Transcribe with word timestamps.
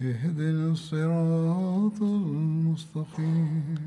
اهدنا 0.00 0.66
الصراط 0.68 1.98
المستقيم 2.02 3.80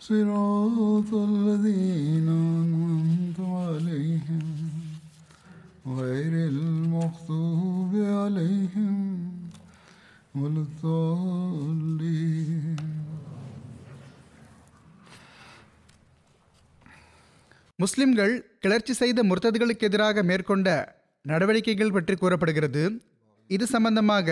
صراط 0.00 1.10
الذين 1.14 2.28
أنعمت 2.54 3.38
عليهم 3.40 4.46
غير 5.92 6.32
المغضوب 6.48 7.92
عليهم 8.14 8.96
ولا 10.34 10.60
الضالين 10.60 12.08
முஸ்லிம்கள் 17.78 18.32
கிளர்ச்சி 18.60 18.92
செய்த 18.92 19.22
முர்த்ததுகளுக்கு 19.22 19.84
எதிராக 19.84 20.22
மேற்கொண்ட 20.22 20.68
நடவடிக்கைகள் 21.24 21.92
பற்றி 21.92 22.14
கூறப்படுகிறது 22.16 22.82
இது 23.50 23.64
சம்பந்தமாக 23.66 24.28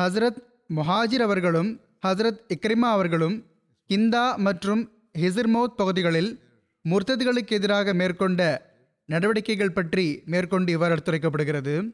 ஹஸ்ரத் 0.00 0.36
முஹாஜிர் 0.74 1.22
அவர்களும் 1.22 1.80
ஹஸ்ரத் 2.06 2.40
இக்ரிமா 2.54 2.90
அவர்களும் 2.90 3.46
கிந்தா 3.88 4.36
மற்றும் 4.36 4.92
ஹிசிர்மோத் 5.18 5.76
பகுதிகளில் 5.76 6.42
முர்த்ததுகளுக்கு 6.90 7.48
எதிராக 7.48 7.94
மேற்கொண்ட 7.94 8.70
நடவடிக்கைகள் 9.04 9.72
பற்றி 9.72 10.22
மேற்கொண்டு 10.24 10.72
இவ்வாறு 10.72 10.94
எடுத்துரைக்கப்படுகிறது. 10.94 11.90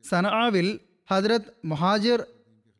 சனாவில் 0.00 0.80
ஹஜரத் 1.10 1.48
முஹாஜிர் 1.62 2.24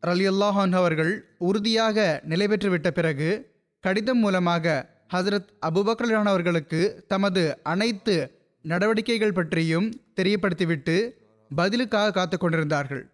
ரலியுல்லாஹான் 0.07 0.73
அவர்கள் 0.73 1.37
உறுதியாக 1.39 2.21
நிலை 2.25 2.47
பெற்றுவிட்ட 2.47 2.91
பிறகு 2.91 3.59
கடிதம் 3.81 4.19
மூலமாக 4.19 4.91
ஹசரத் 5.15 5.49
அபுபக்கரான் 5.67 6.25
அவர்களுக்கு 6.25 7.05
தமது 7.09 7.63
அனைத்து 7.63 8.31
நடவடிக்கைகள் 8.63 9.33
பற்றியும் 9.33 9.93
தெரியப்படுத்திவிட்டு 10.21 11.11
பதிலுக்காக 11.49 12.11
காத்து 12.11 12.39
கொண்டிருந்தார்கள். 12.39 13.12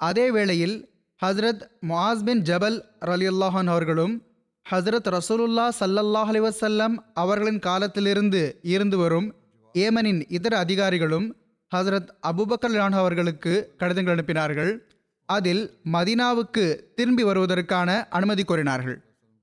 அதே 0.00 0.30
வேளையில் 0.30 0.90
ஹஸ்ரத் 1.24 1.62
முஆஸ் 1.88 2.24
பின் 2.24 2.42
ஜபல் 2.42 2.78
ரலியுல்லாஹான் 3.00 3.66
அவர்களும் 3.66 4.22
ஹஸ்ரத் 4.70 5.08
ரசூலுல்லா 5.16 5.68
சல்லல்லாஹ் 5.80 6.30
அலைஹி 6.32 6.96
அவர்களின் 7.12 7.58
காலத்திலிருந்து 7.58 8.58
இருந்து 8.62 8.96
வரும் 8.96 9.34
ஏமனின் 9.74 10.24
இதர 10.28 10.58
அதிகாரிகளும் 10.58 11.36
ஹசரத் 11.76 12.08
அபுபக்கர் 12.30 12.70
லான் 12.70 12.92
அவர்களுக்கு 12.92 13.74
கடிதங்கள் 13.76 14.14
அனுப்பினார்கள். 14.14 14.72
அதில் 15.26 15.80
மதீனாவுக்கு 15.92 16.64
திரும்பி 16.94 17.22
வருவதற்கான 17.22 18.08
அனுமதி 18.08 18.42
கோரினார்கள். 18.42 18.96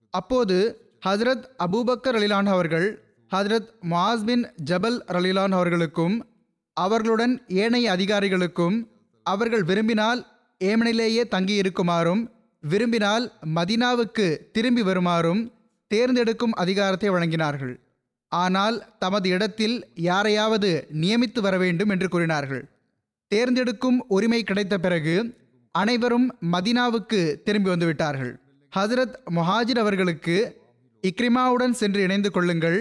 அப்போது 0.09 0.57
ஹசரத் 1.05 1.45
அபூபக்கர் 1.65 2.17
அலிலான் 2.19 2.45
அவர்கள் 2.45 2.87
ஹசரத் 3.35 3.69
மாஸ் 3.89 4.25
பின் 4.25 4.53
ஜபல் 4.65 4.99
ரலிலான் 5.07 5.51
அவர்களுக்கும் 5.51 6.27
அவர்களுடன் 6.73 7.45
ஏனைய 7.47 7.95
அதிகாரிகளுக்கும் 7.95 8.77
அவர்கள் 9.23 9.63
விரும்பினால் 9.63 10.25
ஏமனிலேயே 10.63 11.23
தங்கியிருக்குமாறும் 11.31 12.29
விரும்பினால் 12.59 13.31
மதினாவுக்கு 13.55 14.37
திரும்பி 14.51 14.81
வருமாறும் 14.81 15.51
தேர்ந்தெடுக்கும் 15.87 16.53
அதிகாரத்தை 16.53 17.09
வழங்கினார்கள். 17.09 17.75
ஆனால் 18.27 18.85
தமது 18.99 19.29
இடத்தில் 19.29 19.85
யாரையாவது 19.95 20.87
நியமித்து 20.93 21.39
வர 21.39 21.57
வேண்டும் 21.57 21.89
என்று 21.89 22.09
கூறினார்கள். 22.09 22.69
தேர்ந்தெடுக்கும் 23.27 24.05
உரிமை 24.07 24.43
கிடைத்த 24.43 24.77
பிறகு 24.77 25.33
அனைவரும் 25.71 26.35
மதினாவுக்கு 26.51 27.43
திரும்பி 27.43 27.69
வந்துவிட்டார்கள். 27.69 28.33
ஹசரத் 28.75 29.15
மொஹாஜிர் 29.35 29.79
அவர்களுக்கு 29.79 30.61
இக்ரிமாவுடன் 31.03 31.71
சென்று 31.71 32.01
இணைந்து 32.01 32.31
கொள்ளுங்கள். 32.31 32.79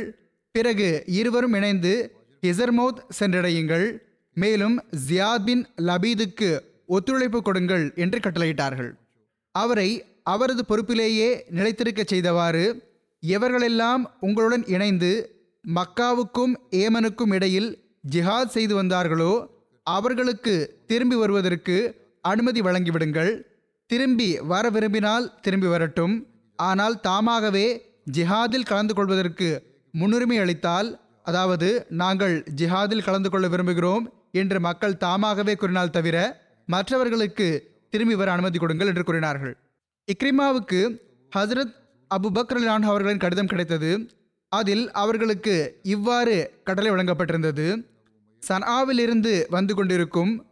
பிறகு 0.51 1.03
இருவரும் 1.07 1.53
இணைந்து 1.53 2.17
ஹிசர்மௌத் 2.43 3.03
சென்றடையுங்கள். 3.19 3.87
மேலும் 4.35 4.83
ஜியாத் 5.09 5.45
பின் 5.45 5.67
லபீதுக்கு 5.77 6.51
ஒத்துழைப்பு 6.95 7.39
கொடுங்கள் 7.43 7.85
என்று 8.05 8.19
கட்டளையிட்டார்கள். 8.19 8.91
அவரை 9.55 9.89
அவரது 10.33 10.63
பொறுப்பிலேயே 10.69 11.29
நிலைத்திருக்கச் 11.57 12.13
செய்தவாறு 12.13 12.65
எவர்களெல்லாம் 13.23 14.03
உங்களுடன் 14.27 14.65
இணைந்து 14.75 15.11
மக்காவுக்கும் 15.65 16.55
ஏமனுக்கும் 16.83 17.33
இடையில் 17.37 17.69
ஜிஹாத் 18.15 18.55
செய்து 18.57 18.75
வந்தார்களோ 18.81 19.33
அவர்களுக்கு 19.87 20.55
திரும்பி 20.91 21.17
வருவதற்கு 21.17 21.77
அனுமதி 22.25 22.61
வழங்கிவிடுங்கள். 22.61 23.33
திரும்பி 23.91 24.29
வர 24.53 24.65
விரும்பினால் 24.77 25.27
திரும்பி 25.45 25.69
வரட்டும். 25.73 26.15
ஆனால் 26.59 26.97
தாமாகவே 27.01 27.67
ஜிஹாதில் 28.17 28.69
கலந்து 28.71 28.95
கொள்வதற்கு 28.95 29.49
முன்னுரிமை 29.95 30.39
அளித்தால் 30.45 30.89
அதாவது 31.31 31.69
நாங்கள் 32.01 32.35
ஜிஹாதில் 32.61 33.07
கலந்து 33.07 33.31
கொள்ள 33.31 33.47
விரும்புகிறோம் 33.49 34.05
என்று 34.41 34.59
மக்கள் 34.67 35.01
தாமாகவே 35.05 35.55
கூறினால் 35.61 35.95
தவிர 35.97 36.17
மற்றவர்களுக்கு 36.67 37.77
திரும்பி 37.91 38.15
வர 38.15 38.33
அனுமதி 38.33 38.59
கொடுங்கள் 38.59 38.87
என்று 38.87 39.05
கூறினார்கள். 39.05 39.57
இக்ரிமாவுக்கு 40.13 41.01
ஹசரத் 41.37 41.75
அபு 42.15 42.29
பக்ரலான் 42.35 42.83
அவர்களின் 42.83 43.19
கடிதம் 43.19 43.47
கிடைத்தது. 43.47 44.11
அதில் 44.49 44.91
அவர்களுக்கு 44.91 45.81
இவ்வாறு 45.83 46.61
கட்டளை 46.65 46.91
வழங்கப்பட்டிருந்தது. 46.91 47.87
சனாவிலிருந்து 48.49 49.45
வந்து 49.49 49.75
கொண்டிருக்கும் 49.75 50.47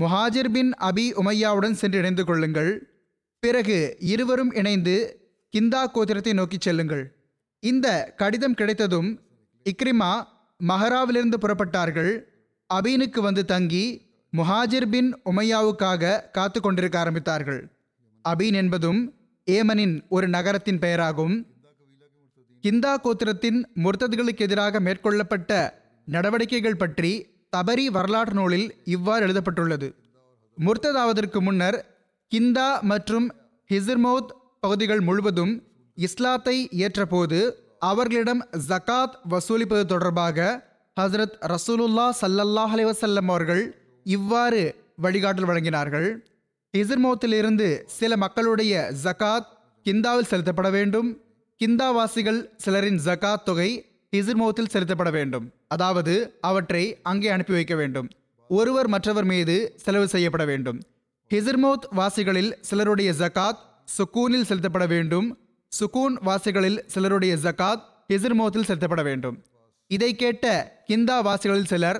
முஹாஜிர் 0.00 0.48
பின் 0.48 0.72
அபி 0.72 1.12
உமையாவுடன் 1.12 1.72
சென்று 1.72 1.98
இணைந்து 1.98 2.24
கொள்ளுங்கள். 2.24 2.88
பிறகு 3.38 3.96
இருவரும் 4.00 4.52
இணைந்து 4.52 4.96
கிந்தா 5.56 5.82
கோத்திரத்தை 5.94 6.32
நோக்கி 6.32 6.56
செல்லுங்கள். 6.60 7.16
இந்த 7.60 8.14
கடிதம் 8.16 8.54
கிடைத்ததும் 8.54 9.20
இக்ரிமா 9.64 10.24
மஹராவிலிருந்து 10.68 11.38
புறப்பட்டார்கள். 11.40 12.20
அபீனுக்கு 12.74 13.20
வந்து 13.20 13.44
தங்கி 13.44 14.05
முஹாஜிர் 14.36 14.88
பின் 14.92 15.10
உமையாவுக்காக 15.30 16.12
காத்து 16.36 16.58
கொண்டிருக்க 16.60 16.96
ஆரம்பித்தார்கள். 17.02 17.60
அபீன் 18.24 18.56
என்பதும் 18.62 19.00
ஏமனின் 19.48 19.94
ஒரு 20.08 20.26
நகரத்தின் 20.28 20.80
பெயராகும். 20.84 21.36
கிந்தா 22.64 22.92
கோத்திரத்தின் 23.04 23.58
முர்த்ததுகளுக்கு 23.84 24.42
எதிராக 24.46 24.80
மேற்கொள்ளப்பட்ட 24.86 25.50
நடவடிக்கைகள் 26.08 26.80
பற்றி 26.82 27.12
தபரி 27.56 27.84
வரலாற்று 27.96 28.34
நூலில் 28.34 28.66
இவ்வாறு 28.94 29.22
எழுதப்பட்டுள்ளது. 29.26 29.88
முர்த்ததாவதற்கு 30.58 31.38
முன்னர் 31.46 31.78
கிந்தா 32.32 32.68
மற்றும் 32.92 33.26
ஹிசிர்மௌத் 33.70 34.34
பகுதிகள் 34.64 35.02
முழுவதும் 35.08 35.54
இஸ்லாத்தை 35.98 36.56
ஏற்றபோது 36.84 37.40
அவர்களிடம் 37.90 38.42
ஜகாத் 38.68 39.16
வசூலிப்பது 39.32 39.84
தொடர்பாக 39.92 40.38
ஹசரத் 40.96 41.36
ரசூலுல்லா 41.52 42.06
சல்லல்லாஹ் 42.20 42.72
அலைஹி 42.76 43.18
அவர்கள் 43.34 43.64
இவ்வாறு 44.06 44.74
வழிகாட்டல் 45.02 45.48
வழங்கினார்கள். 45.50 46.08
ஹிசிர்மௌத்திலிருந்து 46.76 47.82
சில 47.86 48.16
மக்களுடைய 48.16 48.92
ஜகாத் 49.04 49.48
கிந்தாவில் 49.84 50.28
செலுத்தப்பட 50.30 50.70
வேண்டும். 50.70 51.20
கிந்தாவாசிகள் 51.60 52.48
சிலரின் 52.56 53.00
ஜகாத் 53.04 53.42
தொகை 53.42 53.84
ஹிசிர்மௌத்தில் 54.16 54.72
செலுத்தப்பட 54.72 55.10
வேண்டும். 55.10 55.50
அதாவது 55.68 56.38
அவற்றை 56.40 56.98
அங்கே 57.02 57.28
அனுப்பி 57.28 57.52
வைக்க 57.52 57.74
வேண்டும். 57.74 58.08
ஒருவர் 58.48 58.88
மற்றவர் 58.88 59.24
மீது 59.24 59.72
செலவு 59.76 60.08
செய்யப்பட 60.08 60.44
வேண்டும். 60.44 60.80
ஹிசிர்மோத் 61.30 61.88
வாசிகளில் 61.90 62.58
சிலருடைய 62.60 63.12
ஜகாத் 63.12 63.62
சுக்கூனில் 63.96 64.44
செலுத்தப்பட 64.44 64.86
வேண்டும். 64.86 65.38
சுக்கூன் 65.72 66.16
வாசிகளில் 66.22 66.84
சிலருடைய 66.86 67.34
ஜகாத் 67.42 67.82
ஹிசிர்மோத்தில் 68.12 68.68
செலுத்தப்பட 68.68 69.02
வேண்டும். 69.02 69.44
இதை 69.86 70.16
கேட்ட 70.16 70.46
கிந்தா 70.90 71.22
வாசிகளில் 71.22 71.64
சிலர் 71.64 71.98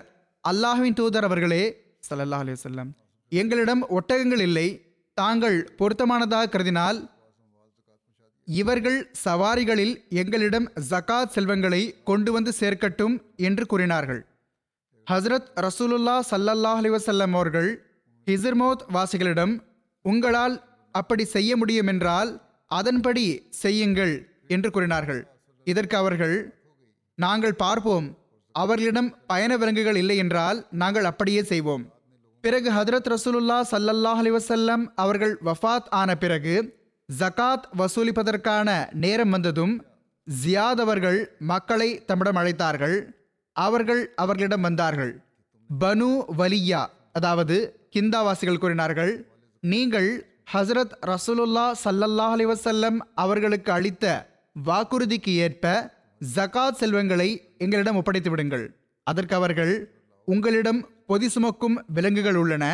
அல்லாஹின் 0.49 0.93
தூதர் 0.93 1.25
அவர்களே 1.25 1.86
ஸல்லல்லாஹு 2.09 2.45
அலி 2.45 2.55
வல்லம் 2.67 2.91
எங்களிடம் 3.33 3.83
ஒட்டகங்கள் 3.97 4.43
இல்லை 4.49 4.69
தாங்கள் 5.19 5.59
பொருத்தமானதாக 5.79 6.51
கருதினால் 6.55 6.99
இவர்கள் 8.49 8.99
சவாரிகளில் 9.25 9.95
எங்களிடம் 10.21 10.67
ஜகாத் 10.91 11.33
செல்வங்களை 11.37 11.83
கொண்டு 12.11 12.31
வந்து 12.37 12.53
சேர்க்கட்டும் 12.61 13.15
என்று 13.49 13.65
கூறினார்கள். 13.73 14.21
ஹஸ்ரத் 15.07 15.49
ரசூலுல்லா 15.67 16.17
சல்லல்லாஹ் 16.31 16.81
அலிவசல்லம் 16.83 17.35
அவர்கள் 17.39 17.71
ஹிசர்மோத் 18.27 18.85
வாசிகளிடம் 18.97 19.55
உங்களால் 20.05 20.57
அப்படி 20.95 21.25
செய்ய 21.35 21.51
முடியும் 21.61 21.91
என்றால் 21.93 22.31
அதன்படி 22.71 23.25
செய்யுங்கள் 23.63 24.15
என்று 24.55 24.69
கூறினார்கள். 24.77 25.21
இதற்கு 25.67 25.97
அவர்கள் 26.03 26.37
நாங்கள் 27.19 27.61
பார்ப்போம். 27.65 28.07
அவர்களிடம் 28.55 29.11
பயண 29.31 29.53
விலங்குகள் 29.61 29.99
இல்லை 30.03 30.17
என்றால் 30.25 30.59
நாங்கள் 30.83 31.09
அப்படியே 31.11 31.43
செய்வோம். 31.53 31.85
பிறகு 32.47 32.71
ஹதரத் 32.73 33.09
ரசூலுல்லா 33.13 33.57
சல்லல்லாஹ் 33.71 34.21
அலிவசல்லம் 34.23 34.83
அவர்கள் 34.95 35.39
வஃபாத் 35.45 35.89
ஆன 35.91 36.17
பிறகு 36.17 36.55
ஜகாத் 37.19 37.67
வசூலிப்பதற்கான 37.79 38.69
நேரம் 38.93 39.31
வந்ததும் 39.31 39.85
ஜியாத் 40.27 40.83
அவர்கள் 40.85 41.37
மக்களை 41.39 42.05
தம்மிடம் 42.05 42.37
அழைத்தார்கள். 42.37 42.97
அவர்கள் 43.53 44.15
அவர்களிடம் 44.15 44.61
வந்தார்கள். 44.61 45.13
பனு 45.81 46.11
வலியா 46.39 46.87
அதாவது 47.13 47.57
கிந்தாவாசிகள் 47.97 48.59
கூறினார்கள் 48.59 49.13
நீங்கள் 49.61 50.11
ஹசரத் 50.53 50.95
ரசூலுல்லா 51.07 51.67
சல்லல்லாஹ் 51.85 52.35
அலிவசல்லம் 52.39 52.99
அவர்களுக்கு 53.15 53.73
அளித்த 53.73 54.05
வாக்குறுதிக்கு 54.65 55.35
ஏற்ப 55.47 55.95
ஜகாத் 56.35 56.81
செல்வங்களை 56.83 57.31
எங்களிடம் 57.59 57.97
ஒப்படைத்து 57.97 58.31
விடுங்கள். 58.31 58.67
அதற்கு 59.03 59.35
அவர்கள் 59.35 59.75
உங்களிடம் 60.25 60.81
பொதி 61.07 61.29
சுமக்கும் 61.29 61.77
விலங்குகள் 61.97 62.39
உள்ளன. 62.43 62.65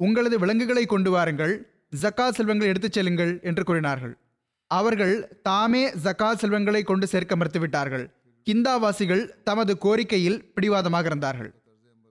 உங்களது 0.00 0.36
விலங்குகளை 0.38 0.86
கொண்டு 0.86 1.10
வாருங்கள். 1.10 1.54
ஜக்கா 2.02 2.26
செல்வங்களை 2.30 2.68
எடுத்துச் 2.72 2.96
செல்லுங்கள் 2.96 3.32
என்று 3.42 3.62
கூறினார்கள். 3.64 4.14
அவர்கள் 4.70 5.14
தாமே 5.42 5.82
ஜக்கா 6.04 6.30
செல்வங்களை 6.34 6.82
கொண்டு 6.82 7.06
சேர்க்க 7.06 7.36
மறுத்துவிட்டார்கள். 7.36 8.04
கிந்தாவாசிகள் 8.46 9.22
தமது 9.44 9.72
கோரிக்கையில் 9.78 10.38
பிடிவாதமாக 10.54 11.06
இருந்தார்கள். 11.06 11.50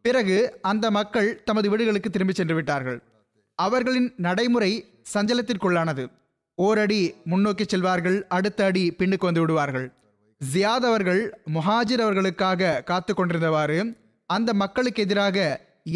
பிறகு 0.06 0.38
அந்த 0.62 0.86
மக்கள் 0.92 1.30
தமது 1.44 1.70
வீடுகளுக்கு 1.70 2.10
திரும்பி 2.10 2.34
சென்று 2.34 2.56
விட்டார்கள் 2.56 3.00
அவர்களின் 3.60 4.10
நடைமுறை 4.18 4.72
சஞ்சலத்திற்குள்ளானது. 5.14 6.04
ஓரடி 6.58 7.02
முன்னோக்கி 7.26 7.66
செல்வார்கள் 7.66 8.18
அடுத்த 8.38 8.66
அடி 8.66 8.84
பின்னுக்கு 9.00 9.28
வந்து 9.30 9.40
விடுவார்கள். 9.40 9.88
ஜியாத் 10.42 10.88
அவர்கள் 10.92 11.22
முஹாஜிர் 11.54 12.04
அவர்களுக்காக 12.06 12.82
காத்து 12.90 13.14
கொண்டிருந்தவாறு 13.14 13.80
அந்த 14.36 14.54
மக்களுக்கு 14.62 15.04
எதிராக 15.04 15.38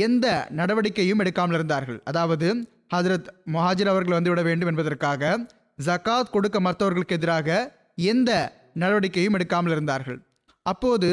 எந்த 0.05 0.27
நடவடிக்கையும் 0.59 1.21
எடுக்காமல் 1.23 1.57
இருந்தார்கள். 1.59 1.99
அதாவது 2.03 2.47
ஹஜரத் 2.93 3.29
முஹாஜிர் 3.53 3.91
அவர்கள் 3.93 4.17
வந்துவிட 4.17 4.41
வேண்டும் 4.43 4.69
என்பதற்காக 4.69 5.31
ஜகாத் 5.85 6.33
கொடுக்க 6.35 6.57
மறுத்தவர்களுக்கு 6.59 7.17
எதிராக 7.19 7.49
எந்த 7.95 8.31
நடவடிக்கையும் 8.73 9.35
எடுக்காமல் 9.37 9.73
இருந்தார்கள். 9.75 10.19
அப்போது 10.65 11.09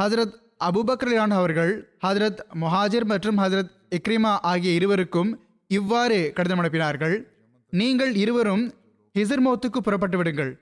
ஹசரத் 0.00 0.34
அபுபக்ரலான் 0.68 1.34
அவர்கள் 1.40 1.72
ஹஜரத் 2.06 2.40
முஹாஜிர் 2.62 3.06
மற்றும் 3.12 3.38
ஹசரத் 3.38 3.72
இக்ரிமா 3.98 4.32
ஆகிய 4.50 4.72
இருவருக்கும் 4.72 5.30
இவ்வாறு 5.66 6.18
கடிதம் 6.34 6.60
அனுப்பினார்கள். 6.62 7.16
நீங்கள் 7.72 8.12
இருவரும் 8.14 8.64
ஹிசர்மோத்துக்கு 9.18 9.80
புறப்பட்டு 9.82 10.16
விடுங்கள். 10.16 10.52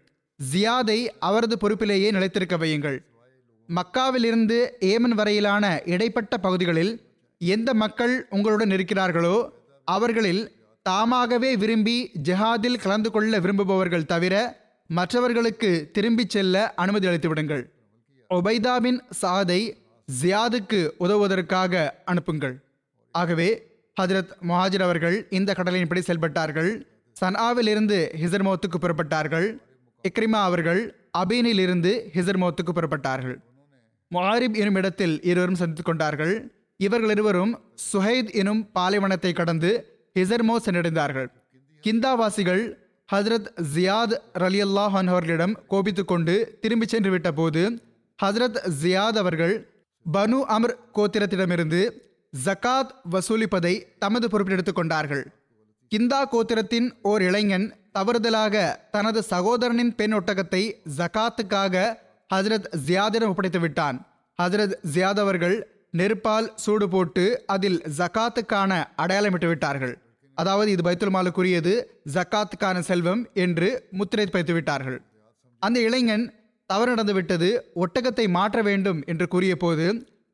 ஜியாதை 0.52 0.98
அவரது 1.18 1.56
பொறுப்பிலேயே 1.62 2.10
நிலைத்திருக்க 2.16 2.56
வையுங்கள். 2.56 2.98
மக்காவிலிருந்து 3.76 4.58
ஏமன் 4.80 5.16
வரையிலான 5.18 5.64
இடைப்பட்ட 5.84 6.36
பகுதிகளில் 6.36 6.92
எந்த 7.38 7.74
மக்கள் 7.74 8.26
உங்களுடன் 8.30 8.70
இருக்கிறார்களோ 8.70 9.48
அவர்களில் 9.84 10.42
தாமாகவே 10.82 11.56
விரும்பி 11.56 12.10
ஜிஹாதில் 12.22 12.82
கலந்து 12.82 13.10
கொள்ள 13.10 13.40
விரும்புபவர்கள் 13.40 14.06
தவிர 14.06 14.34
மற்றவர்களுக்கு 14.86 15.90
திரும்பிச் 15.92 16.30
செல்ல 16.30 16.74
அனுமதி 16.74 17.06
அளித்துவிடுங்கள். 17.06 17.64
ஒபைதாவின் 18.30 19.00
சாதை 19.22 19.60
ஜியாதுக்கு 20.22 20.80
உதவுவதற்காக 20.98 21.90
அனுப்புங்கள். 22.04 22.56
ஆகவே 23.14 23.48
ஹஜரத் 24.00 24.32
முஹாஜிர் 24.48 24.82
அவர்கள் 24.82 25.26
இந்த 25.30 25.54
கடலின்படி 25.58 26.02
செயல்பட்டார்கள். 26.06 26.70
சனாவிலிருந்து 27.16 27.98
ஹிசர்மோத்துக்கு 28.22 28.78
புறப்பட்டார்கள். 28.80 29.48
இக்ரிமா 30.04 30.40
அவர்கள் 30.42 30.80
அபீனிலிருந்து 31.18 31.92
ஹிசர்மோத்துக்கு 32.14 32.72
புறப்பட்டார்கள். 32.74 33.36
முஹாரிப் 34.14 34.56
எனும் 34.56 34.74
இடத்தில் 34.74 35.22
இருவரும் 35.22 35.54
சந்தித்துக் 35.54 35.84
கொண்டார்கள். 35.84 36.52
இவர்கள் 36.76 37.10
இருவரும் 37.10 37.60
சுஹைத் 37.92 38.32
எனும் 38.32 38.70
பாலைவனத்தை 38.74 39.32
கடந்து 39.32 39.70
ஹிசர்மோ 40.18 40.56
சென்றடைந்தார்கள். 40.64 41.26
கிந்தாவாசிகள் 41.84 42.76
ஹசரத் 43.12 43.48
ஜியாத் 43.74 44.14
ரலியல்லாஹ் 44.34 44.96
அவர்களிடம் 45.08 45.66
கோபித்துக் 45.66 46.08
கொண்டு 46.08 46.58
திரும்பி 46.60 46.86
சென்று 46.86 47.10
விட்ட 47.10 47.32
போது 47.32 47.82
ஜியாத் 48.82 49.18
அவர்கள் 49.22 49.68
பனு 50.12 50.38
அமர் 50.56 50.76
கோத்திரத்திடமிருந்து 50.94 51.90
ஜக்காத் 52.44 52.90
வசூலிப்பதை 53.10 53.82
தமது 53.98 54.30
பொறுப்பில் 54.30 54.72
கொண்டார்கள். 54.72 55.24
கிந்தா 55.94 56.20
கோத்திரத்தின் 56.32 56.90
ஓர் 57.02 57.22
இளைஞன் 57.22 57.74
தவறுதலாக 57.98 58.76
தனது 58.90 59.22
சகோதரனின் 59.30 59.94
பெண் 59.94 60.14
ஒட்டகத்தை 60.14 60.72
ஜகாத்துக்காக 60.96 62.06
ஹசரத் 62.32 62.66
ஜியாதிடம் 62.86 63.30
ஒப்படைத்து 63.32 63.60
விட்டான். 63.60 63.98
ஹசரத் 64.38 64.74
ஜியாத் 64.94 65.20
அவர்கள் 65.24 65.56
நெருப்பால் 65.98 66.48
சூடு 66.64 66.86
போட்டு 66.94 67.24
அதில் 67.54 67.78
ஜகாத்துக்கான 67.98 68.72
அடையாளமிட்டு 69.02 69.48
விட்டார்கள். 69.52 69.94
அதாவது 70.38 70.70
இது 70.74 70.82
பைத்துல் 70.86 71.14
மாலுக்குரியது 71.14 71.72
ஜக்காத்துக்கான 72.16 72.78
செல்வம் 72.88 73.22
என்று 73.44 73.68
முத்திரை 73.98 74.26
பைத்து 74.34 74.52
விட்டார்கள். 74.56 74.98
அந்த 75.62 75.78
இளைஞன் 75.86 76.26
தவறு 76.70 76.90
நடந்து 76.92 77.14
விட்டது 77.18 77.48
ஒட்டகத்தை 77.84 78.26
மாற்ற 78.36 78.58
வேண்டும் 78.68 79.00
என்று 79.12 79.26
கூறிய 79.34 79.54
போது 79.56 79.86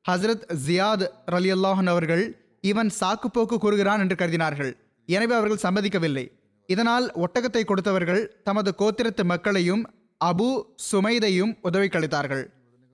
ஹசரத் 0.04 0.46
ஜியாத் 0.66 1.04
ரலி 1.34 1.50
அல்லாஹன் 1.56 1.90
அவர்கள் 1.94 2.24
இவன் 2.70 2.90
சாக்குப்போக்கு 3.00 3.56
கூறுகிறான் 3.64 4.02
என்று 4.04 4.16
கருதினார்கள். 4.20 4.72
எனவே 5.08 5.34
அவர்கள் 5.38 5.64
சம்மதிக்கவில்லை. 5.66 6.24
இதனால் 6.68 7.06
ஒட்டகத்தை 7.24 7.62
கொடுத்தவர்கள் 7.64 8.22
தமது 8.48 8.70
கோத்திரத்து 8.80 9.24
மக்களையும் 9.32 9.82
அபு 10.24 10.62
சுமைதையும் 10.92 11.58
உதவி 11.62 11.86
கழித்தார்கள் 11.86 12.44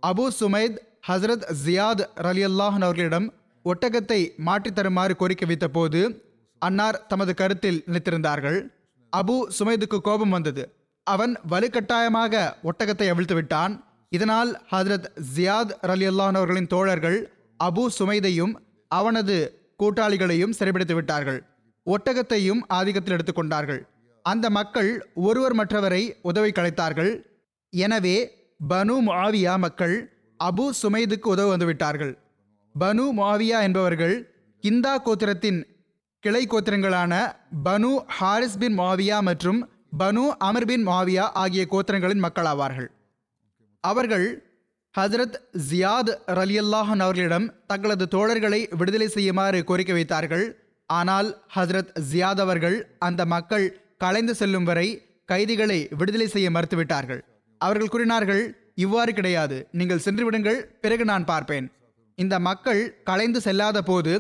அபு 0.07 0.29
சுமைத் 0.41 0.77
ஹசரத் 1.09 1.55
ஜியாத் 1.65 2.05
ரலி 2.17 2.45
அல்லாஹன் 2.45 2.85
அவர்களிடம் 2.87 3.35
ஒட்டகத்தை 3.65 4.37
மாற்றித் 4.37 4.75
தருமாறு 4.75 5.17
கோரிக்கை 5.17 5.49
வைத்த 5.49 5.69
போது 5.69 6.25
அன்னார் 6.59 7.07
தமது 7.07 7.35
கருத்தில் 7.35 7.83
நினைத்திருந்தார்கள் 7.87 8.69
அபு 9.17 9.47
சுமைதுக்கு 9.59 9.99
கோபம் 9.99 10.31
வந்தது. 10.31 10.75
அவன் 11.03 11.39
வலுக்கட்டாயமாக 11.51 12.53
ஒட்டகத்தை 12.65 13.09
அவிழ்த்து 13.09 13.35
விட்டான். 13.35 13.85
இதனால் 14.09 14.67
ஹஜரத் 14.71 15.07
ஜியாத் 15.37 15.73
ரலி 15.83 16.17
அவர்களின் 16.17 16.67
தோழர்கள் 16.67 17.33
அபு 17.65 17.87
சுமைதையும் 17.99 18.53
அவனது 18.89 19.37
கூட்டாளிகளையும் 19.83 20.53
சிறைபிடித்து 20.59 20.95
விட்டார்கள். 20.95 21.45
ஒட்டகத்தையும் 21.87 22.61
ஆதிக்கத்தில் 22.75 23.19
எடுத்துக்கொண்டார்கள். 23.19 23.81
அந்த 24.23 24.47
மக்கள் 24.51 24.91
ஒருவர் 25.15 25.57
மற்றவரை 25.57 26.03
உதவி 26.23 26.51
கலைத்தார்கள். 26.51 27.13
எனவே 27.73 28.17
பனு 28.71 28.97
மாவியா 29.09 29.55
மக்கள் 29.59 29.97
அபு 30.41 30.67
சுமைதுக்கு 30.83 31.29
உதவ 31.35 31.57
வந்துவிட்டார்கள் 31.57 32.13
பனு 32.75 33.05
மாவியா 33.19 33.59
என்பவர்கள் 33.63 34.17
கிந்தா 34.65 34.95
கோத்திரத்தின் 35.05 35.61
கிளை 36.25 36.43
கோத்திரங்களான 36.47 37.13
பனு 37.65 37.91
ஹாரிஸ் 38.17 38.59
பின் 38.59 38.79
மாவியா 38.79 39.19
மற்றும் 39.29 39.61
பனு 39.99 40.25
அமர் 40.49 40.69
பின் 40.71 40.87
மாவியா 40.89 41.27
ஆகிய 41.43 41.63
கோத்திரங்களின் 41.71 42.25
மக்களாவார்கள். 42.27 42.89
அவர்கள் 43.85 44.27
ஹசரத் 44.95 45.37
ஜியாத் 45.71 46.11
ரலியல்லாஹன் 46.39 47.03
அவர்களிடம் 47.05 47.47
தங்களது 47.67 48.07
தோழர்களை 48.15 48.61
விடுதலை 48.77 49.09
செய்யுமாறு 49.09 49.65
கோரிக்கை 49.65 49.95
வைத்தார்கள். 49.99 50.47
ஆனால் 50.87 51.29
ஹசரத் 51.55 51.93
ஜியாத் 52.13 52.43
அவர்கள் 52.45 52.77
அந்த 52.99 53.25
மக்கள் 53.35 53.67
கலைந்து 54.03 54.35
செல்லும் 54.35 54.65
வரை 54.65 54.87
கைதிகளை 55.25 55.89
விடுதலை 55.99 56.27
செய்ய 56.29 56.51
மறுத்துவிட்டார்கள். 56.51 57.21
அவர்கள் 57.59 57.89
கூறினார்கள் 57.89 58.43
இவ்வாறு 58.75 59.13
கிடையாது. 59.13 59.57
நீங்கள் 59.71 60.05
சென்று 60.05 60.25
விடுங்கள். 60.25 60.59
பிறகு 60.81 61.05
நான் 61.05 61.25
பார்ப்பேன். 61.25 61.67
இந்த 62.15 62.39
மக்கள் 62.39 62.81
கலைந்து 63.05 63.41
செல்லாத 63.45 63.79
போது 63.79 64.13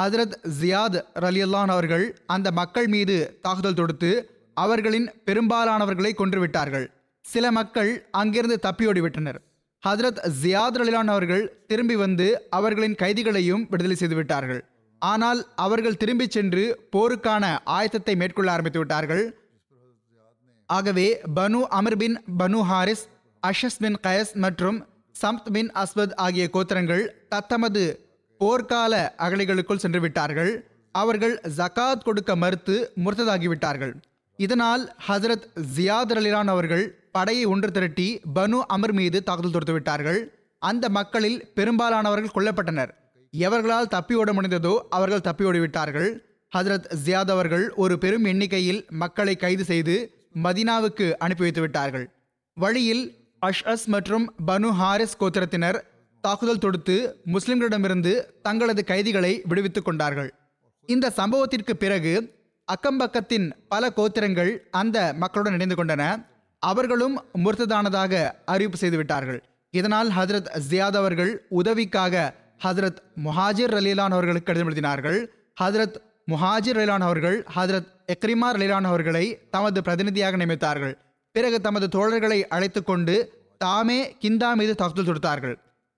ஹசரத் 0.00 0.34
ஜியாத் 0.60 0.98
ரலியல்லான் 1.20 1.72
அவர்கள் 1.76 2.04
அந்த 2.26 2.50
மக்கள் 2.50 2.88
மீது 2.88 3.38
தாக்குதல் 3.42 3.78
தொடுத்து 3.80 4.10
அவர்களின் 4.54 5.08
பெரும்பாலானவர்களை 5.26 6.12
கொன்றுவிட்டார்கள். 6.12 6.86
சில 7.20 7.52
மக்கள் 7.52 7.90
அங்கிருந்து 8.10 8.58
தப்பியோடிவிட்டனர். 8.62 9.38
ஹசரத் 9.82 10.20
ஜியாத் 10.42 10.78
ரலிலான் 10.80 11.12
அவர்கள் 11.14 11.44
திரும்பி 11.66 11.96
வந்து 11.96 12.26
அவர்களின் 12.50 12.98
கைதிகளையும் 12.98 13.66
விடுதலை 13.70 13.96
செய்துவிட்டார்கள். 14.00 14.60
ஆனால் 14.98 15.40
அவர்கள் 15.56 15.96
திரும்பிச் 15.96 16.30
சென்று 16.30 16.64
போருக்கான 16.96 17.44
ஆயத்தத்தை 17.66 18.16
மேற்கொள்ள 18.16 18.50
ஆரம்பித்து 18.52 18.78
விட்டார்கள். 18.78 19.24
ஆகவே 20.66 21.20
Banu 21.36 21.60
Amr 21.78 21.96
bin 21.96 22.16
Banu 22.38 22.60
Harith 22.60 23.04
Ashas 23.42 23.78
bin 23.78 23.98
Qais 24.06 24.34
மற்றும் 24.34 24.86
சம்த் 25.22 25.50
பின் 25.52 25.70
அஸ்வத் 25.82 26.14
ஆகிய 26.14 26.48
கோத்திரங்கள் 26.52 27.04
தத்தமது 27.28 27.84
போர்க்கால 28.40 28.94
அகழிகளுக்குள் 29.18 29.82
சென்று 29.84 30.00
விட்டார்கள். 30.00 30.52
அவர்கள் 30.92 31.40
ஜகாத் 31.56 32.04
கொடுக்க 32.04 32.36
மறுத்து 32.36 32.92
முர்த்ததாகிவிட்டார்கள் 33.04 33.94
இதனால் 34.36 34.94
ஹசரத் 35.08 35.46
ஜியாத் 35.76 36.14
அலிலான் 36.20 36.50
அவர்கள் 36.54 36.84
படையை 37.12 37.44
ஒன்று 37.44 37.70
திரட்டி 37.70 38.20
பனு 38.34 38.58
அமர் 38.66 38.92
மீது 38.92 39.22
தாக்குதல் 39.22 39.52
தொடுத்து 39.52 39.72
விட்டார்கள். 39.72 40.20
அந்த 40.58 40.88
மக்களில் 40.88 41.52
பெரும்பாலானவர்கள் 41.54 42.34
கொல்லப்பட்டனர். 42.36 42.92
எவர்களால் 43.36 43.92
தப்பி 43.94 44.14
ஓட 44.14 44.32
முடிந்ததோ 44.32 44.86
அவர்கள் 44.90 45.20
தப்பி 45.20 45.44
ஓடிவிட்டார்கள். 45.44 46.10
ஹசரத் 46.56 46.86
ஜியாத் 47.04 47.30
அவர்கள் 47.30 47.72
ஒரு 47.74 47.98
பெரும் 47.98 48.24
எண்ணிக்கையில் 48.24 48.86
மக்களை 48.90 49.36
கைது 49.36 49.64
செய்து 49.64 50.12
மதினாவுக்கு 50.42 51.12
அனுப்பி 51.12 51.42
வைத்து 51.42 51.60
விட்டார்கள் 51.60 52.10
வழியில் 52.54 53.04
அஷ்அஸ் 53.46 53.86
மற்றும் 53.86 54.34
பனு 54.46 54.68
ஹாரிஸ் 54.68 55.16
கோத்திரத்தினர் 55.20 55.78
தாக்குதல் 56.20 56.58
தொடுத்து 56.58 57.16
முஸ்லிம்களிடமிருந்து 57.26 58.12
தங்களது 58.42 58.84
கைதிகளை 58.84 59.42
விடுவித்துக் 59.44 59.84
கொண்டார்கள். 59.84 60.34
இந்த 60.86 61.12
சம்பவத்திற்கு 61.16 61.70
பிறகு 61.70 62.14
அக்கம்பக்கத்தின் 62.68 63.52
பல 63.68 63.92
கோத்திரங்கள் 63.96 64.58
அந்த 64.70 65.12
மக்களுடன் 65.16 65.52
இணைந்து 65.52 65.74
கொண்டன. 65.74 66.26
அவர்களும் 66.58 67.24
முர்த்ததானதாக 67.44 68.30
அறிவிப்பு 68.44 68.78
செய்துவிட்டார்கள். 68.78 69.40
இதனால் 69.70 70.08
ஹஜரத் 70.08 70.50
ஜியாத் 70.70 71.00
அவர்கள் 71.02 71.46
உதவிக்காக 71.48 72.34
ஹதரத் 72.64 72.96
முஹாஜிர் 73.24 73.72
ரலீலான் 73.76 74.14
அவர்களுக்கு 74.16 74.54
கடிதம் 74.54 74.68
எழுதினார்கள். 74.68 75.26
ஹதரத் 75.60 75.94
முஹாஜிர் 76.30 76.78
ரலீலான் 76.78 77.06
அவர்கள் 77.08 77.46
ஹஜரத் 77.56 77.86
எக்ரிமா 78.12 78.48
ரலீலான் 78.52 78.88
அவர்களை 78.90 79.38
தமது 79.50 79.82
பிரதிநிதியாக 79.82 80.36
நியமித்தார்கள். 80.36 80.94
பிறகு 81.32 81.60
தமது 81.60 81.86
தோழர்களை 81.86 82.42
அழைத்து 82.42 82.84
கொண்டு 82.84 83.32
தாமே 83.58 84.16
கிந்தா 84.20 84.54
மீது 84.54 84.74
தாக்குதல் 84.74 85.14
தொடுத்தார்கள். 85.14 85.54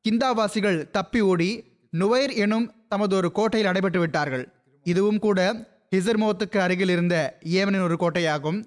கிந்தாவாசிகள் 0.08 0.90
தப்பி 0.90 1.20
ஓடி 1.20 1.64
நுவைர் 1.98 2.34
எனும் 2.34 2.72
தமது 2.88 3.16
ஒரு 3.16 3.32
கோட்டையில் 3.32 3.70
அடைபட்டு 3.70 3.98
விட்டார்கள். 3.98 4.52
இதுவும் 4.82 5.18
கூட 5.18 5.66
ஹிசர்மோத்துக்கு 5.96 6.58
அருகில் 6.58 6.88
இருந்த 6.88 7.38
ஏமனின் 7.44 7.82
ஒரு 7.82 7.96
கோட்டையாகும். 8.00 8.64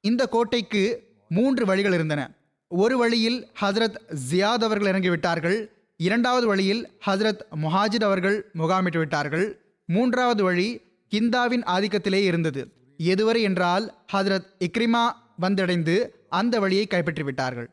இந்த 0.00 0.26
கோட்டைக்கு 0.26 1.12
மூன்று 1.28 1.66
வழிகள் 1.66 1.92
இருந்தன. 1.92 2.30
ஒரு 2.68 2.98
வழியில் 2.98 3.48
ஹஜரத் 3.60 3.96
ஜியாத் 4.30 4.62
அவர்கள் 4.68 4.92
இறங்கிவிட்டார்கள். 4.92 5.68
இரண்டாவது 5.96 6.46
வழியில் 6.46 6.88
ஹசரத் 7.06 7.42
முஹாஜிர் 7.62 8.04
அவர்கள் 8.04 8.50
முகாமிட்டு 8.58 8.98
விட்டார்கள். 8.98 9.46
மூன்றாவது 9.84 10.42
வழி 10.42 10.80
கிந்தாவின் 11.12 11.64
ஆதிக்கத்திலே 11.64 12.20
இருந்தது. 12.22 12.68
எதுவரை 12.98 13.40
என்றால் 13.40 13.94
ஹஜரத் 14.12 14.48
இக்ரிமா 14.58 15.04
வந்தடைந்து 15.40 16.08
அந்த 16.28 16.60
வழியை 16.60 16.86
கைப்பற்றி 16.86 17.22
விட்டார்கள். 17.22 17.68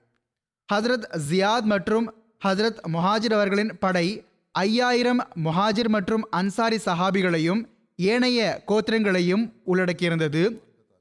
ஜியாத் 1.30 1.70
மற்றும் 1.74 2.14
ஹசரத் 2.46 2.82
முஹாஜிர் 2.88 3.34
அவர்களின் 3.34 3.78
படை 3.80 4.24
ஐயாயிரம் 4.52 5.28
முஹாஜிர் 5.44 5.88
மற்றும் 5.88 6.28
அன்சாரி 6.30 6.78
சஹாபிகளையும் 6.86 7.62
ஏனைய 7.96 8.64
கோத்திரங்களையும் 8.68 9.44
உள்ளடக்கியிருந்தது. 9.68 10.44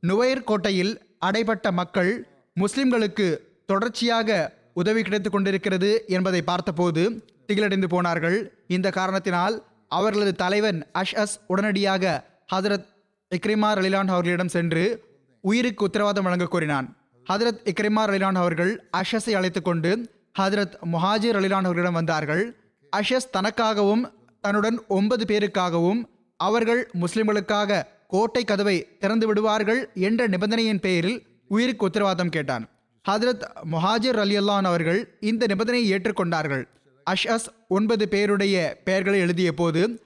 நுவைர் 0.00 0.44
கோட்டையில் 0.44 0.92
அடைபட்ட 1.26 1.72
மக்கள் 1.72 2.26
முஸ்லிம்களுக்கு 2.60 3.36
தொடர்ச்சியாக 3.66 4.58
உதவி 4.74 5.02
கிடைத்துக் 5.02 5.32
கொண்டிருக்கிறது 5.32 6.04
என்பதை 6.06 6.42
பார்த்தபோது 6.42 7.24
திகிலடைந்து 7.46 7.84
போனார்கள். 7.84 8.64
இந்த 8.66 8.90
காரணத்தினால் 8.90 9.64
அவர்களது 9.88 10.32
தலைவன் 10.34 10.86
அஷ் 10.92 11.14
அஸ் 11.14 11.36
உடனடியாக 11.46 12.24
ஹதரத் 12.54 12.86
இக்ரிமா 13.34 13.70
ரலிலான் 13.78 14.12
அவர்களிடம் 14.14 14.48
சென்று 14.48 15.04
உயிருக்கு 15.40 15.84
உத்தரவாதம் 15.84 16.24
வழங்க 16.24 16.48
கோரினான். 16.52 16.96
ஹதரத் 17.32 17.60
இக்ரிமா 17.64 18.02
ரலிலான் 18.10 18.34
அவர்கள் 18.34 18.88
அஷஸை 18.96 19.30
அழைத்து 19.30 19.62
கொண்டு 19.62 20.10
ஹதரத் 20.38 20.74
முஹாஜிர் 20.92 21.36
ரலிலான் 21.38 21.66
அவர்களிடம் 21.68 21.92
வந்தார்கள். 21.92 22.56
அஷஸ் 22.96 23.32
தனக்காகவும் 23.32 24.12
தன்னுடன் 24.40 24.82
ஒன்பது 24.88 25.24
பேருக்காகவும் 25.24 26.04
அவர்கள் 26.36 26.90
முஸ்லிம்களுக்காக 27.00 27.82
கோட்டை 28.08 28.44
கதவை 28.44 28.98
திறந்து 28.98 29.26
விடுவார்கள் 29.26 29.90
என்ற 29.94 30.26
நிபந்தனையின் 30.26 30.80
பெயரில் 30.80 31.26
உயிருக்கு 31.48 31.84
உத்தரவாதம் 31.84 32.28
கேட்டான். 32.28 32.68
ஹதரத் 33.08 33.42
முஹாஜிர் 33.72 34.18
அலியல்லான் 34.24 34.62
அவர்கள் 34.62 35.16
இந்த 35.20 35.46
நிபந்தனையை 35.46 35.88
ஏற்றுக்கொண்டார்கள். 35.96 36.64
அஷ்அஸ் 37.10 37.48
ஒன்பது 37.68 38.08
பேருடைய 38.08 38.80
பெயர்களை 38.84 39.18
எழுதிய 39.18 39.52
போது 39.52 40.02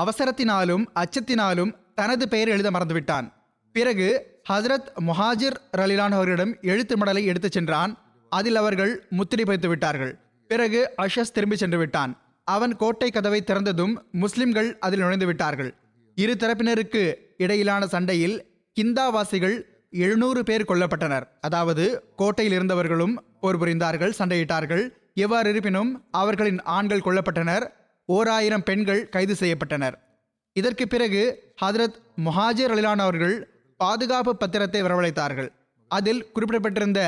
அவசரத்தினாலும் 0.00 0.84
அச்சத்தினாலும் 0.94 1.74
தனது 1.94 2.28
பெயர் 2.28 2.48
எழுத 2.48 2.70
மறந்துவிட்டான். 2.70 3.32
பிறகு 3.72 4.40
ஹசரத் 4.48 4.88
முஹாஜிர் 5.06 5.56
ரலிலான் 5.76 6.16
அவர்களிடம் 6.16 6.56
எழுத்து 6.62 6.96
மடலை 6.96 7.24
எடுத்துச் 7.24 7.52
சென்றான். 7.52 7.98
அதில் 8.30 8.56
அவர்கள் 8.56 9.06
முத்திரை 9.10 9.44
பதித்து 9.44 9.68
விட்டார்கள். 9.68 10.18
பிறகு 10.48 10.90
அஷஸ் 11.02 11.32
திரும்பி 11.32 11.56
சென்று 11.56 11.78
விட்டான். 11.78 12.20
அவன் 12.44 12.76
கோட்டை 12.76 13.10
கதவை 13.10 13.42
திறந்ததும் 13.46 13.94
முஸ்லிம்கள் 14.12 14.78
அதில் 14.78 14.98
நுழைந்து 14.98 15.26
விட்டார்கள். 15.26 15.74
இரு 16.14 16.36
தரப்பினருக்கு 16.38 17.14
இடையிலான 17.36 17.86
சண்டையில் 17.86 18.44
கிந்தாவாசிகள் 18.80 19.62
எழுநூறு 20.04 20.40
பேர் 20.48 20.68
கொல்லப்பட்டனர். 20.68 21.24
அதாவது 21.40 21.84
கோட்டையில் 22.20 22.56
இருந்தவர்களும் 22.58 23.14
போர் 23.42 23.60
புரிந்தார்கள் 23.60 24.16
சண்டையிட்டார்கள். 24.18 24.84
எவ்வாறு 25.24 25.50
இருப்பினும் 25.50 25.90
அவர்களின் 26.20 26.60
ஆண்கள் 26.76 27.04
கொல்லப்பட்டனர். 27.06 27.64
ஓர் 28.08 28.28
ஆயிரம் 28.28 28.64
பெண்கள் 28.68 29.02
கைது 29.14 29.34
செய்யப்பட்டனர். 29.40 29.96
இதற்கு 30.56 30.84
பிறகு 30.94 31.22
ஹதரத் 31.62 31.96
முஹாஜிர் 32.26 32.72
அலிலான் 32.74 33.02
அவர்கள் 33.06 33.36
பாதுகாப்பு 33.80 34.32
பத்திரத்தை 34.40 34.80
வரவழைத்தார்கள். 34.86 35.48
அதில் 35.90 36.22
குறிப்பிடப்பட்டிருந்த 36.34 37.00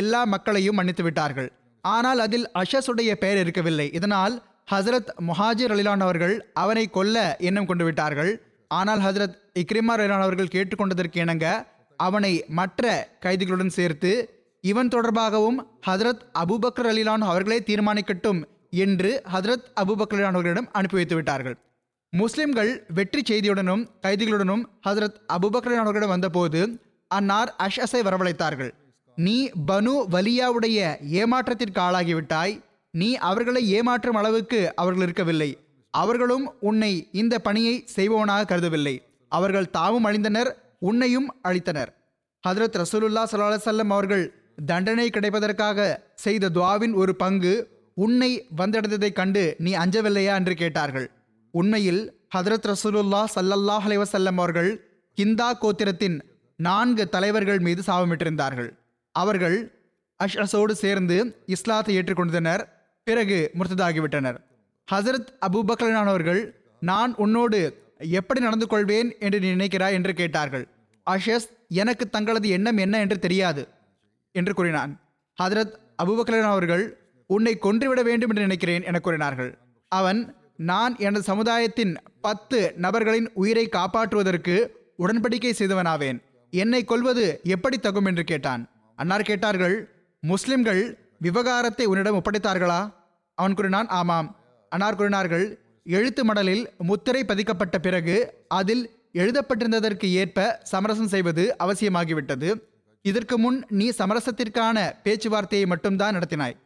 எல்லா 0.00 0.20
மக்களையும் 0.34 0.78
மன்னித்து 0.78 1.02
விட்டார்கள். 1.02 1.48
ஆனால் 1.84 2.20
அதில் 2.26 2.46
அஷஸுடைய 2.62 3.12
பெயர் 3.22 3.40
இருக்கவில்லை. 3.42 3.86
இதனால் 3.98 4.34
ஹசரத் 4.72 5.10
முஹாஜிர் 5.28 5.72
அலிலான் 5.74 6.04
அவர்கள் 6.06 6.34
அவனை 6.62 6.84
கொல்ல 6.96 7.16
எண்ணம் 7.48 7.66
கொண்டு 7.66 7.84
விட்டார்கள் 7.84 8.32
ஆனால் 8.70 9.00
ஹசரத் 9.00 9.36
இக்ரிமா 9.62 9.92
அலிலான் 9.96 10.26
அவர்கள் 10.26 10.52
கேட்டுக்கொண்டதற்கு 10.54 11.18
இணங்க 11.24 11.46
அவனை 11.96 12.44
மற்ற 12.48 13.08
கைதிகளுடன் 13.20 13.66
சேர்த்து 13.66 14.42
இவன் 14.60 14.88
தொடர்பாகவும் 14.88 15.56
ஹதரத் 15.86 16.20
அபுபக்கர் 16.38 16.90
அலிலான் 16.90 17.20
அவர்களே 17.20 17.58
தீர்மானிக்கட்டும் 17.58 18.44
என்று 18.70 19.22
ஹதரத் 19.32 19.66
அபுபக்கர் 19.80 20.18
அலிலான் 20.18 20.36
அவர்களிடம் 20.36 20.68
அனுப்பி 20.72 20.96
வைத்து 20.96 21.14
விட்டார்கள். 21.14 21.56
முஸ்லிம்கள் 22.10 22.84
வெற்றி 22.94 23.22
செய்தியுடனும் 23.22 23.88
கைதிகளுடனும் 24.02 24.62
ஹசரத் 24.88 25.16
அபுபக்கர் 25.32 25.76
அவர்களிடம் 25.76 26.08
வந்தபோது 26.08 26.80
அன்னார் 27.08 27.54
அஷ்அஸை 27.58 28.02
வரவழைத்தார்கள். 28.02 28.70
நீ 29.14 29.48
பனு 29.48 29.92
வலியாவுடைய 30.10 30.96
ஏமாற்றத்திற்கு 31.12 31.80
ஆளாகிவிட்டாய். 31.80 32.60
நீ 32.90 33.14
அவர்களை 33.14 33.80
ஏமாற்றும் 33.80 34.18
அளவுக்கு 34.20 34.72
அவர்கள் 34.76 35.02
இருக்கவில்லை. 35.02 35.58
அவர்களும் 35.90 36.52
உன்னை 36.60 37.08
இந்த 37.12 37.38
பணியை 37.38 37.82
செய்பவனாக 37.86 38.56
கருதவில்லை. 38.56 39.02
அவர்கள் 39.28 39.70
தாமும் 39.70 40.04
அழிந்தனர். 40.04 40.50
உன்னையும் 40.88 41.28
அழித்தனர். 41.44 41.90
ஹதரத் 42.48 42.76
ரசூலுல்லா 42.80 43.22
சல்லா 43.32 43.46
அலைஹி 43.50 43.88
அவர்கள் 43.88 44.24
தண்டனை 44.66 45.10
கிடைப்பதற்காக 45.10 45.96
செய்த 46.14 46.48
துவாவின் 46.48 46.94
ஒரு 46.94 47.16
பங்கு 47.16 47.52
உன்னை 47.94 48.46
வந்தடைந்ததைக் 48.56 49.12
கண்டு 49.12 49.54
நீ 49.58 49.74
அஞ்சவில்லையா 49.74 50.34
என்று 50.34 50.54
கேட்டார்கள். 50.54 51.10
உண்மையில் 51.50 52.00
ஹதரத் 52.36 52.72
ரசூலுல்லா 52.72 53.24
சல்லல்லாஹ் 53.34 53.86
அலைவசல்லம் 53.88 54.36
அவர்கள் 54.36 54.70
கிந்தா 55.16 55.50
கோத்திரத்தின் 55.60 56.20
நான்கு 56.56 57.08
தலைவர்கள் 57.08 57.58
மீது 57.58 57.82
சாபமிட்டிருந்தார்கள். 57.86 58.70
அவர்கள் 59.12 59.56
அஷ்அஸோடு 60.24 60.70
சேர்ந்து 60.70 61.42
இஸ்லாத்தை 61.46 61.98
ஏற்றுக்கொண்டனர் 61.98 62.68
பிறகு 63.04 63.50
முர்த்ததாகிவிட்டனர். 63.58 64.36
ஹசரத் 64.92 65.26
அபுபக்கலானவர்கள் 65.46 66.50
நான் 66.80 67.14
உன்னோடு 67.14 67.82
எப்படி 67.98 68.40
நடந்து 68.40 68.66
கொள்வேன் 68.66 69.14
என்று 69.18 69.38
நினைக்கிறாய்? 69.38 69.92
என்று 69.92 70.14
கேட்டார்கள். 70.14 70.68
அஷஸ் 71.10 71.48
எனக்கு 71.68 72.10
தங்களது 72.10 72.48
எண்ணம் 72.48 72.76
என்ன 72.76 73.00
என்று 73.00 73.18
தெரியாது 73.18 73.68
என்று 74.32 74.54
கூறினான். 74.54 75.00
ஹதரத் 75.42 75.72
அபூபக்கரன் 76.04 76.42
அவர்கள் 76.42 76.98
உன்னை 77.26 77.58
கொன்றுவிட 77.58 78.02
வேண்டும் 78.02 78.28
என்று 78.28 78.40
நினைக்கிறேன் 78.40 78.84
என 78.84 78.98
கூறினார்கள். 78.98 79.58
அவன் 79.88 80.34
நான் 80.56 80.96
எனது 80.98 81.22
சமுதாயத்தின் 81.22 81.96
பத்து 82.20 82.74
நபர்களின் 82.76 83.30
உயிரை 83.34 83.68
காப்பாற்றுவதற்கு 83.68 84.66
உடன்படிக்கை 84.98 85.52
செய்தவனாவேன். 85.58 86.22
என்னை 86.50 86.84
கொல்வது 86.84 87.40
எப்படி 87.44 87.78
தகும்? 87.82 88.06
என்று 88.06 88.24
கேட்டான். 88.24 88.70
அன்னார் 88.96 89.22
கேட்டார்கள் 89.22 89.94
முஸ்லிம்கள் 90.20 90.98
விவகாரத்தை 91.18 91.86
உன்னிடம் 91.86 92.22
ஒப்படைத்தார்களா? 92.22 92.92
அவன் 93.34 93.54
கூறினான் 93.54 93.88
ஆமாம். 93.88 94.36
அன்னார் 94.68 94.96
கூறினார்கள் 94.96 95.58
எழுத்து 95.84 96.24
மடலில் 96.24 96.66
முத்திரை 96.78 97.24
பதிக்கப்பட்ட 97.24 97.78
பிறகு 97.78 98.44
அதில் 98.48 99.03
எழுதப்பட்டிருந்ததற்கு 99.20 100.06
ஏற்ப 100.20 100.46
சமரசம் 100.62 101.10
செய்வது 101.14 101.42
அவசியமாகிவிட்டது. 101.64 102.48
இதற்கு 103.04 103.36
முன் 103.38 103.58
நீ 103.78 103.86
சமரசத்திற்கான 103.98 104.76
பேச்சுவார்த்தையை 105.04 105.66
மட்டும்தான் 105.72 106.16
நடத்தினாய். 106.16 106.56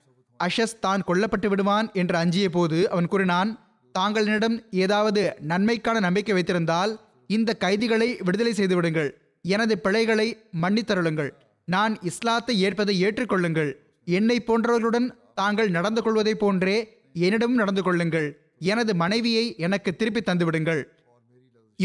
அஷஸ் 0.40 0.78
தான் 0.80 1.04
கொல்லப்பட்டு 1.08 1.48
விடுவான் 1.48 1.86
என்று 2.00 2.16
அஞ்சிய 2.16 2.48
போது 2.56 2.78
அவன் 2.90 3.10
கூறினான் 3.12 3.50
தாங்களிடம் 3.94 4.56
ஏதாவது 4.84 5.22
நன்மைக்கான 5.50 6.00
நம்பிக்கை 6.00 6.34
வைத்திருந்தால் 6.34 6.92
இந்த 7.36 7.50
கைதிகளை 7.64 8.08
விடுதலை 8.26 8.52
செய்துவிடுங்கள் 8.52 9.10
எனது 9.44 9.74
பிழைகளை 9.84 10.28
மன்னித்தருளுங்கள். 10.62 11.30
நான் 11.68 11.94
இஸ்லாத்தை 12.10 12.54
ஏற்பதை 12.66 12.94
ஏற்றுக்கொள்ளுங்கள். 13.04 13.70
என்னை 14.18 14.36
போன்றவர்களுடன் 14.46 15.08
தாங்கள் 15.34 15.74
நடந்து 15.76 16.00
கொள்வதைப் 16.02 16.40
போன்றே 16.42 16.76
என்னிடமும் 17.24 17.60
நடந்து 17.62 17.82
கொள்ளுங்கள். 17.82 18.28
எனது 18.72 18.92
மனைவியை 18.94 19.44
எனக்கு 19.66 19.90
திருப்பி 19.96 20.20
தந்துவிடுங்கள். 20.20 20.80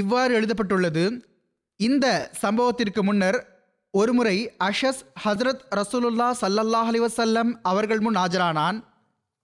இவ்வாறு 0.02 0.32
எழுதப்பட்டுள்ளது 0.34 1.04
இந்த 1.80 2.06
சம்பவத்திற்கு 2.42 3.02
முன்னர் 3.08 3.38
ஒருமுறை 3.94 4.38
அஷஸ் 4.68 5.02
ஹஸ்ரத் 5.24 5.64
ரசூலுல்லா 5.80 6.30
சல்லல்லாஹ் 6.42 6.90
அலிவசல்லம் 6.92 7.52
அவர்கள் 7.72 8.02
முன் 8.06 8.18
ஆஜரானான். 8.22 8.78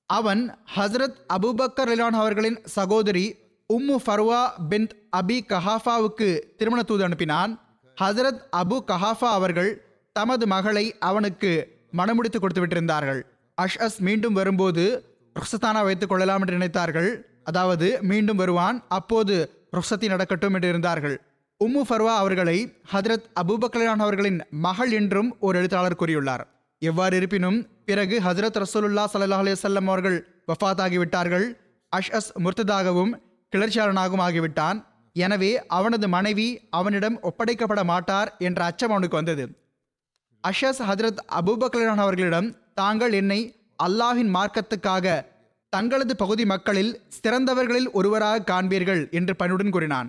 அவன் 0.10 0.42
ஹஸ்ரத் 0.76 1.18
அபூபக்கர் 1.36 1.90
ரிலான் 1.92 2.18
அவர்களின் 2.22 2.58
சகோதரி 2.78 3.26
உம்மு 3.70 3.98
ஃபர்வா 4.06 4.42
பின் 4.72 4.88
அபி 5.18 5.38
கஹாஃபாவுக்கு 5.52 6.30
திருமண 6.58 6.82
தூது 6.84 7.06
அனுப்பினான். 7.08 7.52
ஹஸ்ரத் 7.98 8.42
அபு 8.62 8.80
கஹாஃபா 8.92 9.30
அவர்கள் 9.40 9.72
தமது 10.16 10.46
மகளை 10.56 10.86
அவனுக்கு 11.10 11.52
மணமுடித்து 12.00 12.40
கொடுத்து 12.40 12.64
விட்டிருந்தார்கள். 12.64 13.22
அஷ்அஸ் 13.58 14.00
மீண்டும் 14.08 14.38
வரும்போது 14.40 14.84
ருக்ஸத்தானா 15.40 15.82
வைத்துக் 15.90 16.12
கொள்ளலாம் 16.12 16.42
என்று 16.42 16.58
நினைத்தார்கள். 16.58 17.12
அதாவது 17.44 17.88
மீண்டும் 18.12 18.40
வருவான். 18.42 18.78
அப்போது 19.00 19.36
ருக்சத்தி 19.78 20.08
நடக்கட்டும் 20.14 20.56
என்று 20.58 20.70
இருந்தார்கள். 20.74 21.16
உம்மு 21.62 21.82
ஃபர்வா 21.88 22.14
அவர்களை 22.22 22.58
ஹதரத் 22.92 23.26
அபூபக்கலான் 23.42 24.04
அவர்களின் 24.06 24.40
மகள் 24.66 24.92
என்றும் 25.00 25.30
ஒரு 25.46 25.56
எழுத்தாளர் 25.62 26.00
கூறியுள்ளார். 26.02 26.44
எவ்வாறு 26.82 27.16
இருப்பினும் 27.20 27.58
பிறகு 27.90 28.16
ஹஜரத் 28.28 28.60
ரசூலுல்லா 28.64 29.04
ஸல்லல்லாஹு 29.14 29.44
அலைஹி 29.46 29.88
அவர்கள் 29.94 30.18
வஃபாத் 30.50 30.82
ஆகிவிட்டார்கள் 30.86 31.48
அஷ்அஸ் 31.92 32.32
முர்த்ததாகவும் 32.44 33.12
கிளர்ச்சியாளனாகவும் 33.54 34.24
ஆகிவிட்டான். 34.28 34.78
எனவே 35.16 35.52
அவனது 35.78 36.08
மனைவி 36.16 36.48
அவனிடம் 36.80 37.18
ஒப்படைக்கப்பட 37.30 37.82
மாட்டார் 37.92 38.30
என்ற 38.48 38.60
அச்சம் 38.70 38.94
அவனுக்கு 38.96 39.20
வந்தது. 39.22 39.46
அஷஸ் 40.44 40.82
ஹஜரத் 40.90 41.22
அபூபக்கலான் 41.40 42.04
அவர்களிடம் 42.06 42.48
தாங்கள் 42.80 43.14
என்னை 43.22 43.40
அல்லாஹின் 43.86 44.32
மார்க்கத்துக்காக 44.38 45.06
தங்களது 45.70 46.14
பகுதி 46.16 46.46
மக்களில் 46.46 46.92
சிறந்தவர்களில் 47.18 47.90
ஒருவராக 47.92 48.46
காண்பீர்கள் 48.52 49.12
என்று 49.12 49.34
பணியுடன் 49.40 49.70
கூறினான். 49.70 50.08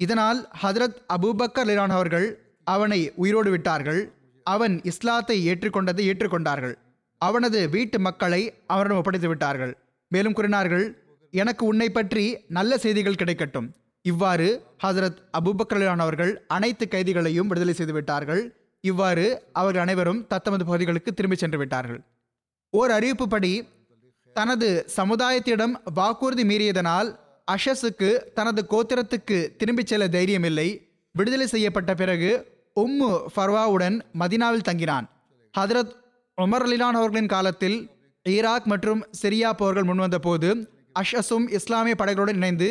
இதனால் 0.00 0.40
ஹதரத் 0.62 0.98
அபூபக்கர் 1.14 1.68
லிரான் 1.70 1.94
அவர்கள் 1.96 2.26
அவனை 2.64 3.12
உயிரோடு 3.22 3.50
விட்டார்கள். 3.50 4.00
அவன் 4.46 4.74
இஸ்லாத்தை 4.82 5.36
ஏற்றுக்கொண்டதை 5.48 6.02
ஏற்றுக்கொண்டார்கள். 6.10 6.74
அவனது 7.18 7.68
வீட்டு 7.68 7.98
மக்களை 7.98 8.40
அவரிடம் 8.66 8.96
ஒப்படைத்து 8.96 9.28
விட்டார்கள். 9.28 9.72
மேலும் 10.08 10.32
கூறினார்கள் 10.32 10.86
எனக்கு 11.30 11.62
உன்னை 11.66 11.88
பற்றி 11.90 12.24
நல்ல 12.48 12.78
செய்திகள் 12.78 13.20
கிடைக்கட்டும். 13.20 13.68
இவ்வாறு 14.02 14.48
ஹசரத் 14.84 15.20
அபுபக்கரலான் 15.38 16.02
அவர்கள் 16.06 16.32
அனைத்து 16.46 16.84
கைதிகளையும் 16.88 17.48
விடுதலை 17.50 17.74
செய்து 17.74 17.92
விட்டார்கள். 17.92 18.42
இவ்வாறு 18.84 19.26
அவர்கள் 19.52 19.82
அனைவரும் 19.82 20.26
தத்தமது 20.26 20.64
பகுதிகளுக்கு 20.64 21.10
திரும்பி 21.14 21.36
சென்று 21.36 21.58
விட்டார்கள். 21.58 22.00
ஓர் 22.70 22.90
அறிவிப்புப்படி 22.90 23.52
தனது 24.34 24.68
சமுதாயத்திடம் 24.96 25.74
வாக்குறுதி 25.94 26.44
மீறியதனால் 26.50 27.10
அஷஸுக்கு 27.48 28.10
தனது 28.38 28.60
கோத்திரத்துக்கு 28.70 29.38
திரும்பிச் 29.56 29.86
செல்ல 29.86 30.06
தைரியமில்லை. 30.08 30.68
விடுதலை 31.14 31.46
செய்யப்பட்ட 31.46 31.94
பிறகு 31.94 32.30
உம்மு 32.80 33.10
ஃபர்வாவுடன் 33.34 33.96
மதினாவில் 34.20 34.66
தங்கினான். 34.68 35.06
ஹதரத் 35.58 35.92
உமர் 36.42 36.64
அலிலான் 36.66 36.98
அவர்களின் 37.00 37.32
காலத்தில் 37.34 37.78
ஈராக் 38.28 38.66
மற்றும் 38.72 39.00
சிரியா 39.22 39.50
போர்கள் 39.52 39.88
முன்வந்த 39.90 40.18
போது 40.18 40.50
அஷஸும் 41.00 41.46
இஸ்லாமிய 41.50 41.94
படைகளுடன் 41.98 42.40
இணைந்து 42.40 42.68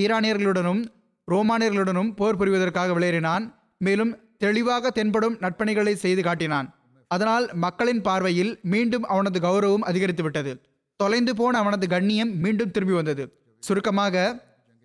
ஈரானியர்களுடனும் 0.00 0.82
ரோமானியர்களுடனும் 1.30 2.10
போர் 2.16 2.38
புரிவதற்காக 2.38 2.92
விளையாடினான் 2.92 3.44
மேலும் 3.78 4.12
தெளிவாக 4.38 4.90
தென்படும் 4.90 5.36
நட்பணிகளை 5.40 5.94
செய்து 5.94 6.22
காட்டினான். 6.22 6.68
அதனால் 7.10 7.44
மக்களின் 7.54 8.00
பார்வையில் 8.00 8.52
மீண்டும் 8.62 9.04
அவனது 9.12 9.38
கௌரவம் 9.40 9.86
அதிகரித்துவிட்டது. 9.90 10.52
தொலைந்து 10.96 11.32
போன 11.36 11.58
அவனது 11.58 11.86
கண்ணியம் 11.88 12.32
மீண்டும் 12.38 12.70
திரும்பி 12.70 12.94
வந்தது. 12.94 13.24
சுருக்கமாக 13.62 14.16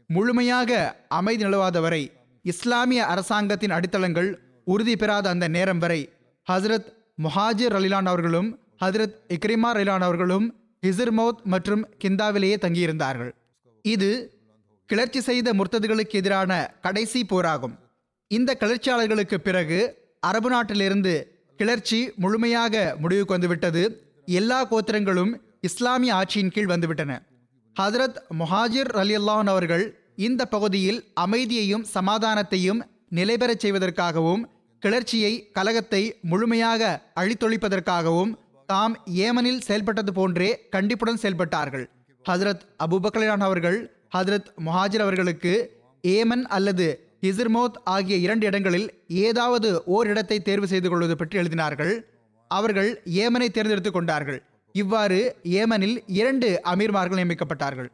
முழுமையாக 0.10 0.72
அமைதி 1.08 1.44
நிலவாத 1.46 1.80
வரை 1.82 2.03
இஸ்லாமிய 2.46 3.01
அரசாங்கத்தின் 3.06 3.72
அடித்தளங்கள் 3.72 4.30
உறுதி 4.63 4.96
பெறாத 4.96 5.30
அந்த 5.30 5.48
நேரம் 5.48 5.82
வரை 5.84 6.01
ஹசரத் 6.48 6.89
முஹாஜிர் 7.24 7.74
ரலிலான் 7.76 8.10
அவர்களும் 8.12 8.50
ஹசரத் 8.84 9.17
இக்ரிமா 9.36 9.69
ரலிலான் 9.78 10.06
அவர்களும் 10.08 10.45
ஹிசிர்மௌத் 10.86 11.41
மற்றும் 11.43 11.84
கிந்தாவிலேயே 12.04 12.58
தங்கியிருந்தார்கள். 12.62 13.32
இது 13.86 14.10
கிளர்ச்சி 14.89 15.21
செய்த 15.21 15.54
முர்த்ததுகளுக்கு 15.54 16.17
எதிரான 16.21 16.52
கடைசி 16.82 17.19
போராகும். 17.26 17.76
இந்த 18.28 18.58
கிளர்ச்சியாளர்களுக்கு 18.60 19.38
பிறகு 19.47 19.80
அரபு 20.19 20.50
நாட்டிலிருந்து 20.50 21.13
கிளர்ச்சி 21.60 22.00
முழுமையாக 22.15 22.95
முடிவுக்கு 23.00 23.36
வந்துவிட்டது. 23.36 23.84
எல்லா 24.26 24.60
கோத்திரங்களும் 24.71 25.32
இஸ்லாமிய 25.63 26.13
ஆட்சியின் 26.13 26.52
கீழ் 26.52 26.69
வந்துவிட்டன. 26.69 27.19
ஹதரத் 27.82 28.15
முஹாஜிர் 28.39 28.89
அலி 28.91 29.17
அல்லான் 29.17 29.47
அவர்கள் 29.47 30.00
இந்த 30.15 30.45
பகுதியில் 30.45 31.04
அமைதியையும் 31.13 31.86
சமாதானத்தையும் 31.93 32.82
நிலைபெறச் 33.12 33.63
செய்வதற்காகவும் 33.63 34.43
கிளர்ச்சியை 34.80 35.52
கலகத்தை 35.54 36.19
முழுமையாக 36.21 37.02
அழித்தொழிப்பதற்காகவும் 37.15 38.34
தாம் 38.67 38.97
ஏமனில் 39.15 39.62
செயல்பட்டது 39.62 40.13
போன்றே 40.13 40.67
கண்டிப்புடன் 40.69 41.19
செயல்பட்டார்கள். 41.21 41.86
ஹசரத் 42.30 42.62
அபுபக்கலான் 42.88 43.39
அவர்கள் 43.39 43.95
ஹதரத் 44.15 44.52
முஹாஜிர் 44.65 45.06
அவர்களுக்கு 45.06 45.82
ஏமன் 46.08 46.41
அல்லது 46.41 47.15
ஹிசிர்மோத் 47.21 47.80
ஆகிய 47.84 48.17
இரண்டு 48.17 48.45
இடங்களில் 48.45 49.04
ஏதாவது 49.08 49.84
ஓர் 49.84 50.08
இடத்தை 50.08 50.41
தேர்வு 50.41 50.67
செய்து 50.67 50.89
கொள்வது 50.89 51.15
பற்றி 51.15 51.39
எழுதினார்கள். 51.39 52.02
அவர்கள் 52.47 53.02
ஏமனை 53.06 53.50
தேர்ந்தெடுத்துக் 53.50 53.93
கொண்டார்கள். 53.93 54.43
இவ்வாறு 54.73 55.36
ஏமனில் 55.43 55.97
இரண்டு 56.05 56.62
அமீர்மார்கள் 56.63 57.19
நியமிக்கப்பட்டார்கள். 57.21 57.89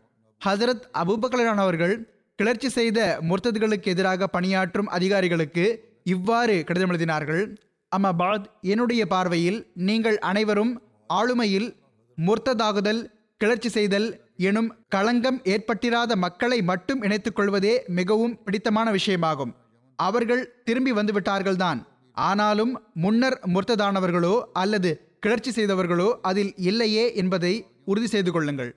ஹசரத் 0.45 0.85
அபுபக்கலான் 0.93 1.55
அவர்கள் 1.55 2.09
கிளர்ச்சி 2.35 2.69
செய்த 2.69 3.19
முர்த்ததுகளுக்கு 3.21 3.83
எதிராக 3.83 4.27
பணியாற்றும் 4.27 4.87
அதிகாரிகளுக்கு 4.87 5.95
இவ்வாறு 6.03 6.63
கடிதம் 6.63 6.91
எழுதினார்கள் 6.91 7.55
அம்மாபாத் 7.95 8.45
என்னுடைய 8.61 9.05
பார்வையில் 9.05 9.71
நீங்கள் 9.73 10.17
அனைவரும் 10.19 10.81
ஆளுமையில் 11.13 11.75
முர்த்ததாகுதல் 12.17 13.01
கிளர்ச்சி 13.37 13.69
செய்தல் 13.69 14.21
எனும் 14.37 14.75
களங்கம் 14.87 15.41
ஏற்பட்டிராத 15.43 16.15
மக்களை 16.15 16.61
மட்டும் 16.61 17.01
இணைத்துக் 17.01 17.35
கொள்வதே 17.35 17.83
மிகவும் 17.87 18.43
பிடித்தமான 18.43 18.91
விஷயமாகும். 18.91 19.53
அவர்கள் 19.95 20.63
திரும்பி 20.63 20.91
வந்துவிட்டார்கள்தான். 20.91 21.79
ஆனாலும் 22.13 22.83
முன்னர் 22.93 23.39
முர்த்ததானவர்களோ 23.53 24.41
அல்லது 24.53 25.06
கிளர்ச்சி 25.27 25.51
செய்தவர்களோ 25.51 26.09
அதில் 26.29 26.51
இல்லையே 26.69 27.05
என்பதை 27.21 27.53
உறுதி 27.91 28.07
செய்து 28.11 28.31
கொள்ளுங்கள். 28.33 28.69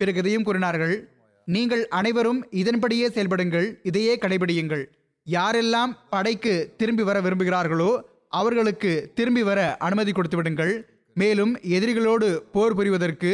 பிறகு 0.00 0.18
இதையும் 0.22 0.46
கூறினார்கள் 0.46 0.94
நீங்கள் 1.48 1.82
அனைவரும் 1.98 2.40
இதன்படியே 2.60 3.06
செயல்படுங்கள் 3.16 3.66
இதையே 3.88 4.14
கடைபிடியுங்கள். 4.22 4.82
யாரெல்லாம் 5.26 5.92
படைக்கு 6.14 6.54
திரும்பி 6.80 7.04
வர 7.08 7.18
விரும்புகிறார்களோ 7.26 7.90
அவர்களுக்கு 8.40 8.92
திரும்பி 9.18 9.42
வர 9.48 9.60
அனுமதி 9.88 10.12
கொடுத்து 10.12 10.38
விடுங்கள். 10.38 10.72
மேலும் 11.16 11.52
எதிரிகளோடு 11.76 12.28
போர் 12.54 12.76
புரிவதற்கு 12.78 13.32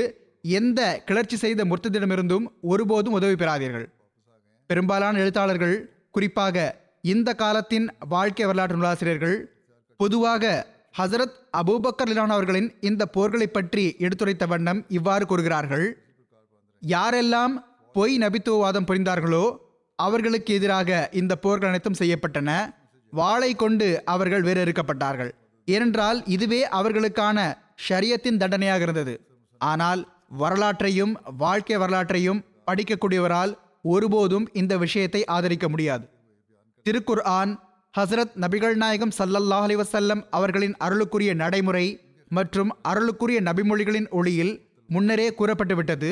எந்த 0.58 0.80
கிளர்ச்சி 1.10 1.38
செய்த 1.44 1.64
முர்த்தத்திடமிருந்தும் 1.70 2.46
ஒருபோதும் 2.72 3.16
உதவி 3.20 3.38
பெறாதீர்கள். 3.42 3.86
பெரும்பாலான 4.70 5.18
எழுத்தாளர்கள் 5.24 5.76
குறிப்பாக 6.16 6.66
இந்த 7.14 7.34
காலத்தின் 7.44 7.88
வாழ்க்கை 8.14 8.46
வரலாற்று 8.50 8.78
நூலாசிரியர்கள் 8.78 9.38
பொதுவாக 10.00 10.44
ஹசரத் 10.94 11.36
அபூபக்கர் 11.58 12.10
லிலான் 12.10 12.32
அவர்களின் 12.34 12.68
இந்த 12.88 13.02
போர்களை 13.14 13.46
பற்றி 13.46 13.84
எடுத்துரைத்த 14.04 14.44
வண்ணம் 14.52 14.80
இவ்வாறு 14.98 15.24
கூறுகிறார்கள். 15.26 15.86
யாரெல்லாம் 16.82 17.54
பொய் 17.94 18.14
நபித்துவவாதம் 18.22 18.88
புரிந்தார்களோ 18.88 19.44
அவர்களுக்கு 19.98 20.50
எதிராக 20.58 20.98
இந்த 21.20 21.32
போர்கள் 21.44 21.70
அனைத்தும் 21.70 21.98
செய்யப்பட்டன. 22.00 22.50
வாளை 23.12 23.50
கொண்டு 23.62 23.88
அவர்கள் 24.14 24.46
வேறறுக்கப்பட்டார்கள் 24.48 25.32
ஏனென்றால் 25.68 26.18
இதுவே 26.34 26.60
அவர்களுக்கான 26.78 27.38
ஷரியத்தின் 27.86 28.40
தண்டனையாக 28.42 28.82
இருந்தது. 28.86 29.14
ஆனால் 29.60 30.02
வரலாற்றையும் 30.42 31.12
வாழ்க்கை 31.44 31.76
வரலாற்றையும் 31.82 32.42
படிக்கக்கூடியவரால் 32.68 33.52
ஒருபோதும் 33.94 34.46
இந்த 34.60 34.74
விஷயத்தை 34.84 35.20
ஆதரிக்க 35.36 35.66
முடியாது. 35.68 36.04
திருக்குர் 36.86 37.24
ஆன் 37.38 37.52
ஹசரத் 37.94 38.34
நபிகள் 38.42 38.74
நாயகம் 38.74 39.12
சல்லல்லாஹ் 39.18 39.64
அலி 39.66 39.76
வசல்லம் 39.76 40.20
அவர்களின் 40.30 40.74
அருளுக்குரிய 40.84 41.30
நடைமுறை 41.34 41.86
மற்றும் 42.28 42.70
அருளுக்குரிய 42.90 43.38
நபிமொழிகளின் 43.48 44.06
ஒளியில் 44.18 44.52
முன்னரே 44.88 45.26
கூறப்பட்டுவிட்டது. 45.38 46.10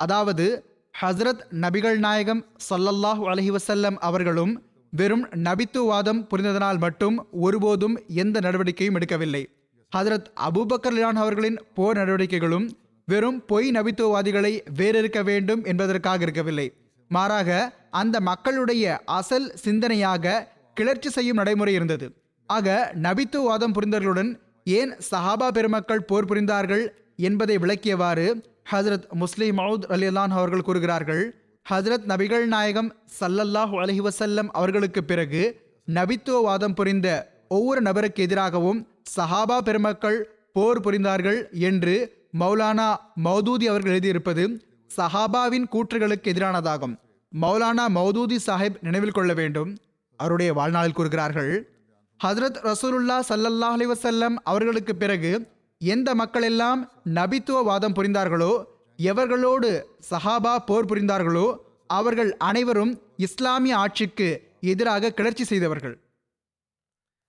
அதாவது 0.00 0.46
ஹசரத் 0.94 1.42
நபிகள் 1.64 1.98
நாயகம் 2.06 2.42
சல்லல்லாஹ் 2.68 3.22
அலஹி 3.32 3.52
வசல்லம் 3.56 3.98
அவர்களும் 4.08 4.54
வெறும் 4.92 5.26
நபித்துவாதம் 5.46 6.24
புரிந்ததனால் 6.30 6.82
மட்டும் 6.86 7.16
ஒருபோதும் 7.46 7.96
எந்த 8.22 8.36
நடவடிக்கையும் 8.40 8.98
எடுக்கவில்லை. 8.98 9.42
ஹசரத் 9.92 10.28
அபுபக்கர்லான் 10.48 11.18
அவர்களின் 11.22 11.58
போர் 11.74 11.96
நடவடிக்கைகளும் 11.96 12.68
வெறும் 13.08 13.40
பொய் 13.46 13.68
நபித்துவவாதிகளை 13.70 14.54
வேறறுக்க 14.78 15.18
வேண்டும் 15.24 15.64
என்பதற்காக 15.64 16.22
இருக்கவில்லை. 16.26 16.68
மாறாக 17.10 17.50
அந்த 18.00 18.16
மக்களுடைய 18.20 18.84
அசல் 19.18 19.50
சிந்தனையாக 19.64 20.24
கிளர்ச்சி 20.78 21.10
செய்யும் 21.16 21.38
நடைமுறை 21.40 21.72
இருந்தது. 21.78 22.06
ஆக 22.48 22.66
நபித்துவாதம் 23.06 23.74
புரிந்தவர்களுடன் 23.76 24.30
ஏன் 24.78 24.92
சஹாபா 25.10 25.48
பெருமக்கள் 25.56 26.06
போர் 26.10 26.28
புரிந்தார்கள் 26.30 26.84
என்பதை 27.28 27.56
விளக்கியவாறு 27.58 28.26
ஹசரத் 28.72 29.06
முஸ்லிம் 29.22 29.58
மவுத் 29.58 29.86
அலிலான் 29.94 30.34
அவர்கள் 30.38 30.66
கூறுகிறார்கள் 30.68 31.22
ஹசரத் 31.66 32.06
நபிகள் 32.10 32.44
நாயகம் 32.54 32.90
சல்லல்லாஹு 33.20 33.76
அலஹி 33.82 34.02
வசல்லம் 34.08 34.48
அவர்களுக்கு 34.60 35.00
பிறகு 35.04 35.42
நபித்துவவாதம் 35.88 36.76
புரிந்த 36.78 37.08
ஒவ்வொரு 37.56 37.80
நபருக்கு 37.80 38.22
எதிராகவும் 38.26 38.80
சஹாபா 39.16 39.58
பெருமக்கள் 39.68 40.18
போர் 40.56 40.80
புரிந்தார்கள் 40.80 41.40
என்று 41.68 41.96
மௌலானா 42.40 42.88
மௌதூதி 43.24 43.66
அவர்கள் 43.72 43.94
எழுதியிருப்பது 43.94 44.44
சஹாபாவின் 44.96 45.66
கூற்றுகளுக்கு 45.72 46.30
எதிரானதாகும். 46.32 46.94
மௌலானா 47.32 47.84
மௌதூதி 47.96 48.36
சாஹிப் 48.46 48.78
நினைவில் 48.80 49.16
கொள்ள 49.18 49.32
வேண்டும். 49.40 49.70
அவருடைய 50.18 50.50
வாழ்நாளில் 50.58 50.96
கூறுகிறார்கள். 50.98 51.52
ஹசரத் 52.20 52.58
ரசூலுல்லா 52.68 53.16
சல்லல்லா 53.28 53.68
அலைஹி 53.74 54.36
அவர்களுக்கு 54.50 54.94
பிறகு 55.02 55.32
எந்த 55.80 56.08
மக்கள் 56.20 56.46
எல்லாம் 56.50 56.80
நபித்துவவாதம் 57.18 57.96
புரிந்தார்களோ 57.98 58.52
எவர்களோடு 58.98 59.70
சஹாபா 60.10 60.54
போர் 60.68 60.90
புரிந்தார்களோ 60.90 61.46
அவர்கள் 61.98 62.30
அனைவரும் 62.48 62.92
இஸ்லாமிய 63.16 63.76
ஆட்சிக்கு 63.76 64.28
எதிராக 64.72 65.12
கிளர்ச்சி 65.12 65.44
செய்தவர்கள். 65.44 65.96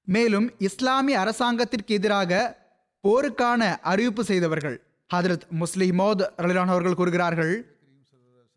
மேலும் 0.07 0.47
இஸ்லாமிய 0.67 1.19
அரசாங்கத்திற்கு 1.19 1.93
எதிராக 1.99 2.31
போருக்கான 3.03 3.61
அறிவிப்பு 3.91 4.23
செய்தவர்கள். 4.23 4.77
ஹதரத் 5.09 5.45
முஸ்லிமோத் 5.59 6.23
ரலிலான் 6.37 6.73
அவர்கள் 6.73 6.99
கூறுகிறார்கள் 6.99 7.53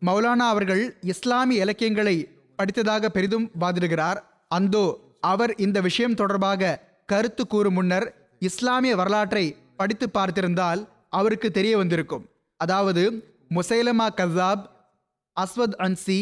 மௌலானா 0.01 0.47
அவர்கள் 0.53 0.83
இஸ்லாமிய 1.13 1.61
இலக்கியங்களை 1.61 2.15
படித்ததாக 2.57 3.09
பெரிதும் 3.15 3.47
வாதிடுகிறார். 3.59 4.19
அந்தோ 4.47 4.85
அவர் 5.31 5.53
இந்த 5.55 5.81
விஷயம் 5.81 6.19
தொடர்பாக 6.21 6.79
கருத்து 7.05 7.43
கூறும் 7.47 7.73
முன்னர் 7.73 8.07
இஸ்லாமிய 8.39 8.95
வரலாற்றை 8.95 9.45
படித்து 9.75 10.07
பார்த்திருந்தால் 10.13 10.81
அவருக்கு 11.09 11.51
தெரிய 11.51 11.73
வந்திருக்கும். 11.77 12.25
அதாவது 12.59 13.03
Musaylima 13.55 14.07
Kazzab 14.19 14.63
Aswad 15.37 15.77
Ansi 15.85 16.21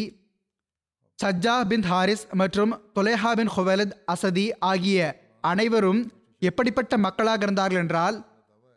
Sajjah 1.18 1.56
bin 1.70 1.82
Harith 1.82 2.24
மற்றும் 2.40 2.72
தொலேஹா 2.94 3.32
பின் 3.32 3.52
ஹுவலத் 3.56 3.94
அசதி 4.04 4.46
ஆகிய 4.70 4.98
அனைவரும் 5.40 6.00
எப்படிப்பட்ட 6.38 6.96
மக்களாக 6.96 7.44
இருந்தார்கள் 7.44 7.80
என்றால் 7.80 8.16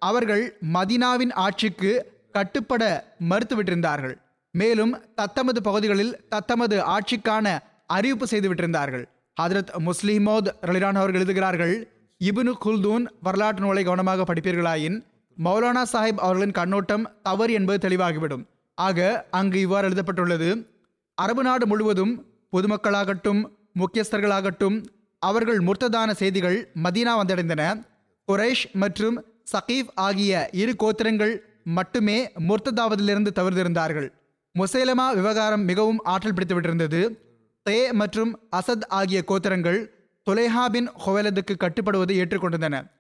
அவர்கள் 0.02 0.44
மதினாவின் 0.74 1.34
ஆட்சிக்கு 1.46 1.91
கட்டுப்பட 2.32 2.84
மறுத்துவிட்டிருந்தார்கள். 3.30 4.15
மேலும் 4.60 4.94
தத்தமது 5.15 5.60
பகுதிகளில் 5.62 6.13
தத்தமது 6.30 6.78
ஆட்சிக்கான 6.96 7.48
அறிவிப்பு 7.88 8.26
செய்துவிட்டிருந்தார்கள் 8.32 9.06
ஹதரத் 9.38 9.72
முஸ்லிமோத் 9.88 10.50
ரலிரான் 10.68 11.00
அவர்கள் 11.02 11.20
எழுதுகிறார்கள் 11.20 11.74
இபுனு 12.22 12.54
குல்தூன் 12.65 13.06
வரலாற்று 13.26 13.63
நூலை 13.63 13.84
கவனமாக 13.84 14.26
படிப்பீர்களாயின் 14.30 14.98
மௌலானா 15.38 15.84
சாஹிப் 15.94 16.22
அவர்களின் 16.26 16.56
கண்ணோட்டம் 16.60 17.04
தவறு 17.24 17.54
என்பது 17.54 17.80
தெளிவாகிவிடும். 17.86 18.44
ஆக 18.78 19.00
அங்கு 19.39 19.58
இவ்வாறு 19.65 19.88
எழுதப்பட்டுள்ளது 19.88 20.50
அரபு 21.18 21.44
நாடு 21.44 21.65
முழுவதும் 21.68 22.13
பொதுமக்களாகட்டும் 22.54 23.41
முக்கியஸ்தர்களாகட்டும் 23.82 24.78
அவர்கள் 25.22 25.60
முர்த்ததான 25.68 26.10
செய்திகள் 26.22 26.58
மதீனா 26.84 27.13
வந்தடைந்தன. 27.20 27.63
குரைஷ் 28.28 28.65
மற்றும் 28.84 29.18
சகீஃப் 29.54 29.91
ஆகிய 30.08 30.34
இரு 30.62 30.74
கோத்திரங்கள் 30.84 31.34
மட்டுமே 31.78 32.18
முர்த்ததாவதிலிருந்து 32.50 33.32
தவிர்த்திருந்தார்கள் 33.39 34.08
முசைலமா 34.60 35.13
விவகாரம் 35.13 35.63
மிகவும் 35.63 36.00
ஆற்றல் 36.04 36.34
பிடித்துவிட்டிருந்தது. 36.34 37.18
தே 37.70 37.91
மற்றும் 37.91 38.39
அசத் 38.56 38.88
ஆகிய 38.88 39.24
கோத்திரங்கள் 39.28 39.89
தொலேஹா 40.30 40.65
பின் 40.65 40.89
ஹொவலதுக்கு 40.89 41.56
கட்டுப்படுவதை 41.60 42.15
ஏற்றுக்கொண்டிருந்தன. 42.22 42.91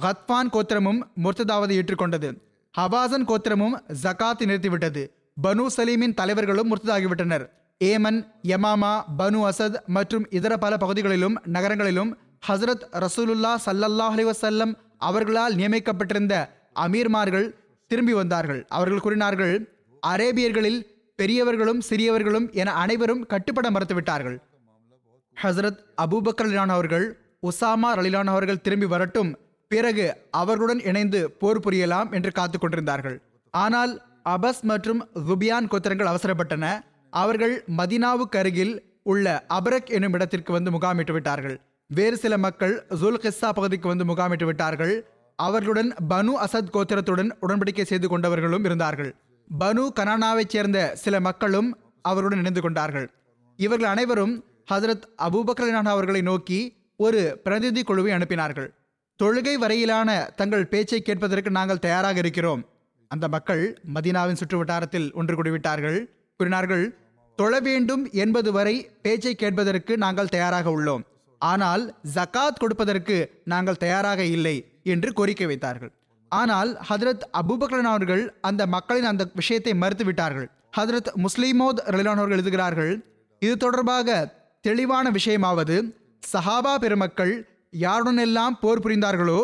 ஹத்வான் 0.00 0.50
கோத்திரமும் 0.52 1.02
முர்த்ததாவதை 1.22 1.82
ஏற்றுக்கொண்டது. 1.82 2.38
ஹவாசன் 2.78 3.26
கோத்திரமும் 3.30 3.78
ஜகாத்தை 4.02 4.46
நிறுத்திவிட்டது. 4.50 5.10
பனு 5.42 5.66
சலீமின் 5.76 6.14
தலைவர்களும் 6.14 6.76
முர்த்ததாகிவிட்டனர். 6.76 7.48
ஏமன் 7.84 8.26
யமாமா 8.42 9.02
பனு 9.18 9.50
அசத் 9.50 9.84
மற்றும் 9.86 10.26
இதர 10.30 10.56
பல 10.56 10.76
பகுதிகளிலும் 10.76 11.40
நகரங்களிலும் 11.44 12.16
ஹசரத் 12.48 12.84
ரசூலுல்லா 12.92 13.56
சல்லல்லாஹ் 13.66 14.14
அலைஹி 14.16 14.74
அவர்களால் 14.98 15.54
நியமிக்கப்பட்டிருந்த 15.54 16.48
அமீர்மார்கள் 16.80 17.54
திரும்பி 17.86 18.12
வந்தார்கள். 18.12 18.66
அவர்கள் 18.68 19.00
கூறினார்கள் 19.00 19.71
அரேபியர்களில் 20.06 20.80
பெரியவர்களும் 21.18 21.80
சிறியவர்களும் 21.88 22.46
என 22.52 22.70
அனைவரும் 22.82 23.26
கட்டுப்பட 23.26 23.66
மறுத்துவிட்டார்கள். 23.70 24.36
ஹசரத் 25.36 25.80
அபூபக்கர் 26.04 26.46
ரலிலான் 26.46 26.72
அவர்கள் 26.76 27.06
உசாமா 27.48 27.90
ரலிலான் 27.98 28.30
அவர்கள் 28.34 28.60
திரும்பி 28.60 28.86
வரட்டும் 28.86 29.30
பிறகு 29.70 30.06
அவர்களுடன் 30.30 30.80
இணைந்து 30.80 31.20
போர் 31.40 31.60
புரியலாம் 31.60 32.08
என்று 32.12 32.30
காத்து 32.32 32.58
கொண்டிருந்தார்கள். 32.58 33.16
ஆனால் 33.50 33.92
அபஸ் 34.28 34.62
மற்றும் 34.70 35.00
குபியான் 35.28 35.68
கோத்திரங்கள் 35.72 36.10
அவசரப்பட்டன. 36.12 36.66
அவர்கள் 37.10 37.54
மதினாவுக்கு 37.78 38.36
அருகில் 38.42 38.74
உள்ள 39.02 39.26
அபரக் 39.48 39.90
என்னும் 39.96 40.12
இடத்திற்கு 40.12 40.52
வந்து 40.52 40.70
முகாமிட்டு 40.70 41.12
விட்டார்கள். 41.12 41.56
வேறு 41.90 42.16
சில 42.16 42.34
மக்கள் 42.38 42.74
ஜுல் 43.00 43.22
கிஸ்ஸா 43.24 43.50
பகுதிக்கு 43.58 43.88
வந்து 43.88 44.04
முகாமிட்டு 44.04 44.44
விட்டார்கள். 44.44 44.94
அவர்களுடன் 45.38 45.90
பனு 46.10 46.32
அசத் 46.44 46.72
கோத்திரத்துடன் 46.72 47.30
உடன்படிக்கை 47.42 47.82
செய்து 47.82 48.08
கொண்டவர்களும் 48.08 48.64
இருந்தார்கள். 48.64 49.12
பனு 49.60 49.88
கனானாவைச் 49.96 50.48
சேர்ந்த 50.48 50.96
சில 50.96 51.20
மக்களும் 51.20 51.78
அவருடன் 52.02 52.38
இணைந்து 52.38 52.60
கொண்டார்கள். 52.60 53.10
இவர்கள் 53.56 53.88
அனைவரும் 53.88 54.44
ஹசரத் 54.72 55.02
அபூபக்கர் 55.18 55.84
அவர்களை 55.84 56.22
நோக்கி 56.22 56.76
ஒரு 56.96 57.40
பிரதிநிதி 57.42 57.82
குழுவை 57.82 58.12
அனுப்பினார்கள். 58.12 58.68
தொழுகை 59.22 59.54
வரையிலான 59.54 60.32
தங்கள் 60.36 60.66
பேச்சை 60.66 61.02
கேட்பதற்கு 61.02 61.50
நாங்கள் 61.50 61.78
தயாராக 61.78 62.18
இருக்கிறோம். 62.18 62.68
அந்த 63.08 63.28
மக்கள் 63.28 63.80
மதீனாவின் 63.94 64.32
சுற்று 64.32 64.58
வட்டாரத்தில் 64.58 65.12
ஒன்று 65.12 65.42
கூடிவிட்டார்கள். 65.42 66.08
கூறினார்கள் 66.36 66.96
தொழ 67.36 67.60
வேண்டும் 67.60 68.08
என்பது 68.12 68.52
வரை 68.52 68.90
பேச்சை 69.02 69.34
கேட்பதற்கு 69.34 69.98
நாங்கள் 69.98 70.28
தயாராக 70.28 70.70
உள்ளோம். 70.70 71.04
ஆனால் 71.38 71.94
ஜகாத் 72.14 72.60
கொடுப்பதற்கு 72.60 73.40
நாங்கள் 73.44 73.76
தயாராக 73.76 74.24
இல்லை 74.24 74.80
என்று 74.82 75.12
கோரிக்கை 75.12 75.46
வைத்தார்கள். 75.46 75.92
ஆனால் 76.40 76.70
ஹதரத் 76.88 77.24
அபூபக்கரன் 77.40 77.90
அவர்கள் 77.92 78.22
அந்த 78.48 78.62
மக்களின் 78.74 79.08
அந்த 79.10 79.24
விஷயத்தை 79.40 79.72
மறுத்து 79.82 80.04
விட்டார்கள் 80.04 80.48
ஹதரத் 80.76 81.10
முஸ்லிமோத் 81.24 81.80
ரலிலான் 81.94 82.20
அவர்கள் 82.22 82.38
எழுதுகிறார்கள் 82.38 82.92
இது 83.42 83.54
தொடர்பாக 83.56 84.18
தெளிவான 84.64 85.06
விஷயமாவது 85.10 85.76
சஹாபா 86.32 86.74
பெருமக்கள் 86.84 87.34
யாருடனெல்லாம் 87.84 88.54
போர் 88.62 88.82
புரிந்தார்களோ 88.84 89.40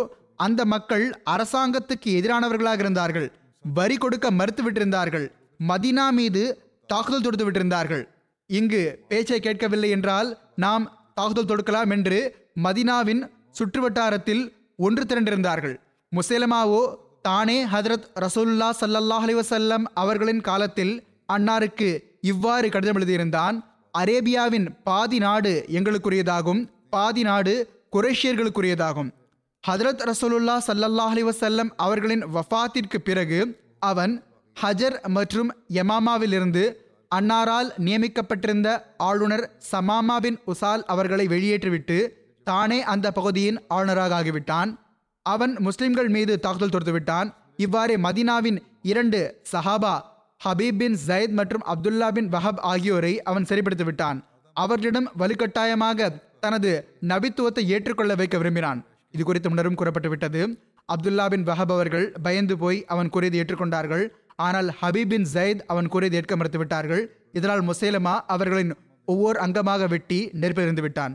அந்த 0.47 0.61
மக்கள் 0.73 1.05
அரசாங்கத்துக்கு 1.35 2.09
எதிரானவர்களாக 2.19 2.79
இருந்தார்கள். 2.85 3.29
வரி 3.65 3.97
கொடுக்க 3.97 4.27
மறுத்து 4.31 4.63
விட்டிருந்தார்கள் 4.65 5.27
மதினா 5.61 6.07
மீது 6.19 6.43
தாக்குதல் 6.91 7.25
தொடுத்து 7.25 7.47
விட்டிருந்தார்கள். 7.47 8.05
இங்கு 8.51 8.83
பேச்சை 9.09 9.41
கேட்கவில்லை 9.47 9.91
என்றால் 9.97 10.29
நாம் 10.65 10.85
தாக்குதல் 11.19 11.51
தொடுக்கலாம் 11.51 11.93
என்று 11.97 12.19
மதினாவின் 12.67 13.23
சுற்றுவட்டாரத்தில் 13.59 14.43
ஒன்று 14.87 15.05
திரண்டிருந்தார்கள். 15.05 15.77
முசேலமாவோ 16.13 16.83
தானே 17.23 17.57
ஹதரத் 17.65 18.07
ரசூல்லா 18.25 18.69
சல்லல்லாஹ் 18.81 19.25
அலிவசல்லம் 19.27 19.85
அவர்களின் 19.95 20.41
காலத்தில் 20.41 20.95
அன்னாருக்கு 21.33 21.89
இவ்வாறு 22.21 22.69
கடிதம் 22.69 22.99
எழுதியிருந்தான் 23.01 23.57
அரேபியாவின் 23.95 24.69
பாதி 24.85 25.19
நாடு 25.19 25.53
எங்களுக்குரியதாகும் 25.79 26.63
பாதி 26.91 27.23
நாடு 27.23 27.55
குரேஷியர்களுக்குரியதாகும். 27.97 29.11
ஹதரத் 29.65 30.03
ரசூலுல்லா 30.11 30.57
சல்லல்லாஹ் 30.67 31.13
அலிவசல்லம் 31.15 31.71
அவர்களின் 31.77 32.25
வஃபாத்திற்கு 32.27 32.99
பிறகு 32.99 33.41
அவன் 33.91 34.15
ஹஜர் 34.57 34.99
மற்றும் 35.09 35.51
யமாமாவிலிருந்து 35.75 36.65
அன்னாரால் 37.11 37.69
நியமிக்கப்பட்டிருந்த 37.87 38.69
ஆளுநர் 38.97 39.45
சமாமா 39.71 40.17
பின் 40.21 40.39
உசால் 40.47 40.83
அவர்களை 40.93 41.27
வெளியேற்றிவிட்டு 41.27 41.99
தானே 42.47 42.83
அந்த 42.83 43.07
பகுதியின் 43.13 43.59
ஆளுநராக 43.69 44.23
ஆகிவிட்டான். 44.23 44.71
அவன் 45.27 45.55
முஸ்லிம்கள் 45.67 46.11
மீது 46.17 46.41
தாக்குதல் 46.45 46.75
தொடுத்துவிட்டான் 46.75 47.29
இவ்வாறு 47.65 47.95
மதீனாவின் 47.97 48.59
இரண்டு 48.83 49.21
சஹாபா 49.53 49.95
ஹபீப் 50.41 50.79
பின் 50.81 50.97
ஜயத் 51.07 51.35
மற்றும் 51.39 51.65
அப்துல்லா 51.73 52.09
பின் 52.17 52.29
வஹப் 52.35 52.61
ஆகியோரை 52.73 53.13
அவன் 53.23 53.49
சரிப்படுத்தி 53.51 53.85
விட்டான். 53.85 54.19
அவர்களிடம் 54.57 55.09
வலுக்கட்டாயமாக 55.21 56.09
தனது 56.45 56.71
நபித்துவத்தை 57.11 57.63
ஏற்றுக்கொள்ள 57.75 58.13
வைக்க 58.15 58.37
விரும்பினான். 58.39 58.81
இது 59.15 59.23
குறித்து 59.25 59.51
முன்னரும் 59.51 59.79
கூறப்பட்டு 59.81 60.09
விட்டது. 60.09 60.43
அப்துல்லா 60.89 61.27
பின் 61.29 61.47
வஹப் 61.49 61.73
அவர்கள் 61.77 62.07
பயந்து 62.27 62.55
போய் 62.59 62.79
அவன் 62.95 63.13
கூறியதை 63.15 63.39
ஏற்றுக்கொண்டார்கள். 63.43 64.05
ஆனால் 64.47 64.69
ஹபீப் 64.81 65.11
பின் 65.13 65.27
ஜயத் 65.35 65.65
அவன் 65.73 65.91
கூறியதை 65.95 66.19
ஏற்க 66.21 66.35
மறுத்துவிட்டார்கள் 66.37 67.03
இதனால் 67.39 67.63
முசேலமா 67.69 68.15
அவர்களின் 68.35 68.73
ஒவ்வொரு 69.09 69.39
அங்கமாக 69.47 69.89
வெட்டி 69.89 70.21
நெருப்பிலிருந்து 70.41 70.85
விட்டான். 70.87 71.15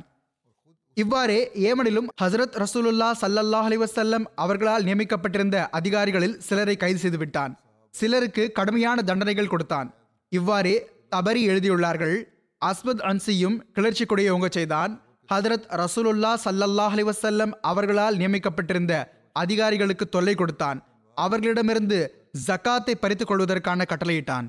இவ்வாறே 0.98 1.52
ஏமனிலும் 1.68 2.08
ஹசரத் 2.22 2.56
ரசூலுல்லா 2.64 3.08
சல்லல்லாஹ் 3.22 3.68
அலிவசல்லம் 3.70 4.26
அவர்களால் 4.36 4.84
நியமிக்கப்பட்டிருந்த 4.84 5.70
அதிகாரிகளில் 5.70 6.40
சிலரை 6.40 6.76
கைது 6.78 7.00
செய்து 7.04 7.18
விட்டான் 7.18 7.54
சிலருக்கு 7.94 8.52
கடுமையான 8.52 9.02
தண்டனைகள் 9.02 9.48
கொடுத்தான். 9.48 9.90
இவ்வாறே 10.30 10.76
தபரி 11.16 11.42
எழுதியுள்ளார்கள் 11.52 12.16
அஸ்மத் 12.62 13.04
அன்சியும் 13.10 13.58
கிளர்ச்சி 13.74 14.06
கொடியை 14.06 14.32
ஓங்க 14.36 14.48
செய்தான். 14.50 14.92
ஹதரத் 15.34 15.68
ரசூலுல்லா 15.82 16.32
சல்லல்லாஹ் 16.46 16.94
அலிவசல்லம் 16.96 17.52
அவர்களால் 17.62 18.18
நியமிக்கப்பட்டிருந்த 18.18 18.94
அதிகாரிகளுக்கு 19.34 20.10
தொல்லை 20.10 20.36
கொடுத்தான். 20.36 20.80
அவர்களிடமிருந்து 21.18 22.00
ஜக்காத்தை 22.48 22.94
பறித்துக் 23.02 23.28
கொள்வதற்கான 23.28 23.86
கட்டளையிட்டான். 23.90 24.48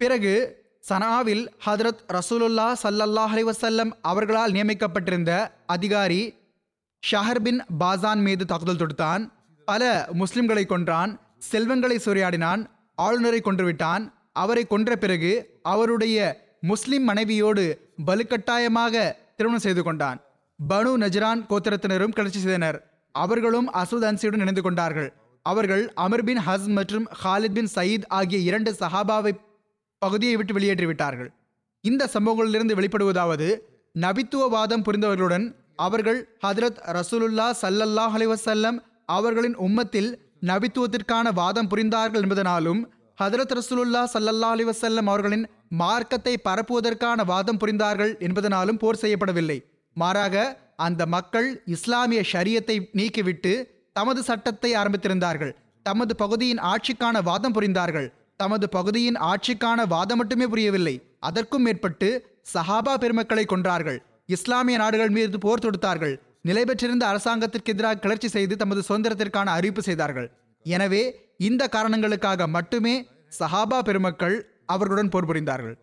பிறகு 0.00 0.34
சனாவில் 0.88 1.42
ஹதரத் 1.66 2.02
ரசூலுல்லா 2.12 2.68
சல்லல்லாஹ் 2.82 3.34
அலிவசல்லம் 3.34 3.90
அவர்களால் 4.02 4.52
நியமிக்கப்பட்டிருந்த 4.52 5.32
அதிகாரி 5.66 6.22
ஷஹர் 7.02 7.42
பின் 7.42 7.60
பாசான் 7.80 8.22
மீது 8.26 8.44
தாக்குதல் 8.44 8.80
தொடுத்தான். 8.82 9.22
பல 9.64 10.08
முஸ்லிம்களை 10.18 10.64
கொன்றான். 10.66 11.12
செல்வங்களை 11.38 11.96
சூறையாடினான் 12.04 12.62
ஆளுநரை 13.02 13.40
கொன்றுவிட்டான். 13.44 14.12
அவரை 14.32 14.64
கொன்ற 14.66 14.96
பிறகு 14.96 15.32
அவருடைய 15.62 16.18
முஸ்லிம் 16.60 17.04
மனைவியோடு 17.04 17.64
வலுக்கட்டாயமாக 18.06 18.94
திருமணம் 19.36 19.64
செய்து 19.66 19.82
கொண்டான். 19.82 20.20
பனு 20.68 20.92
நஜ்ரான் 21.04 21.40
கோத்திரத்தினரும் 21.50 22.16
கிளர்ச்சி 22.18 22.40
செய்தனர். 22.40 22.78
அவர்களும் 23.12 23.72
அசூத் 23.72 24.08
அன்சியுடன் 24.10 24.44
இணைந்து 24.44 24.62
கொண்டார்கள். 24.62 25.12
அவர்கள் 25.42 25.92
அமர் 26.04 26.24
பின் 26.24 26.42
ஹஸ் 26.46 26.68
மற்றும் 26.80 27.08
ஹாலித் 27.24 27.56
பின் 27.56 27.72
சயீத் 27.74 28.06
ஆகிய 28.08 28.38
இரண்டு 28.38 28.70
சஹாபாவை 28.80 29.32
பகுதியை 30.04 30.34
விட்டு 30.38 30.54
வெளியேற்றிவிட்டார்கள். 30.56 31.30
இந்த 31.84 32.02
சம்பவங்களிலிருந்து 32.14 32.74
வெளிப்படுவதாவது 32.78 33.48
நபித்துவவாதம் 33.94 34.84
புரிந்தவர்களுடன் 34.86 35.46
அவர்கள் 35.86 36.20
ஹதரத் 36.44 36.80
ரசூலுல்லா 36.98 37.46
சல்லல்லாஹ் 37.62 38.14
அலைஹி 38.16 38.72
அவர்களின் 39.16 39.56
உம்மத்தில் 39.66 40.10
நபித்துவத்திற்கான 40.50 41.26
வாதம் 41.40 41.70
புரிந்தார்கள் 41.72 42.24
என்பதனாலும் 42.26 42.80
ஹதரத் 43.18 43.54
ரசூலுல்லா 43.58 44.02
சல்லல்லா 44.14 44.50
அலிவசல்லம் 44.56 45.08
அவர்களின் 45.12 45.44
மார்க்கத்தை 45.80 46.34
பரப்புவதற்கான 46.46 47.24
வாதம் 47.32 47.60
புரிந்தார்கள் 47.62 48.12
என்பதனாலும் 48.26 48.80
போர் 48.82 49.00
செய்யப்படவில்லை. 49.02 49.58
மாறாக 49.96 50.36
அந்த 50.86 51.02
மக்கள் 51.14 51.48
இஸ்லாமிய 51.76 52.20
ஷரியத்தை 52.32 52.76
நீக்கிவிட்டு 52.98 53.52
தமது 53.96 54.20
சட்டத்தை 54.28 54.70
ஆரம்பித்திருந்தார்கள். 54.80 55.52
தமது 55.86 56.12
பகுதியின் 56.22 56.60
ஆட்சிக்கான 56.72 57.22
வாதம் 57.28 57.54
புரிந்தார்கள். 57.56 58.08
தமது 58.42 58.66
பகுதியின் 58.76 59.18
ஆட்சிக்கான 59.30 59.86
வாதம் 59.94 60.18
மட்டுமே 60.20 60.46
புரியவில்லை. 60.52 60.94
அதற்கும் 61.28 61.64
மேற்பட்டு 61.66 62.08
சஹாபா 62.54 62.94
பெருமக்களை 63.02 63.44
கொன்றார்கள். 63.48 63.98
இஸ்லாமிய 64.36 64.76
நாடுகள் 64.82 65.12
மீது 65.16 65.38
போர் 65.44 65.64
தொடுத்தார்கள். 65.64 66.14
நிலை 66.48 66.62
பெற்றிருந்த 66.68 67.04
அரசாங்கத்திற்கு 67.12 67.72
எதிராக 67.74 68.00
கிளர்ச்சி 68.04 68.28
செய்து 68.36 68.54
தமது 68.62 68.80
சுதந்திரத்திற்கான 68.88 69.48
அறிவிப்பு 69.56 69.82
செய்தார்கள். 69.88 70.28
எனவே 70.66 71.02
இந்த 71.48 71.62
காரணங்களுக்காக 71.76 72.46
மட்டுமே 72.56 72.94
சஹாபா 73.38 73.78
பெருமக்கள் 73.88 74.36
அவர்களுடன் 74.74 75.10
போர் 75.12 75.28
புரிந்தார்கள். 75.30 75.76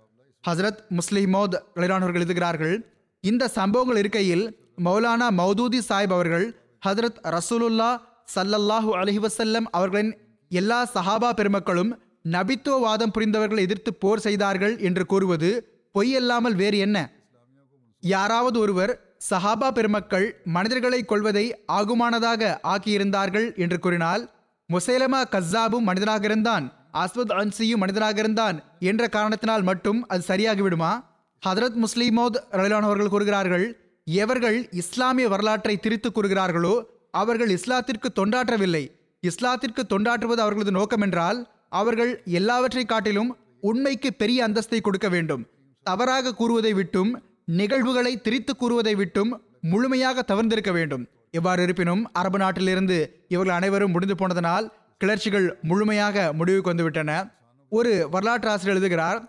ஹசரத் 0.43 0.81
முஸ்லிமோத் 0.97 1.55
இளையானவர்கள் 1.77 2.21
எழுதுகிறார்கள் 2.21 2.75
இந்த 3.23 3.43
சம்பவங்கள் 3.57 3.99
இருக்கையில் 4.01 4.45
மௌலானா 4.85 5.27
மௌதூதி 5.39 5.79
சாஹிப் 5.87 6.13
அவர்கள் 6.17 6.45
ஹசரத் 6.87 7.19
ரசூலுல்லா 7.35 7.89
சல்லல்லாஹு 8.35 8.91
அலஹி 8.99 9.19
வசல்லம் 9.25 9.67
அவர்களின் 9.77 10.11
எல்லா 10.51 10.77
சஹாபா 10.95 11.29
பெருமக்களும் 11.39 11.91
நபித்துவவாதம் 12.25 13.13
புரிந்தவர்களை 13.15 13.59
எதிர்த்து 13.59 13.93
போர் 13.93 14.19
செய்தார்கள் 14.19 14.77
என்று 14.77 15.05
கூறுவது 15.05 15.49
பொய்யல்லாமல் 15.95 16.55
வேறு 16.55 16.77
என்ன? 16.77 16.97
யாராவது 18.03 18.59
ஒருவர் 18.59 18.93
சஹாபா 19.29 19.69
பெருமக்கள் 19.71 20.27
மனிதர்களை 20.45 20.99
கொள்வதை 21.03 21.45
ஆகுமானதாக 21.71 22.51
ஆக்கியிருந்தார்கள் 22.63 23.47
என்று 23.55 23.79
கூறினால் 23.79 24.23
முசைலமா 24.69 25.21
கஸ்ஸாபும் 25.31 25.87
மனிதனாக 25.89 26.23
இருந்தான் 26.23 26.65
அஸ்வத் 26.93 27.33
அன்சியும் 27.33 27.81
மனிதனாக 27.83 28.17
இருந்தான் 28.19 28.57
என்ற 28.79 29.07
காரணத்தினால் 29.07 29.63
மட்டும் 29.63 29.99
அது 30.07 30.23
சரியாகிவிடுமா? 30.27 30.91
ஹதரத் 31.43 31.77
முஸ்லிமோத் 31.83 32.37
ரலிலானவர்கள் 32.51 33.07
கூறுகிறார்கள் 33.07 33.65
எவர்கள் 34.07 34.57
இஸ்லாமிய 34.71 35.27
வரலாற்றை 35.27 35.75
திரித்து 35.77 36.09
கூறுகிறார்களோ 36.09 36.75
அவர்கள் 37.11 37.51
இஸ்லாத்திற்கு 37.57 38.09
தொண்டாற்றவில்லை. 38.15 38.83
இஸ்லாத்திற்கு 39.23 39.81
தொண்டாற்றுவது 39.89 40.41
அவர்களது 40.45 40.71
நோக்கம் 40.71 41.01
என்றால் 41.01 41.39
அவர்கள் 41.69 42.11
எல்லாவற்றை 42.39 42.83
காட்டிலும் 42.85 43.31
உண்மைக்கு 43.61 44.09
பெரிய 44.13 44.39
அந்தஸ்தை 44.47 44.79
கொடுக்க 44.81 45.09
வேண்டும். 45.09 45.43
தவறாக 45.85 46.33
கூறுவதை 46.33 46.73
விட்டும் 46.73 47.11
நிகழ்வுகளை 47.59 48.13
திரித்து 48.21 48.53
கூறுவதை 48.55 48.93
விட்டும் 48.95 49.31
முழுமையாக 49.61 50.23
தவிர்ந்திருக்க 50.27 50.71
வேண்டும். 50.71 51.03
எவ்வாறு 51.31 51.63
இருப்பினும் 51.63 52.03
அரபு 52.13 52.37
நாட்டிலிருந்து 52.37 52.97
இவர்கள் 53.27 53.55
அனைவரும் 53.55 53.91
முடிந்து 53.91 54.15
போனதனால் 54.15 54.67
கிளர்ச்சிகள் 54.97 55.47
முழுமையாக 55.61 56.33
முடிவுக்கு 56.33 56.71
வந்துவிட்டன. 56.73 57.11
ஒரு 57.71 57.91
வரலாற்று 58.11 58.49
ஆசிரியர் 58.49 58.75
எழுதுகிறார் 58.75 59.19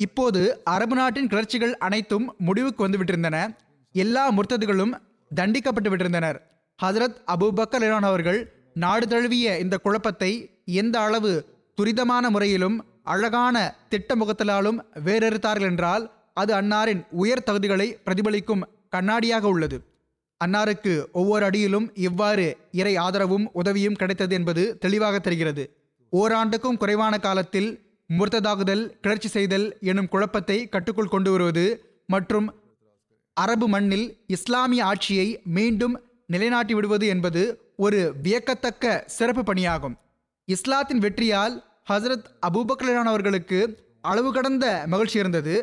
இப்போது 0.00 0.42
அரபு 0.64 0.96
நாட்டின் 0.96 1.26
கிளர்ச்சிகள் 1.26 1.74
அனைத்தும் 1.86 2.26
முடிவுக்கு 2.38 2.80
வந்துவிட்டிருந்தன. 2.86 3.38
எல்லா 3.94 4.24
முர்த்ததுகளும் 4.32 4.92
தண்டிக்கப்பட்டு 5.30 5.90
விட்டிருந்தனர். 5.92 6.38
ஹசரத் 6.82 7.18
அபுபக்கர் 7.34 7.84
இரான் 7.88 8.08
அவர்கள் 8.10 8.40
நாடு 8.74 9.06
தழுவிய 9.06 9.58
இந்த 9.58 9.76
குழப்பத்தை 9.76 10.32
எந்த 10.80 10.96
அளவு 11.00 11.32
துரிதமான 11.78 12.24
முறையிலும் 12.30 12.76
அழகான 13.12 13.56
திட்டமுகத்தலாலும் 13.92 14.78
வேறறுத்தார்கள் 15.04 15.70
என்றால் 15.72 16.04
அது 16.34 16.52
அன்னாரின் 16.60 17.02
உயர் 17.22 17.44
தகுதிகளை 17.46 17.86
பிரதிபலிக்கும் 18.06 18.64
கண்ணாடியாக 18.88 19.44
உள்ளது. 19.48 19.78
அன்னாருக்கு 20.44 20.92
ஒவ்வொரு 21.12 21.44
அடியிலும் 21.44 21.86
இவ்வாறு 22.06 22.46
இறை 22.72 22.96
ஆதரவும் 22.96 23.46
உதவியும் 23.52 23.98
கிடைத்தது 24.00 24.34
என்பது 24.34 24.64
தெளிவாக 24.78 25.18
தெரிகிறது. 25.18 25.64
ஓராண்டுக்கும் 26.12 26.80
குறைவான 26.82 27.14
காலத்தில் 27.18 27.70
முர்த்ததாகுதல் 28.10 28.84
கிளர்ச்சி 29.00 29.28
செய்தல் 29.28 29.66
எனும் 29.80 30.08
குழப்பத்தை 30.08 30.58
கட்டுக்குள் 30.68 31.12
கொண்டு 31.14 31.30
வருவது 31.30 31.64
மற்றும் 32.06 32.46
அரபு 33.36 33.66
மண்ணில் 33.68 34.06
இஸ்லாமிய 34.26 34.84
ஆட்சியை 34.84 35.28
மீண்டும் 35.56 35.96
நிலைநாட்டி 36.26 36.74
விடுவது 36.74 37.06
என்பது 37.06 37.42
ஒரு 37.76 38.00
வியக்கத்தக்க 38.22 39.04
சிறப்பு 39.06 39.42
பணியாகும். 39.42 39.96
இஸ்லாத்தின் 40.48 41.02
வெற்றியால் 41.04 41.54
ஹசரத் 41.90 42.28
அபூபக்கலான் 42.48 43.10
அவர்களுக்கு 43.12 43.58
அளவு 44.00 44.30
கடந்த 44.32 44.66
மகிழ்ச்சி 44.92 45.16
இருந்தது. 45.18 45.54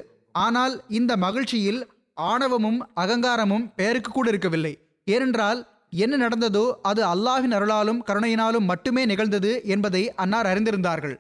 ஆனால் 0.46 0.74
இந்த 1.00 1.12
மகிழ்ச்சியில் 1.26 1.80
ஆணவமும் 2.18 2.80
அகங்காரமும் 3.04 3.66
பெயருக்கு 3.76 4.12
கூட 4.12 4.28
இருக்கவில்லை. 4.30 4.74
ஏனென்றால் 5.08 5.60
என்ன 6.04 6.16
நடந்ததோ 6.18 6.66
அது 6.90 7.02
அல்லாஹின் 7.14 7.56
அருளாலும் 7.58 8.02
கருணையினாலும் 8.10 8.70
மட்டுமே 8.72 9.04
நிகழ்ந்தது 9.06 9.52
என்பதை 9.74 10.04
அன்னார் 10.24 10.50
அறிந்திருந்தார்கள். 10.52 11.16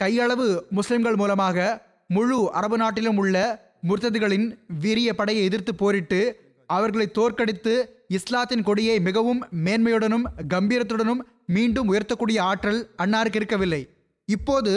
கையளவு 0.00 0.46
முஸ்லிம்கள் 0.78 1.18
மூலமாக 1.22 1.58
முழு 2.16 2.38
அரபு 2.58 2.76
நாட்டிலும் 2.82 3.18
உள்ள 3.22 3.36
முர்த்ததுகளின் 3.88 4.46
வீரிய 4.84 5.10
படையை 5.14 5.42
எதிர்த்து 5.48 5.72
போரிட்டு 5.74 6.20
அவர்களை 6.68 7.06
தோற்கடித்து 7.18 7.74
இஸ்லாத்தின் 8.18 8.64
கொடியை 8.68 8.96
மிகவும் 9.00 9.40
மேன்மையுடனும் 9.64 10.26
கம்பீரத்துடனும் 10.54 11.22
மீண்டும் 11.54 11.88
உயர்த்தக்கூடிய 11.92 12.38
ஆற்றல் 12.50 12.80
அன்னாருக்கு 13.02 13.38
இருக்கவில்லை. 13.40 13.82
இப்போது 14.28 14.72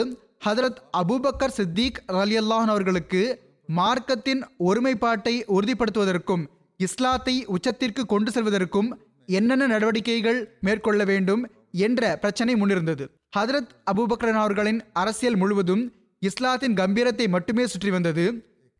ஹதரத் 0.46 0.80
அபூபக்கர் 1.00 1.56
சித்திக் 1.58 1.98
ரலியல்லாஹன் 2.18 2.72
அவர்களுக்கு 2.74 3.22
மார்க்கத்தின் 3.68 4.42
ஒருமைப்பாட்டை 4.68 5.34
உறுதிப்படுத்துவதற்கும் 5.56 6.42
இஸ்லாத்தை 6.80 7.34
உச்சத்திற்கு 7.54 8.02
கொண்டு 8.06 8.30
செல்வதற்கும் 8.30 8.88
என்னென்ன 9.28 9.66
நடவடிக்கைகள் 9.66 10.40
மேற்கொள்ள 10.60 11.02
வேண்டும் 11.10 11.42
என்ற 11.84 12.00
பிரச்சனை 12.22 12.54
முன்னிருந்தது. 12.54 13.04
ஹதரத் 13.36 13.72
அபூபக்கரன் 13.92 14.40
அவர்களின் 14.42 14.80
அரசியல் 14.92 15.38
முழுவதும் 15.42 15.84
இஸ்லாத்தின் 16.22 16.76
கம்பீரத்தை 16.80 17.26
மட்டுமே 17.28 17.64
சுற்றி 17.66 17.90
வந்தது. 17.90 18.24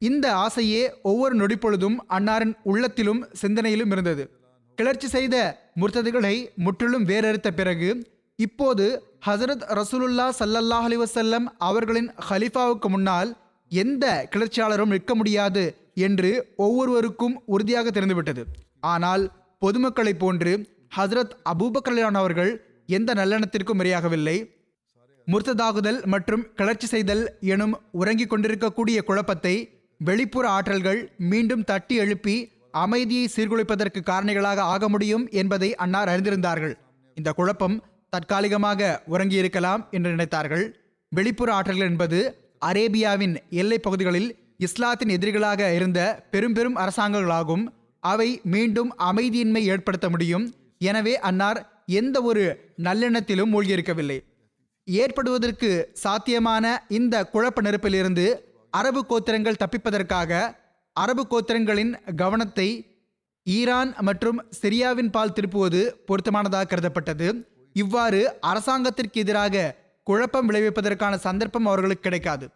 இந்த 0.03 0.27
ஆசையே 0.45 0.83
ஒவ்வொரு 1.11 1.35
நொடிப்பொழுதும் 1.41 1.97
அன்னாரின் 2.17 2.55
உள்ளத்திலும் 2.63 3.21
சிந்தனையிலும் 3.43 3.93
இருந்தது. 3.95 4.25
கிளர்ச்சி 4.79 5.09
செய்த 5.09 5.37
முர்த்ததுகளை 5.81 6.35
முற்றிலும் 6.55 7.05
வேறறுத்த 7.05 7.49
பிறகு 7.51 7.89
இப்போது 8.39 8.87
ஹசரத் 9.27 9.65
ரசூலுல்லா 9.79 10.27
சல்லல்லாஹ் 10.39 10.87
அலிவசல்லம் 10.89 11.47
அவர்களின் 11.59 12.11
ஹலீஃபாவுக்கு 12.29 12.89
முன்னால் 12.89 13.31
எந்த 13.69 14.29
கிளர்ச்சியாளரும் 14.33 14.93
நிற்க 14.95 15.15
முடியாது 15.15 15.65
என்று 15.95 16.31
ஒவ்வொருவருக்கும் 16.57 17.43
உறுதியாக 17.45 17.91
தெரிந்துவிட்டது. 17.91 18.43
ஆனால் 18.81 19.25
பொதுமக்களைப் 19.63 20.19
போன்று 20.19 20.53
ஹசரத் 20.97 21.35
அபூபக்கல்யான் 21.53 22.19
அவர்கள் 22.23 22.53
எந்த 22.87 23.11
நல்லெண்ணத்திற்கும் 23.15 23.81
இரையாகவில்லை. 23.83 24.37
முர்த்ததாகுதல் 25.27 26.01
மற்றும் 26.07 26.43
கிளர்ச்சி 26.55 26.87
செய்தல் 26.87 27.23
எனும் 27.55 27.75
உறங்கிக் 27.91 28.31
கொண்டிருக்கக்கூடிய 28.31 28.99
குழப்பத்தை 29.03 29.55
வெளிப்புற 30.01 30.45
ஆற்றல்கள் 30.49 31.01
மீண்டும் 31.31 31.65
தட்டி 31.65 31.95
எழுப்பி 31.95 32.37
அமைதியை 32.75 33.29
சீர்குலைப்பதற்கு 33.37 34.03
காரணிகளாக 34.05 34.57
ஆக 34.57 34.89
முடியும் 34.89 35.29
என்பதை 35.31 35.75
அன்னார் 35.75 36.09
அறிந்திருந்தார்கள். 36.09 36.75
இந்த 37.15 37.33
குழப்பம் 37.33 37.83
தற்காலிகமாக 38.11 39.03
உறங்கியிருக்கலாம் 39.11 39.91
என்று 39.91 40.11
நினைத்தார்கள். 40.11 40.73
வெளிப்புற 41.09 41.53
ஆற்றல்கள் 41.53 41.89
என்பது 41.89 42.19
அரேபியாவின் 42.65 43.37
எல்லைப் 43.51 43.83
பகுதிகளில் 43.83 44.37
இஸ்லாத்தின் 44.59 45.09
எதிரிகளாக 45.09 45.75
இருந்த 45.75 46.27
பெரும் 46.31 46.53
பெரும் 46.53 46.77
அரசாங்கங்களாகும். 46.77 47.65
அவை 48.01 48.41
மீண்டும் 48.45 48.95
அமைதியின்மை 48.99 49.63
ஏற்படுத்த 49.63 50.11
முடியும். 50.11 50.55
எனவே 50.79 51.19
அன்னார் 51.19 51.83
எந்த 51.87 52.23
ஒரு 52.23 52.73
நல்லெண்ணத்திலும் 52.83 53.53
மூழ்கியிருக்கவில்லை. 53.53 54.19
ஏற்படுவதற்கு 54.85 55.91
சாத்தியமான 55.93 56.85
இந்த 56.89 57.25
குழப்ப 57.25 57.63
நெருப்பிலிருந்து 57.63 58.35
அரபு 58.71 59.07
கோத்திரங்கள் 59.09 59.63
தப்பிப்பதற்காக 59.65 60.57
அரபு 60.97 61.23
கோத்திரங்களின் 61.31 61.93
கவனத்தை 62.17 62.69
ஈரான் 63.47 63.91
மற்றும் 64.09 64.39
சிரியாவின் 64.61 65.11
பால் 65.11 65.35
திருப்புவது 65.37 65.81
பொருத்தமானதாக 66.09 66.69
கருதப்பட்டது. 66.73 67.29
இவ்வாறு 67.77 68.21
அரசாங்கத்திற்கு 68.51 69.21
எதிராக 69.21 69.65
குழப்பம் 70.07 70.49
விளைவிப்பதற்கான 70.51 71.15
சந்தர்ப்பம் 71.27 71.67
அவர்களுக்கு 71.67 72.07
கிடைக்காது. 72.07 72.47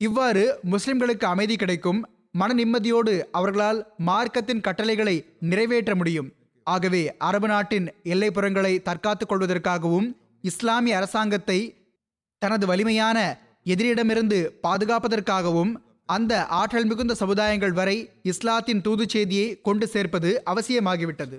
இவ்வாறு 0.00 0.44
முஸ்லிம்களுக்கு 0.72 1.26
அமைதி 1.34 1.56
கிடைக்கும் 1.56 2.00
மன 2.40 2.54
நிம்மதியோடு 2.54 3.14
அவர்களால் 3.32 3.80
மார்க்கத்தின் 4.08 4.64
கட்டளைகளை 4.66 5.16
நிறைவேற்ற 5.50 5.92
முடியும். 5.94 6.28
ஆகவே 6.66 7.02
அரபு 7.28 7.48
நாட்டின் 7.48 7.86
எல்லைப்புறங்களை 8.14 8.72
தற்காத்துக் 8.88 9.30
கொள்வதற்காகவும் 9.30 10.08
இஸ்லாமிய 10.50 10.96
அரசாங்கத்தை 10.96 11.58
தனது 12.42 12.64
வலிமையான 12.66 13.18
எதிரிடமிருந்து 13.66 14.38
பாதுகாப்பதற்காகவும் 14.66 15.72
அந்த 16.14 16.32
ஆற்றல் 16.58 16.88
மிகுந்த 16.90 17.14
சமுதாயங்கள் 17.20 17.74
வரை 17.78 17.96
இஸ்லாத்தின் 18.32 18.82
தூது 18.86 19.04
செய்தியை 19.14 19.48
கொண்டு 19.66 19.86
சேர்ப்பது 19.94 20.30
அவசியமாகிவிட்டது. 20.52 21.36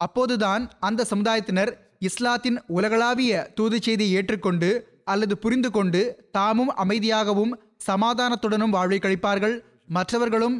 அப்போதுதான் 0.00 0.62
அந்த 0.88 1.06
சமுதாயத்தினர் 1.10 1.72
இஸ்லாத்தின் 2.08 2.58
உலகளாவிய 2.76 3.32
தூது 3.58 3.76
செய்தியை 3.86 4.14
ஏற்றுக்கொண்டு 4.18 4.70
அல்லது 5.12 5.34
புரிந்து 5.44 5.70
கொண்டு 5.70 6.00
தாமும் 6.36 6.72
அமைதியாகவும் 6.84 7.52
சமாதானத்துடனும் 7.88 8.74
வாழ்வை 8.76 8.98
கழிப்பார்கள் 9.04 9.54
மற்றவர்களும் 9.96 10.56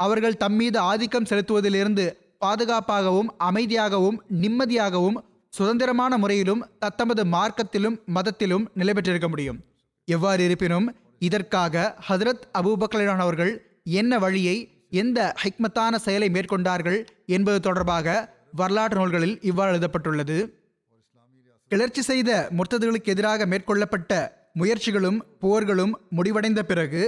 அவர்கள் 0.00 0.40
தம்மீது 0.42 0.78
ஆதிக்கம் 0.90 1.28
செலுத்துவதிலிருந்து 1.30 2.06
பாதுகாப்பாகவும் 2.44 3.30
அமைதியாகவும் 3.48 4.18
நிம்மதியாகவும் 4.42 5.18
சுதந்திரமான 5.52 6.12
முறையிலும் 6.22 6.62
தத்தமது 6.82 7.22
மார்க்கத்திலும் 7.34 7.96
மதத்திலும் 8.16 8.64
நிலை 8.80 8.94
பெற்றிருக்க 8.94 9.28
முடியும். 9.28 9.58
எவ்வாறு 10.08 10.42
இருப்பினும் 10.48 10.86
இதற்காக 11.18 11.96
ஹதரத் 12.08 12.44
அபூபக்கலான் 12.58 13.24
அவர்கள் 13.26 13.82
என்ன 13.84 14.18
வழியை 14.18 14.84
எந்த 14.90 15.34
ஹிக்மத்தான 15.42 15.94
செயலை 15.96 16.28
மேற்கொண்டார்கள் 16.28 17.06
என்பது 17.26 17.60
தொடர்பாக 17.60 18.34
வரலாற்று 18.52 18.98
நூல்களில் 18.98 19.38
இவ்வாறு 19.42 19.70
எழுதப்பட்டுள்ளது. 19.70 20.64
கிளர்ச்சி 21.68 22.02
செய்த 22.02 22.48
முர்த்ததுகளுக்கு 22.56 23.04
எதிராக 23.04 23.46
மேற்கொள்ளப்பட்ட 23.46 24.30
முயற்சிகளும் 24.54 25.18
போர்களும் 25.40 25.92
முடிவடைந்த 26.10 26.62
பிறகு 26.62 27.02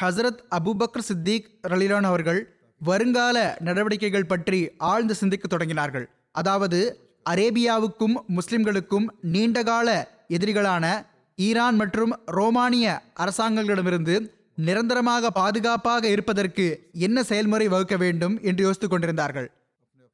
ஹசரத் 0.00 0.40
அபுபக்கர் 0.50 1.06
சித்திக் 1.08 1.50
ரலிலான் 1.68 2.02
அவர்கள் 2.02 2.56
வருங்கால 2.78 3.56
நடவடிக்கைகள் 3.60 4.26
பற்றி 4.26 4.70
ஆழ்ந்து 4.78 5.14
சிந்திக்க 5.14 5.56
தொடங்கினார்கள். 5.56 6.06
அதாவது 6.32 7.00
அரேபியாவுக்கும் 7.30 8.16
முஸ்லிம்களுக்கும் 8.28 9.06
நீண்டகால 9.20 10.08
எதிரிகளான 10.28 11.06
ஈரான் 11.38 11.76
மற்றும் 11.76 12.12
ரோமானிய 12.30 12.86
அரசாங்கங்களிடமிருந்து 13.16 14.14
நிரந்தரமாக 14.58 15.30
பாதுகாப்பாக 15.30 16.04
இருப்பதற்கு 16.08 16.64
என்ன 16.98 17.18
செயல்முறை 17.22 17.66
வகுக்க 17.68 17.96
வேண்டும் 17.96 18.34
என்று 18.42 18.62
யோசித்துக் 18.64 18.90
கொண்டிருந்தார்கள். 18.90 19.48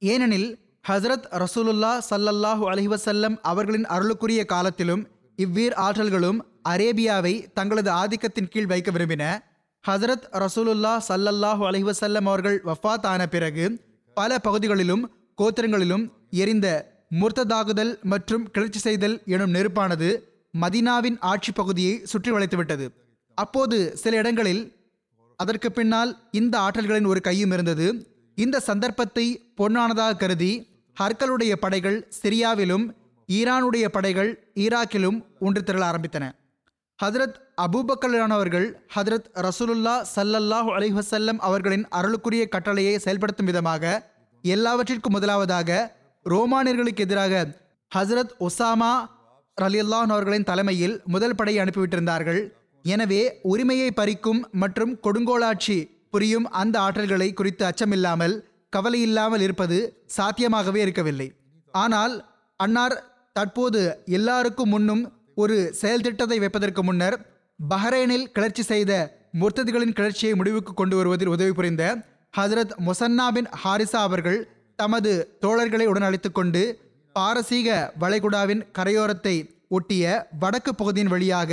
ஏனெனில் 0.03 0.49
ஹசரத் 0.89 1.29
ரசூலுல்லா 1.43 1.93
சல்லல்லாஹு 2.11 2.65
அலிவசல்லம் 2.73 3.37
அவர்களின் 3.43 3.87
அருளுக்குரிய 3.87 4.43
காலத்திலும் 4.45 5.03
இவ்வீர் 5.39 5.77
ஆற்றல்களும் 5.77 6.39
அரேபியாவை 6.69 7.35
தங்களது 7.55 7.91
ஆதிக்கத்தின் 8.03 8.51
கீழ் 8.53 8.71
வைக்க 8.73 8.91
விரும்பின 8.91 9.25
ஹசரத் 9.85 10.27
ரசூலுல்லா 10.45 10.93
சல்லல்லாஹு 11.09 11.65
அலிவசல்லம் 11.65 12.29
அவர்கள் 12.29 12.59
வஃபாத் 12.65 13.07
ஆன 13.07 13.23
பிறகு 13.27 13.65
பல 14.17 14.39
பகுதிகளிலும் 14.39 15.03
கோத்திரங்களிலும் 15.39 16.05
எரிந்த 16.35 16.69
முர்த்ததாகுதல் 17.21 17.93
மற்றும் 18.05 18.45
கிளர்ச்சி 18.51 18.81
செய்தல் 18.81 19.17
எனும் 19.27 19.55
நெருப்பானது 19.55 20.09
மதீனாவின் 20.63 21.19
ஆட்சி 21.33 21.53
பகுதியை 21.53 21.95
சுற்றி 22.13 22.31
வளைத்துவிட்டது. 22.33 22.87
அப்போது 23.39 23.77
சில 24.03 24.17
இடங்களில் 24.17 24.63
அதற்கு 25.41 25.69
பின்னால் 25.73 26.11
இந்த 26.41 26.55
ஆற்றல்களின் 26.59 27.09
ஒரு 27.13 27.21
கையும் 27.21 27.51
இருந்தது. 27.51 27.87
இந்த 28.39 28.61
சந்தர்ப்பத்தை 28.61 29.25
பொன்னானதாக 29.61 30.17
கருதி 30.17 30.53
ஹர்கலுடைய 30.97 31.53
படைகள் 31.65 31.99
சிரியாவிலும் 32.21 32.85
ஈரானுடைய 33.29 33.87
படைகள் 33.89 34.31
ஈராக்கிலும் 34.65 35.19
ஒன்று 35.39 35.61
திரள 35.69 35.83
ஆரம்பித்தன. 35.91 36.25
ஹதரத் 36.99 37.39
அபூபக்கலானவர்கள் 37.65 38.67
ஹதரத் 38.95 39.29
ரசூலுல்லா 39.47 39.95
சல்லல்லாஹு 40.15 40.71
அலிஹசல்லம் 40.77 41.41
அவர்களின் 41.49 41.85
அருளுக்குரிய 41.99 42.45
கட்டளையை 42.49 42.95
செயல்படுத்தும் 42.99 43.49
விதமாக 43.51 43.85
எல்லாவற்றிற்கும் 44.45 45.13
முதலாவதாக 45.13 45.71
ரோமானியர்களுக்கு 46.27 47.05
எதிராக 47.07 47.43
ஹசரத் 47.93 48.35
ஒசாமா 48.47 48.93
ரலியல்லான் 49.59 50.13
அவர்களின் 50.15 50.47
தலைமையில் 50.51 50.95
முதல் 51.15 51.37
படையை 51.39 51.59
அனுப்பிவிட்டிருந்தார்கள். 51.65 52.41
எனவே 52.85 53.23
உரிமையை 53.51 53.89
பறிக்கும் 53.99 54.41
மற்றும் 54.63 54.93
கொடுங்கோளாட்சி 55.05 55.77
புரியும் 56.15 56.47
அந்த 56.61 56.77
ஆற்றல்களை 56.87 57.29
குறித்து 57.33 57.65
அச்சமில்லாமல் 57.69 58.35
கவலை 58.73 59.01
இல்லாமல் 59.09 59.43
இருப்பது 59.47 59.79
சாத்தியமாகவே 60.17 60.81
இருக்கவில்லை. 60.85 61.29
ஆனால் 61.75 62.15
அன்னார் 62.61 62.97
தற்போது 63.37 63.81
எல்லாருக்கும் 64.19 64.73
முன்னும் 64.75 65.03
ஒரு 65.43 65.57
செயல் 65.81 66.05
திட்டத்தை 66.07 66.39
வைப்பதற்கு 66.43 66.83
முன்னர் 66.89 67.17
பஹ்ரைனில் 67.59 68.27
கிளர்ச்சி 68.37 68.65
செய்த 68.73 68.93
முர்த்ததிகளின் 69.41 69.97
கிளர்ச்சியை 69.99 70.35
முடிவுக்கு 70.41 70.73
கொண்டு 70.81 70.95
வருவதில் 70.97 71.33
உதவி 71.35 71.53
புரிந்த 71.59 71.85
ஹசரத் 72.35 72.75
முசன்னா 72.87 73.27
பின் 73.37 73.49
ஹாரிசா 73.63 74.01
அவர்கள் 74.09 74.39
தமது 74.79 75.13
தோழர்களை 75.43 75.87
உடன் 75.91 76.07
அழைத்து 76.09 76.31
கொண்டு 76.31 76.63
பாரசீக 77.17 77.69
வளைகுடாவின் 78.01 78.63
கரையோரத்தை 78.79 79.35
ஒட்டிய 79.69 80.05
வடக்கு 80.41 80.73
பகுதியின் 80.75 81.13
வழியாக 81.15 81.53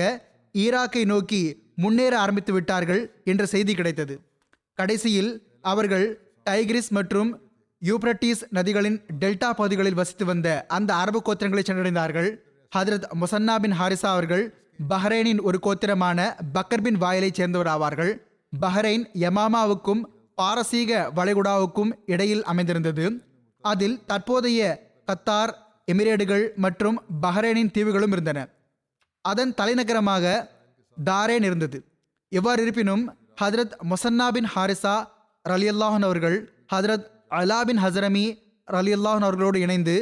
ஈராக்கை 0.53 1.03
நோக்கி 1.05 1.41
முன்னேற 1.75 2.13
ஆரம்பித்து 2.19 2.53
விட்டார்கள் 2.53 3.01
என்ற 3.23 3.45
செய்தி 3.45 3.73
கிடைத்தது. 3.73 4.15
கடைசியில் 4.73 5.31
அவர்கள் 5.61 6.05
டைகிரிஸ் 6.49 6.89
மற்றும் 6.89 7.29
யூப்ரட்டிஸ் 7.81 8.41
நதிகளின் 8.53 8.97
டெல்டா 9.19 9.49
பகுதிகளில் 9.59 9.93
வசித்து 9.93 10.25
வந்த 10.25 10.47
அந்த 10.67 10.91
அரபு 10.93 11.21
கோத்திரங்களை 11.25 11.63
சென்றடைந்தார்கள். 11.67 12.29
ஹதரத் 12.75 13.07
முசன்னா 13.21 13.55
பின் 13.59 13.77
ஹாரிசா 13.79 14.09
அவர்கள் 14.15 14.43
பஹ்ரைனின் 14.89 15.41
ஒரு 15.41 15.57
கோத்திரமான 15.63 16.19
பக்கர்பின் 16.53 17.01
வாயிலைச் 17.03 17.39
சேர்ந்தவர் 17.39 17.71
ஆவார்கள் 17.73 18.13
பஹ்ரைன் 18.53 19.03
யமாமாவுக்கும் 19.25 20.01
பாரசீக 20.35 21.11
வளைகுடாவுக்கும் 21.15 21.91
இடையில் 22.05 22.43
அமைந்திருந்தது. 22.43 23.05
அதில் 23.63 23.97
தற்போதைய 24.05 24.61
கத்தார் 25.07 25.53
எமிரேடுகள் 25.87 26.43
மற்றும் 26.55 26.97
பஹ்ரைனின் 27.23 27.71
தீவுகளும் 27.75 28.13
இருந்தன. 28.15 28.39
அதன் 29.25 29.53
தலைநகரமாக 29.53 30.25
தாரேன் 30.97 31.45
இருந்தது. 31.49 31.77
எவ்வாறு 32.31 32.61
இருப்பினும் 32.65 33.03
ஹதரத் 33.41 33.75
பின் 34.35 34.49
ஹாரிசா 34.53 34.95
ரலியல்லாஹன் 35.45 36.05
அவர்கள் 36.07 36.37
ஹதரத் 36.73 37.07
அலா 37.39 37.59
பின் 37.63 37.81
ஹசரமி 37.83 38.25
ரலியல்லாஹன் 38.67 39.25
அவர்களோடு 39.27 39.59
இணைந்து 39.59 39.95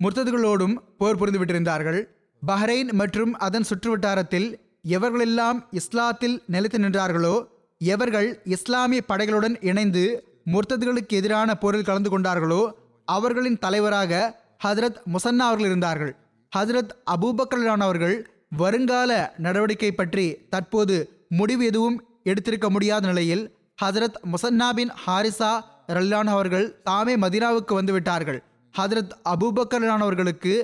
முர்த்ததுகளோடும் 0.00 0.74
போர் 0.98 1.18
புரிந்து 1.20 1.40
விட்டிருந்தார்கள் 1.40 2.00
பஹ்ரைன் 2.42 2.90
மற்றும் 2.92 3.32
அதன் 3.46 3.66
சுற்றுவட்டாரத்தில் 3.70 4.48
எவர்களெல்லாம் 4.96 5.58
இஸ்லாத்தில் 5.80 6.36
நிலைத்து 6.46 6.78
நின்றார்களோ 6.78 7.34
எவர்கள் 7.80 8.28
இஸ்லாமிய 8.56 9.00
படைகளுடன் 9.08 9.56
இணைந்து 9.70 10.04
முர்த்ததுகளுக்கு 10.52 11.14
எதிரான 11.20 11.50
போரில் 11.54 11.88
கலந்து 11.88 12.10
கொண்டார்களோ 12.10 12.62
அவர்களின் 13.04 13.58
தலைவராக 13.58 14.40
ஹதரத் 14.64 14.98
முசன்னா 15.12 15.44
அவர்கள் 15.50 15.66
இருந்தார்கள். 15.66 16.16
ஹதரத் 16.56 16.92
அபூபக்கரான் 17.10 17.80
அவர்கள் 17.80 18.30
வருங்கால 18.56 19.34
நடவடிக்கை 19.38 19.92
பற்றி 19.92 20.36
தற்போது 20.50 21.26
முடிவு 21.28 21.64
எதுவும் 21.64 22.04
எடுத்திருக்க 22.24 22.68
முடியாத 22.68 23.06
நிலையில் 23.06 23.56
ஹதரத் 23.84 24.18
முசன்னா 24.32 24.70
பின் 24.72 24.92
ஹாரிசா 25.06 25.60
ரல்லான் 25.86 26.26
அவர்கள் 26.26 26.82
தாமே 26.82 27.16
மதினாவுக்கு 27.16 27.72
வந்துவிட்டார்கள் 27.80 28.42
ஹதரத் 28.78 29.14
அபூபக்கரான் 29.24 30.04
அவர்களுக்கு 30.06 30.54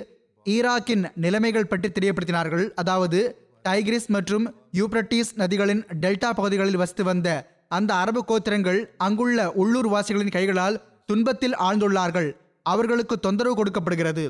ஈராக்கின் 0.45 1.11
நிலைமைகள் 1.15 1.67
பற்றி 1.67 1.89
தெரியப்படுத்தினார்கள். 1.89 2.69
அதாவது 2.73 3.47
டைகிரிஸ் 3.69 4.07
மற்றும் 4.07 4.55
யூப்ரட்டிஸ் 4.73 5.31
நதிகளின் 5.35 5.81
டெல்டா 6.01 6.29
பகுதிகளில் 6.29 6.77
வசித்து 6.77 7.03
வந்த 7.03 7.47
அந்த 7.67 7.93
அரபு 7.93 8.23
கோத்திரங்கள் 8.27 8.85
அங்குள்ள 8.97 9.51
உள்ளூர் 9.51 9.87
வாசிகளின் 9.87 10.29
கைகளால் 10.29 10.81
துன்பத்தில் 11.09 11.55
ஆழ்ந்துள்ளார்கள். 11.67 12.29
அவர்களுக்கு 12.65 13.15
தொந்தரவு 13.19 13.55
கொடுக்கப்படுகிறது 13.55 14.23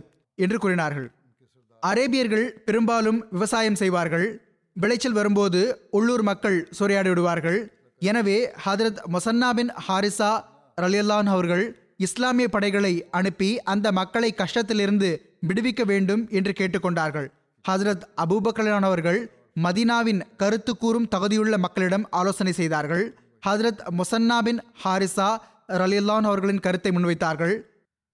என்று 0.44 0.58
கூறினார்கள். 0.64 1.08
அரேபியர்கள் 1.84 2.46
பெரும்பாலும் 2.68 3.20
விவசாயம் 3.32 3.80
செய்வார்கள். 3.82 4.28
விளைச்சல் 4.76 5.18
வரும்போது 5.18 5.60
உள்ளூர் 5.98 6.24
மக்கள் 6.30 6.58
சூறையாடி 6.78 7.10
விடுவார்கள். 7.12 7.60
எனவே 8.10 8.38
ஹதரத் 8.66 9.00
மொசன்னா 9.14 9.50
பின் 9.58 9.72
ஹாரிசா 9.88 10.32
ரலியல்லான் 10.82 11.30
அவர்கள் 11.36 11.66
இஸ்லாமிய 12.06 12.48
படைகளை 12.56 12.94
அனுப்பி 13.20 13.50
அந்த 13.74 13.88
மக்களை 14.00 14.30
கஷ்டத்திலிருந்து 14.38 15.10
விடுவிக்க 15.50 15.84
வேண்டும் 15.92 16.24
என்று 16.38 16.54
கேட்டுக்கொண்டார்கள். 16.60 17.28
ஹசரத் 17.66 18.06
அபூபக்கலான் 18.24 18.88
அவர்கள் 18.90 19.20
மதீனாவின் 19.64 20.22
கருத்து 20.42 20.74
கூறும் 20.78 21.10
தகுதியுள்ள 21.16 21.56
மக்களிடம் 21.66 22.06
ஆலோசனை 22.20 22.54
செய்தார்கள். 22.60 23.06
ஹசரத் 23.48 23.82
மொசன்னா 24.00 24.38
பின் 24.48 24.62
ஹாரிசா 24.84 25.30
ரலியல்லான் 25.78 26.28
அவர்களின் 26.30 26.60
கருத்தை 26.60 26.92
முன்வைத்தார்கள். 26.92 27.56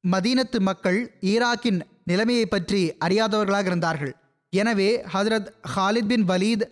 மதீனத்து 0.04 0.60
மக்கள் 0.60 1.00
ஈராக்கின் 1.22 1.80
நிலைமையை 2.04 2.46
பற்றி 2.46 2.82
அறியாதவர்களாக 3.06 3.66
இருந்தார்கள். 3.66 4.16
எனவே 4.50 4.90
ஹஜரத் 5.14 5.50
ஹாலித் 5.76 6.08
பின் 6.08 6.26
வலீத் 6.26 6.66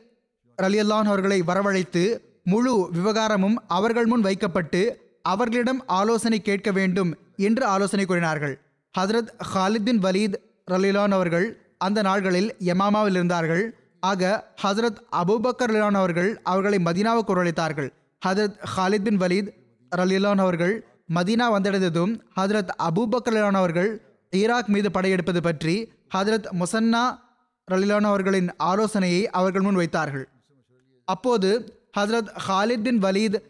ரலியல்லான் 0.61 1.09
அவர்களை 1.11 1.43
வரவழைத்து 1.47 2.03
முழு 2.43 2.89
விவகாரமும் 2.93 3.57
அவர்கள் 3.67 4.05
முன் 4.05 4.21
வைக்கப்பட்டு 4.21 4.81
அவர்களிடம் 5.21 5.83
ஆலோசனை 5.87 6.41
கேட்க 6.41 6.71
வேண்டும் 6.71 7.11
என்று 7.37 7.65
ஆலோசனை 7.65 8.05
கூறினார்கள். 8.05 8.59
ஹஜரத் 8.99 9.31
ஹாலித் 9.53 9.83
பின் 9.83 9.99
வலீத் 9.99 10.35
ரலிலான் 10.71 11.15
அவர்கள் 11.17 11.47
அந்த 11.77 12.01
நாள்களில் 12.01 12.49
யமாமாவில் 12.65 13.17
இருந்தார்கள். 13.19 13.63
ஆக 13.99 14.47
ஹசரத் 14.63 14.99
அபூபக்கர் 15.11 15.71
ரலிலான் 15.71 15.99
அவர்கள் 16.01 16.39
அவர்களை 16.43 16.79
மதினாவுக்கு 16.83 17.31
வரவழைத்தார்கள். 17.33 17.89
ஹஜரத் 18.25 18.57
ஹாலித் 18.77 19.05
பின் 19.07 19.17
வலீத் 19.17 19.49
ரலிலான் 19.95 20.37
அவர்கள் 20.37 20.85
மதீனா 21.13 21.47
வந்தடைந்ததும் 21.51 22.19
ஹதரத் 22.35 22.71
அபூபக்கர் 22.83 23.53
அவர்கள் 23.53 24.01
ஈராக் 24.31 24.67
மீது 24.67 24.89
படையெடுப்பது 24.89 25.41
பற்றி 25.41 25.93
ஹதரத் 26.15 26.47
முசன்னா 26.59 27.17
ரலிலான் 27.71 28.03
அவர்களின் 28.03 28.49
ஆலோசனையை 28.57 29.29
அவர்கள் 29.29 29.61
முன் 29.61 29.75
வைத்தார்கள். 29.75 30.27
அப்போது 31.05 31.79
ஹதரத் 31.97 32.31
ஹாலித் 32.47 32.81
பின் 32.81 33.03
வலீத் 33.03 33.41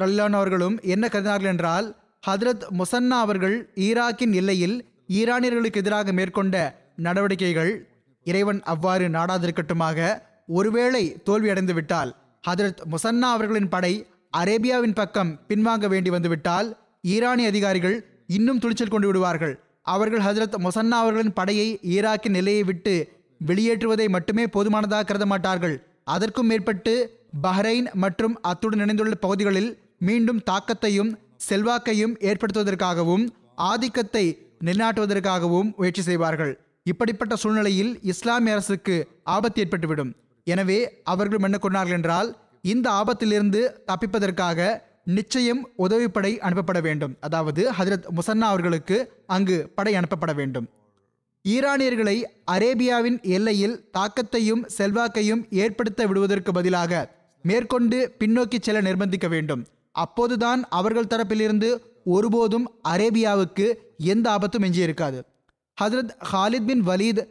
ரலிலான் 0.00 0.32
அவர்களும் 0.32 0.80
என்ன 0.80 1.08
கருதினார்கள் 1.08 1.52
என்றால் 1.52 1.96
ஹதரத் 2.26 2.64
முசன்னா 2.78 3.18
அவர்கள் 3.18 3.72
ஈராக்கின் 3.74 4.32
எல்லையில் 4.32 4.84
ஈரானியர்களுக்கு 5.08 5.76
எதிராக 5.76 6.12
மேற்கொண்ட 6.12 6.80
நடவடிக்கைகள் 6.96 7.88
இறைவன் 8.24 8.62
அவ்வாறு 8.62 9.08
நாடாதிருக்கட்டுமாக 9.08 10.22
ஒருவேளை 10.46 11.16
தோல்வியடைந்து 11.30 11.72
விட்டால் 11.72 12.16
ஹதரத் 12.48 12.82
முசன்னா 12.90 13.28
அவர்களின் 13.32 13.68
படை 13.68 14.06
அரேபியாவின் 14.40 14.98
பக்கம் 15.00 15.30
பின்வாங்க 15.48 15.86
வேண்டி 15.92 16.10
வந்துவிட்டால் 16.14 16.68
ஈரானிய 17.14 17.50
அதிகாரிகள் 17.52 17.96
இன்னும் 18.36 18.60
துணிச்சல் 18.62 18.92
கொண்டு 18.94 19.08
விடுவார்கள். 19.08 19.54
அவர்கள் 19.94 20.22
ஹசரத் 20.26 20.56
மொசன்னா 20.64 20.98
அவர்களின் 21.04 21.36
படையை 21.38 21.66
ஈராக்கின் 21.94 22.36
நிலையை 22.38 22.62
விட்டு 22.70 22.94
வெளியேற்றுவதை 23.40 24.06
மட்டுமே 24.16 24.44
போதுமானதாக 24.54 25.06
கருத 25.08 25.26
மாட்டார்கள். 25.32 25.76
அதற்கும் 26.14 26.48
மேற்பட்டு 26.50 26.94
பஹ்ரைன் 27.46 27.88
மற்றும் 28.04 28.34
அத்துடன் 28.50 28.82
இணைந்துள்ள 28.84 29.16
பகுதிகளில் 29.24 29.70
மீண்டும் 30.08 30.40
தாக்கத்தையும் 30.50 31.12
செல்வாக்கையும் 31.48 32.14
ஏற்படுத்துவதற்காகவும் 32.30 33.24
ஆதிக்கத்தை 33.70 34.24
நிலைநாட்டுவதற்காகவும் 34.66 35.70
முயற்சி 35.78 36.02
செய்வார்கள். 36.08 36.52
இப்படிப்பட்ட 36.90 37.34
சூழ்நிலையில் 37.42 37.92
இஸ்லாமிய 38.12 38.54
அரசுக்கு 38.56 38.94
ஆபத்து 39.34 39.60
ஏற்பட்டுவிடும். 39.64 40.12
எனவே 40.46 40.78
அவர்கள் 41.12 41.46
என்ன 41.48 41.58
கொண்டார்கள் 41.64 41.98
என்றால் 41.98 42.30
இந்த 42.62 42.90
ஆபத்திலிருந்து 42.90 43.60
தப்பிப்பதற்காக 43.86 44.80
நிச்சயம் 45.04 45.68
உதவிப்படை 45.78 46.38
அனுப்பப்பட 46.38 46.80
வேண்டும். 46.82 47.16
அதாவது 47.20 47.70
ஹஜரத் 47.78 48.06
முசன்னா 48.16 48.48
அவர்களுக்கு 48.50 48.96
அங்கு 49.26 49.70
படை 49.74 49.94
அனுப்பப்பட 49.94 50.34
வேண்டும். 50.34 50.68
ஈரானியர்களை 51.48 52.16
அரேபியாவின் 52.50 53.22
எல்லையில் 53.22 53.90
தாக்கத்தையும் 53.98 54.62
செல்வாக்கையும் 54.78 55.42
ஏற்படுத்த 55.50 56.06
விடுவதற்கு 56.06 56.52
பதிலாக 56.52 57.10
மேற்கொண்டு 57.42 58.14
பின்னோக்கி 58.18 58.60
செல்ல 58.60 58.80
நிர்பந்திக்க 58.80 59.28
வேண்டும். 59.28 59.66
அப்போதுதான் 59.92 60.64
அவர்கள் 60.68 61.10
தரப்பிலிருந்து 61.10 61.70
ஒருபோதும் 62.04 62.70
அரேபியாவுக்கு 62.88 63.74
எந்த 63.96 64.30
ஆபத்தும் 64.30 64.62
எஞ்சியிருக்காது. 64.62 65.18
ஹஜரத் 65.78 66.14
ஹாலித் 66.32 66.66
பின் 66.66 66.86
வலீத் 66.86 67.22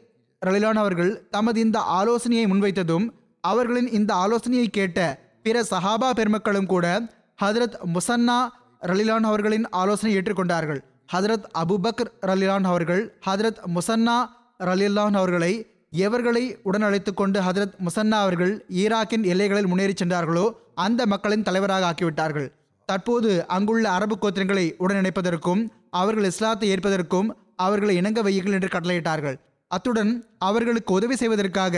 ரலிலான் 0.46 0.82
அவர்கள் 0.84 1.28
தமது 1.30 1.60
இந்த 1.60 1.80
ஆலோசனையை 1.80 2.46
முன்வைத்ததும் 2.46 3.08
அவர்களின் 3.42 3.90
இந்த 3.92 4.14
ஆலோசனையை 4.14 4.68
கேட்ட 4.68 5.00
பிற 5.44 5.64
சஹாபா 5.70 6.10
பெருமக்களும் 6.10 6.66
கூட 6.66 7.02
ஹதரத் 7.44 7.78
முசன்னா 7.94 8.40
ரலிலான் 8.82 9.28
அவர்களின் 9.30 9.70
ஆலோசனை 9.70 10.18
ஏற்றுக்கொண்டார்கள். 10.18 10.80
ஹதரத் 11.14 11.48
அபுபக்கர் 11.62 12.12
ரலிலான் 12.22 12.64
அவர்கள் 12.64 13.20
ஹதரத் 13.26 13.62
முசன்னா 13.76 14.18
ரலிலான் 14.60 15.14
அவர்களை 15.14 15.54
எவர்களை 15.98 16.44
உடன் 16.64 16.82
அழைத்து 16.82 17.14
கொண்டு 17.14 17.40
ஹதரத் 17.42 17.76
முசன்னா 17.86 18.18
அவர்கள் 18.26 18.66
ஈராக்கின் 18.70 19.24
எல்லைகளில் 19.24 19.68
முன்னேறி 19.68 19.94
சென்றார்களோ 19.96 20.46
அந்த 20.76 21.06
மக்களின் 21.06 21.44
தலைவராக 21.44 21.90
ஆக்கிவிட்டார்கள். 21.92 22.52
தற்போது 22.86 23.48
அங்குள்ள 23.48 23.90
அரபு 23.90 24.18
கோத்திரங்களை 24.18 24.76
உடன் 24.78 24.98
இணைப்பதற்கும் 24.98 25.68
அவர்கள் 25.90 26.24
இஸ்லாத்தை 26.24 26.70
ஏற்பதற்கும் 26.70 27.38
அவர்களை 27.56 27.96
இணங்க 27.96 28.22
வையுங்கள் 28.22 28.54
என்று 28.54 28.68
கட்டளையிட்டார்கள். 28.68 29.36
அத்துடன் 29.68 30.28
அவர்களுக்கு 30.38 30.94
உதவி 30.94 31.16
செய்வதற்காக 31.16 31.76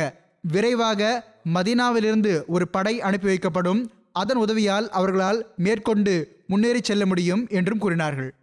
விரைவாக 0.51 1.23
மதீனாவிலிருந்து 1.53 2.45
ஒரு 2.45 2.67
படை 2.67 3.01
அனுப்பி 3.01 3.27
வைக்கப்படும். 3.27 3.89
அதன் 4.11 4.37
உதவியால் 4.37 4.89
அவர்களால் 4.89 5.53
மேற்கொண்டு 5.57 6.43
முன்னேறி 6.47 6.79
செல்ல 6.83 7.05
முடியும் 7.05 7.47
என்றும் 7.49 7.77
கூறினார்கள். 7.77 8.33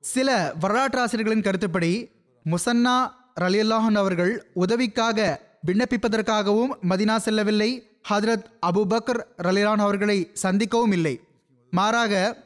சில 0.00 0.52
வரலாற்றாசிரியர்களின் 0.60 1.42
கருத்துப்படி 1.42 2.10
முசன்னா 2.44 3.10
ரலியல்லாஹன் 3.40 3.94
அவர்கள் 3.94 4.46
உதவிக்காக 4.54 5.40
விண்ணப்பிப்பதற்காகவும் 5.66 6.72
மதினா 6.88 7.16
செல்லவில்லை. 7.16 7.70
ஹதரத் 8.08 8.44
அபுபக்கர் 8.66 9.22
ரலிலான் 9.42 9.84
அவர்களை 9.86 10.30
சந்திக்கவும் 10.42 10.92
இல்லை. 10.92 11.20
மாறாக 11.70 12.36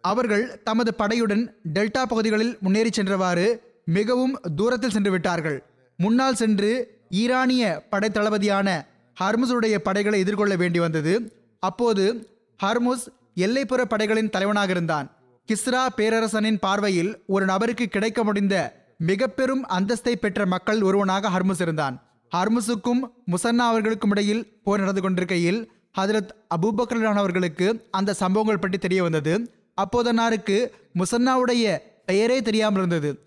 அவர்கள் 0.00 0.62
தமது 0.62 0.94
படையுடன் 0.98 1.48
டெல்டா 1.74 2.02
பகுதிகளில் 2.02 2.58
முன்னேறி 2.60 2.88
சென்றவாறு 2.88 3.58
மிகவும் 3.84 4.40
தூரத்தில் 4.56 4.90
சென்று 4.90 5.10
விட்டார்கள். 5.10 5.62
முன்னால் 5.96 6.34
சென்று 6.34 6.95
ஈரானிய 7.10 7.86
படைத்தளபதியான 7.90 8.86
ஹர்முஸுடைய 9.20 9.78
படைகளை 9.78 10.20
எதிர்கொள்ள 10.20 10.56
வேண்டி 10.56 10.78
வந்தது. 10.78 11.32
அப்போது 11.58 12.28
ஹர்முஸ் 12.64 13.06
எல்லைப்புற 13.36 13.84
படைகளின் 13.84 14.30
தலைவனாக 14.30 14.70
இருந்தான். 14.70 15.10
கிஸ்ரா 15.48 15.86
பேரரசனின் 15.96 16.58
பார்வையில் 16.58 17.22
ஒரு 17.26 17.44
நபருக்கு 17.44 17.88
கிடைக்க 17.88 18.24
முடிந்த 18.24 18.84
மிக 18.98 19.28
பெரும் 19.28 19.66
அந்தஸ்தை 19.66 20.12
பெற்ற 20.12 20.46
மக்கள் 20.46 20.82
ஒருவனாக 20.82 21.28
ஹர்முஸ் 21.28 21.60
இருந்தான். 21.60 22.02
ஹர்முஸுக்கும் 22.36 23.02
முசன்னா 23.30 23.64
அவர்களுக்கும் 23.70 24.10
இடையில் 24.10 24.60
போர் 24.62 24.78
நடந்து 24.78 25.00
கொண்டிருக்கையில் 25.00 25.70
ஹதரத் 25.98 26.32
அபூபக்கரான் 26.56 27.20
அவர்களுக்கு 27.22 27.86
அந்த 27.90 28.14
சம்பவங்கள் 28.14 28.58
பற்றி 28.58 28.78
தெரிய 28.78 29.02
வந்தது. 29.02 29.50
அப்போதன்னாருக்கு 29.82 30.70
முசன்னாவுடைய 30.94 31.78
பெயரே 32.06 32.42
தெரியாமல் 32.42 32.78
இருந்தது. 32.78 33.24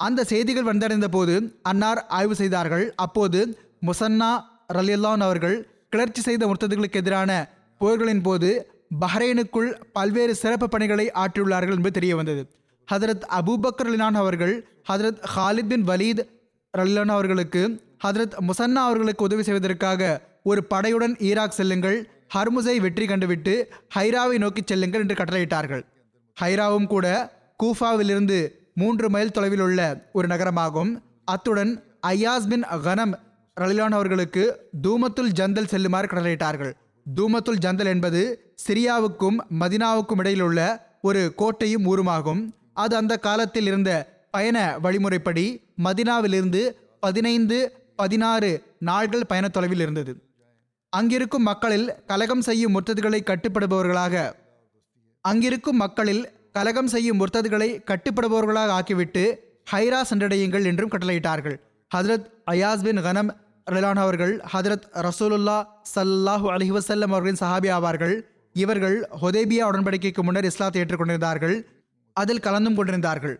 அந்த 0.00 0.24
செய்திகள் 0.24 0.68
வந்தடைந்த 0.70 1.08
போது 1.08 1.34
அன்னார் 1.62 2.00
ஆய்வு 2.18 2.34
செய்தார்கள். 2.34 2.84
அப்போது 3.04 3.40
முசன்னா 3.86 4.30
ரலியல்லான் 4.74 5.24
அவர்கள் 5.26 5.56
கிளர்ச்சி 5.88 6.20
செய்த 6.20 6.42
முர்த்ததுகளுக்கு 6.46 7.00
எதிரான 7.02 7.30
போர்களின் 7.80 8.22
போது 8.22 8.50
பஹ்ரைனுக்குள் 9.00 9.70
பல்வேறு 9.92 10.34
சிறப்பு 10.34 10.66
பணிகளை 10.68 11.06
ஆற்றியுள்ளார்கள் 11.22 11.76
என்பது 11.76 11.96
தெரிய 11.98 12.16
வந்தது. 12.16 12.42
ஹதரத் 12.88 13.24
அபூபக்கர் 13.38 13.88
ரலிலான் 13.88 14.18
அவர்கள் 14.22 14.54
ஹதரத் 14.90 15.20
ஹாலித் 15.34 15.70
பின் 15.72 15.86
வலீத் 15.88 16.22
ரலிலான் 16.74 17.12
அவர்களுக்கு 17.16 17.62
ஹதரத் 18.04 18.36
முசன்னா 18.48 18.82
அவர்களுக்கு 18.88 19.24
உதவி 19.24 19.42
செய்வதற்காக 19.42 20.20
ஒரு 20.42 20.60
படையுடன் 20.70 21.14
ஈராக் 21.28 21.56
செல்லுங்கள் 21.58 21.98
ஹர்முஸை 22.34 22.76
வெற்றி 22.80 23.06
கண்டுவிட்டு 23.06 23.54
ஹைராவை 23.94 24.38
நோக்கி 24.38 24.62
செல்லுங்கள் 24.64 25.00
என்று 25.00 25.18
கட்டளையிட்டார்கள். 25.20 25.82
ஹைராவும் 26.36 26.86
கூட 26.86 27.06
கூஃபாவிலிருந்து 27.62 28.38
மூன்று 28.80 29.06
மைல் 29.10 29.34
தொலைவில் 29.36 29.62
உள்ள 29.66 29.80
ஒரு 30.16 30.26
நகரமாகும். 30.32 30.90
அத்துடன் 31.24 31.72
ஐயாஸ் 32.06 32.48
பின் 32.50 32.64
கனம் 32.86 33.14
ரலிலானவர்களுக்கு 33.56 34.44
தூமத்துல் 34.86 35.32
ஜந்தல் 35.38 35.70
செல்லுமாறு 35.72 36.06
கடலிட்டார்கள் 36.08 36.72
தூமத்துல் 37.06 37.62
ஜந்தல் 37.64 37.90
என்பது 37.94 38.22
சிரியாவுக்கும் 38.64 39.38
மதினாவுக்கும் 39.60 40.20
இடையில் 40.22 40.44
உள்ள 40.48 40.60
ஒரு 41.08 41.22
கோட்டையும் 41.36 41.86
ஊருமாகும். 41.92 42.42
அது 42.84 42.94
அந்த 43.00 43.14
காலத்தில் 43.26 43.68
இருந்த 43.70 43.90
பயண 44.30 44.56
வழிமுறைப்படி 44.84 45.46
மதினாவிலிருந்து 45.86 46.62
பதினைந்து 47.04 47.58
பதினாறு 47.96 48.50
நாள்கள் 48.90 49.28
பயண 49.30 49.46
தொலைவில் 49.48 49.82
இருந்தது. 49.84 50.12
அங்கிருக்கும் 50.92 51.48
மக்களில் 51.50 51.86
கலகம் 52.10 52.44
செய்யும் 52.48 52.74
முர்த்ததுகளை 52.74 53.20
கட்டுப்படுபவர்களாக 53.30 54.16
அங்கிருக்கும் 55.24 55.80
மக்களில் 55.84 56.22
கலகம் 56.52 56.86
செய்யும் 56.86 57.20
முர்த்ததுகளை 57.20 57.68
கட்டுப்படுபவர்களாக 57.90 58.70
ஆக்கிவிட்டு 58.78 59.24
ஹைரா 59.72 60.00
சென்றடையுங்கள் 60.10 60.64
என்றும் 60.64 60.90
கட்டளையிட்டார்கள். 60.90 61.56
ஹதரத் 61.96 62.26
அயாஸ் 62.50 62.82
பின் 62.82 63.02
கனம் 63.02 63.30
ரலான் 63.70 64.00
அவர்கள் 64.04 64.34
ஹதரத் 64.52 64.86
ரசூலுல்லா 65.06 65.56
சல்லாஹு 65.94 66.46
அலி 66.54 66.70
வசல்லம் 66.72 67.12
அவர்களின் 67.14 67.40
சஹாபி 67.40 67.68
ஆவார்கள். 67.76 68.14
இவர்கள் 68.52 68.96
ஹொதேபியா 69.22 69.64
உடன்படிக்கைக்கு 69.70 70.22
முன்னர் 70.22 70.44
இஸ்லாத்தை 70.44 70.82
ஏற்றுக்கொண்டிருந்தார்கள். 70.82 71.56
அதில் 72.12 72.40
கலந்தும் 72.40 72.76
கொண்டிருந்தார்கள். 72.76 73.36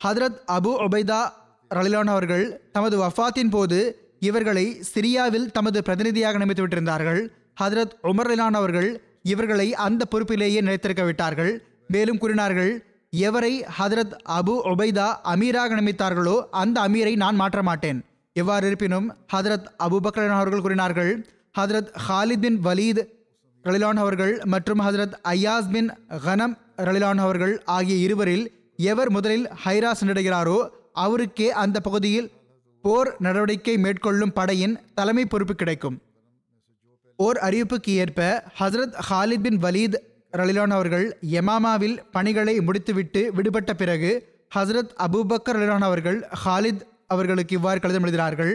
ஹதரத் 0.00 0.38
அபு 0.56 0.72
ஒபைதா 0.86 1.20
ரலிலான் 1.74 2.10
அவர்கள் 2.14 2.44
தமது 2.72 2.96
வஃபாத்தின் 3.02 3.50
போது 3.50 3.78
இவர்களை 4.20 4.66
சிரியாவில் 4.94 5.50
தமது 5.50 5.82
பிரதிநிதியாக 5.82 6.38
நியமித்து 6.38 6.64
விட்டிருந்தார்கள். 6.64 7.20
ஹதரத் 7.60 7.94
உமர் 8.02 8.28
ரலிலான் 8.30 8.58
அவர்கள் 8.60 8.90
இவர்களை 9.22 9.74
அந்த 9.74 10.04
பொறுப்பிலேயே 10.10 10.60
நிலைத்திருக்க 10.60 11.04
விட்டார்கள். 11.04 11.52
மேலும் 11.88 12.18
கூறினார்கள் 12.18 12.72
எவரை 13.16 13.52
ஹதரத் 13.78 14.14
அபு 14.28 14.54
ஒபைதா 14.72 15.08
அமீராக 15.24 15.74
நியமித்தார்களோ 15.78 16.36
அந்த 16.50 16.80
அமீரை 16.80 17.16
நான் 17.16 17.34
மாற்ற 17.34 17.62
மாட்டேன். 17.62 18.04
எவ்வாறு 18.32 18.66
இருப்பினும் 18.66 19.16
ஹதரத் 19.32 19.68
அபு 19.78 20.28
அவர்கள் 20.28 20.60
கூறினார்கள் 20.60 21.28
ஹதரத் 21.58 21.92
ஹாலித் 22.08 22.40
பின் 22.40 22.64
வலீத் 22.64 23.02
ரலிலான் 23.64 24.02
அவர்கள் 24.04 24.40
மற்றும் 24.44 24.80
ஹதரத் 24.80 25.14
ஐயாஸ் 25.28 25.70
பின் 25.70 25.92
கனம் 26.24 26.58
ரலிலான் 26.76 27.16
அவர்கள் 27.16 27.62
ஆகிய 27.64 27.96
இருவரில் 27.96 28.74
எவர் 28.76 29.10
முதலில் 29.10 29.48
ஹைரா 29.64 29.92
சென்றடைகிறாரோ 30.00 30.68
அவருக்கே 30.92 31.50
அந்த 31.50 31.80
பகுதியில் 31.80 32.30
போர் 32.80 33.16
நடவடிக்கை 33.18 33.78
மேற்கொள்ளும் 33.78 34.32
படையின் 34.32 34.78
தலைமை 34.94 35.26
பொறுப்பு 35.26 35.54
கிடைக்கும். 35.54 36.02
ஓர் 37.16 37.36
அறிவிப்புக்கு 37.36 37.94
ஏற்ப 38.02 38.44
ஹசரத் 38.58 38.94
ஹாலித் 39.10 39.40
பின் 39.40 39.58
வலீத் 39.62 39.96
ரலிலான் 40.38 40.74
அவர்கள் 40.76 41.06
யமாமாவில் 41.30 41.96
பணிகளை 42.10 42.54
முடித்துவிட்டு 42.60 43.20
விடுபட்ட 43.36 43.70
பிறகு 43.74 44.10
ஹசரத் 44.52 44.92
அபூபக்கர் 45.06 45.56
ரலிலான் 45.56 45.86
அவர்கள் 45.88 46.18
ஹாலித் 46.42 46.82
அவர்களுக்கு 47.06 47.54
இவ்வாறு 47.56 47.80
கடிதம் 47.80 48.04
எழுதினார்கள் 48.06 48.52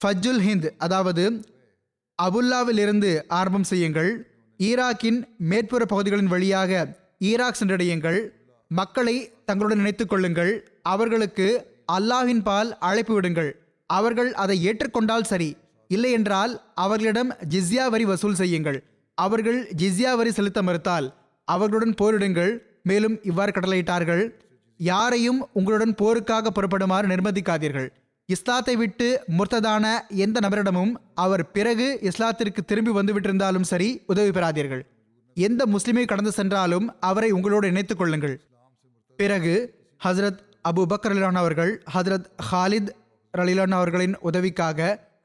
ஃபஜ்ஜுல் 0.00 0.42
ஹிந்த் 0.46 0.68
அதாவது 0.78 1.24
அபுல்லாவிலிருந்து 2.18 3.10
ஆரம்பம் 3.32 3.64
செய்யுங்கள் 3.64 4.10
ஈராக்கின் 4.60 5.20
மேற்புற 5.50 5.82
பகுதிகளின் 5.84 6.32
வழியாக 6.34 6.72
ஈராக் 7.20 7.58
சென்றடையுங்கள் 7.60 8.18
மக்களை 8.70 9.16
தங்களுடன் 9.44 9.78
நினைத்து 9.78 10.04
கொள்ளுங்கள் 10.06 10.52
அவர்களுக்கு 10.82 11.46
அல்லாஹின் 11.92 12.42
பால் 12.42 12.70
அழைப்பு 12.78 13.14
விடுங்கள் 13.14 13.50
அவர்கள் 13.90 14.30
அதை 14.34 14.56
ஏற்றுக்கொண்டால் 14.66 15.30
சரி 15.32 15.50
இல்லை 15.90 16.10
என்றால் 16.10 16.52
அவர்களிடம் 16.74 17.30
ஜிஸ்யா 17.50 17.84
வரி 17.86 18.04
வசூல் 18.04 18.34
செய்யுங்கள். 18.34 18.78
அவர்கள் 19.18 19.58
ஜிஸ்யா 19.78 20.12
வரி 20.16 20.32
செலுத்த 20.32 20.62
மறுத்தால் 20.62 21.06
அவர்களுடன் 21.48 21.98
போரிடுங்கள் 22.00 22.52
மேலும் 22.82 23.16
இவ்வாறு 23.22 23.52
கடலையிட்டார்கள் 23.52 24.24
யாரையும் 24.80 25.48
உங்களுடன் 25.52 25.94
போருக்காக 25.94 26.50
புறப்படுமாறு 26.54 27.06
நிர்பந்திக்காதீர்கள். 27.12 27.88
இஸ்லாத்தை 28.28 28.76
விட்டு 28.76 29.08
முர்த்ததான 29.38 29.86
எந்த 30.24 30.40
நபரிடமும் 30.40 30.92
அவர் 31.14 31.50
பிறகு 31.50 31.86
இஸ்லாத்திற்கு 32.02 32.60
திரும்பி 32.66 32.90
வந்துவிட்டிருந்தாலும் 32.90 33.68
சரி 33.72 33.88
உதவி 34.06 34.30
பெறாதீர்கள். 34.30 34.82
எந்த 35.36 35.66
முஸ்லிமை 35.66 36.04
கடந்து 36.04 36.32
சென்றாலும் 36.32 36.86
அவரை 37.00 37.30
உங்களோடு 37.30 37.68
இணைத்துக் 37.68 37.98
கொள்ளுங்கள். 37.98 38.36
பிறகு 39.18 39.54
ஹஸ்ரத் 40.04 40.40
அபு 40.68 40.82
பக்கர் 40.90 41.12
அலிலான் 41.14 41.40
அவர்கள் 41.42 41.72
ஹஸ்ரத் 41.94 42.28
ஹாலித் 42.50 42.90
ரலிலான் 43.34 43.74
அவர்களின் 43.78 44.16
உதவிக்காக 44.18 44.80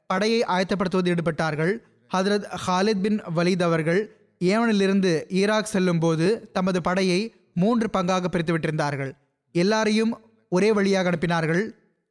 படையை 0.06 0.40
ஆயத்தப்படுத்துவது 0.48 1.10
ஈடுபட்டார்கள். 1.14 1.74
ஹதரத் 2.14 2.46
ஹாலித் 2.66 3.00
பின் 3.00 3.20
வலீத் 3.36 3.62
அவர்கள் 3.62 4.16
ஏமனிலிருந்து 4.44 5.12
ஈராக் 5.28 5.70
செல்லும் 5.72 5.98
போது 5.98 6.50
தமது 6.52 6.80
படையை 6.80 7.34
மூன்று 7.54 7.88
பங்காக 7.92 8.24
பிரித்துவிட்டிருந்தார்கள். 8.32 9.12
எல்லாரையும் 9.52 10.20
ஒரே 10.48 10.72
வழியாக 10.72 11.10
அனுப்பினார்கள். 11.10 11.70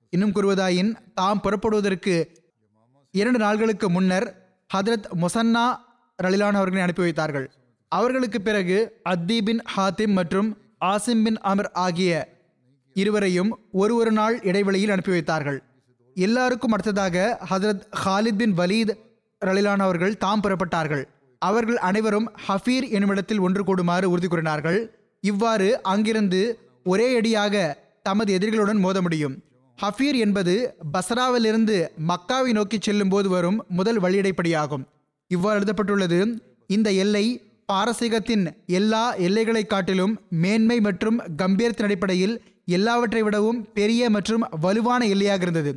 இன்னும் 0.10 0.32
கூறுவதாயின் 0.32 0.96
தாம் 1.14 1.42
புறப்படுவதற்கு 1.42 2.32
இரண்டு 3.12 3.40
நாள்களுக்கு 3.40 3.88
முன்னர் 3.88 4.28
ஹதரத் 4.74 5.08
முசன்னா 5.22 5.66
ரலிலான் 6.24 6.60
அவர்களை 6.60 6.82
அனுப்பி 6.82 7.02
வைத்தார்கள். 7.02 7.52
அவர்களுக்கு 7.88 8.42
பிறகு 8.42 9.00
அத்தி 9.04 9.42
பின் 9.42 9.62
ஹாத்திம் 9.78 10.16
மற்றும் 10.20 10.58
ஆசிம் 10.86 11.24
பின் 11.24 11.38
அமர் 11.38 11.72
ஆகிய 11.72 12.12
இருவரையும் 12.94 13.60
ஒரு 13.72 13.96
ஒரு 13.96 14.12
நாள் 14.12 14.42
இடைவெளியில் 14.42 14.90
அனுப்பி 14.90 15.12
வைத்தார்கள். 15.12 15.64
எல்லாருக்கும் 16.14 16.72
அடுத்ததாக 16.72 17.40
ஹதரத் 17.50 17.84
ஹாலித் 18.06 18.40
பின் 18.42 18.58
வலீத் 18.58 18.94
ரலிலானவர்கள் 19.48 20.16
தாம் 20.24 20.42
புறப்பட்டார்கள். 20.44 21.04
அவர்கள் 21.42 21.80
அனைவரும் 21.90 22.28
ஹஃபீர் 22.46 22.86
என்னுமிடத்தில் 22.96 23.44
ஒன்று 23.48 23.62
கூடுமாறு 23.68 24.08
உறுதி 24.14 24.30
கூறினார்கள். 24.32 24.80
இவ்வாறு 25.24 25.68
அங்கிருந்து 25.92 26.42
ஒரே 26.92 27.08
அடியாக 27.20 27.56
தமது 28.08 28.30
எதிரிகளுடன் 28.38 28.82
மோத 28.86 28.98
முடியும். 29.06 29.36
ஹஃபீர் 29.78 30.18
என்பது 30.26 30.54
பஸ்ராவிலிருந்து 30.96 31.76
மக்காவை 32.10 32.52
நோக்கி 32.58 32.78
செல்லும் 32.88 33.12
போது 33.14 33.28
வரும் 33.36 33.60
முதல் 33.80 34.00
வழியடைப்படியாகும். 34.06 34.84
இவ்வாறு 35.32 35.58
எழுதப்பட்டுள்ளது 35.60 36.20
இந்த 36.76 36.90
எல்லை 37.04 37.26
பாரசீகத்தின் 37.72 38.46
எல்லா 38.80 39.04
எல்லைகளை 39.26 39.64
காட்டிலும் 39.66 40.14
மேன்மை 40.44 40.78
மற்றும் 40.88 41.18
கம்பீரத்தின் 41.42 41.88
அடிப்படையில் 41.88 42.36
எல்லாவற்றை 42.78 43.22
விடவும் 43.26 43.60
பெரிய 43.78 44.10
மற்றும் 44.16 44.44
வலுவான 44.64 45.02
எல்லையாக 45.14 45.46
இருந்தது. 45.48 45.72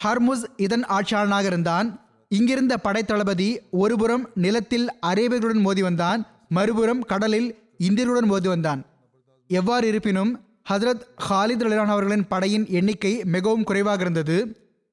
ஹர்முஸ் 0.00 0.44
இதன் 0.66 0.84
ஆட்சியாளனாக 0.96 1.46
இருந்தான். 1.52 1.88
இங்கிருந்த 2.34 2.74
படைத்தளபதி 2.82 3.60
ஒருபுறம் 3.70 4.30
நிலத்தில் 4.34 4.88
அரேபியர்களுடன் 5.06 5.64
மோதி 5.66 5.82
வந்தான் 5.82 6.26
மறுபுறம் 6.48 7.02
கடலில் 7.02 7.48
இந்தியர்களுடன் 7.78 8.30
மோதி 8.32 8.48
வந்தான். 8.48 8.80
எவ்வாறு 9.50 9.88
இருப்பினும் 9.88 10.32
ஹசரத் 10.70 11.04
ஹாலித் 11.28 11.62
ரலிலான் 11.64 11.92
அவர்களின் 11.94 12.26
படையின் 12.28 12.66
எண்ணிக்கை 12.68 13.24
மிகவும் 13.24 13.64
குறைவாக 13.64 14.00
இருந்தது. 14.00 14.36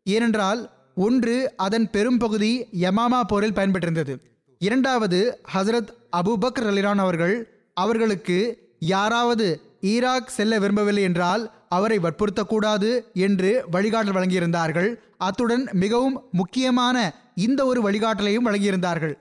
ஏனென்றால் 0.03 0.61
ஒன்று 0.95 1.35
அதன் 1.57 1.89
பெரும் 1.89 2.17
பகுதி 2.17 2.51
யமாமா 2.79 3.21
போரில் 3.27 3.53
பயன்பெற்றிருந்தது. 3.53 4.15
இரண்டாவது 4.61 5.19
ஹசரத் 5.53 5.91
அபுபக்கர் 6.17 6.67
ரலிலான் 6.69 7.03
அவர்கள் 7.05 7.35
அவர்களுக்கு 7.73 8.37
யாராவது 8.79 9.47
ஈராக் 9.81 10.29
செல்ல 10.29 10.59
விரும்பவில்லை 10.59 11.03
என்றால் 11.03 11.43
அவரை 11.69 11.99
வற்புறுத்தக்கூடாது 11.99 12.89
என்று 13.13 13.63
வழிகாட்டல் 13.71 14.15
வழங்கியிருந்தார்கள். 14.17 14.89
அத்துடன் 15.17 15.69
மிகவும் 15.71 16.15
முக்கியமான 16.31 16.97
இந்த 17.35 17.65
ஒரு 17.65 17.91
வழிகாட்டலையும் 17.91 18.45
வழங்கியிருந்தார்கள். 18.45 19.13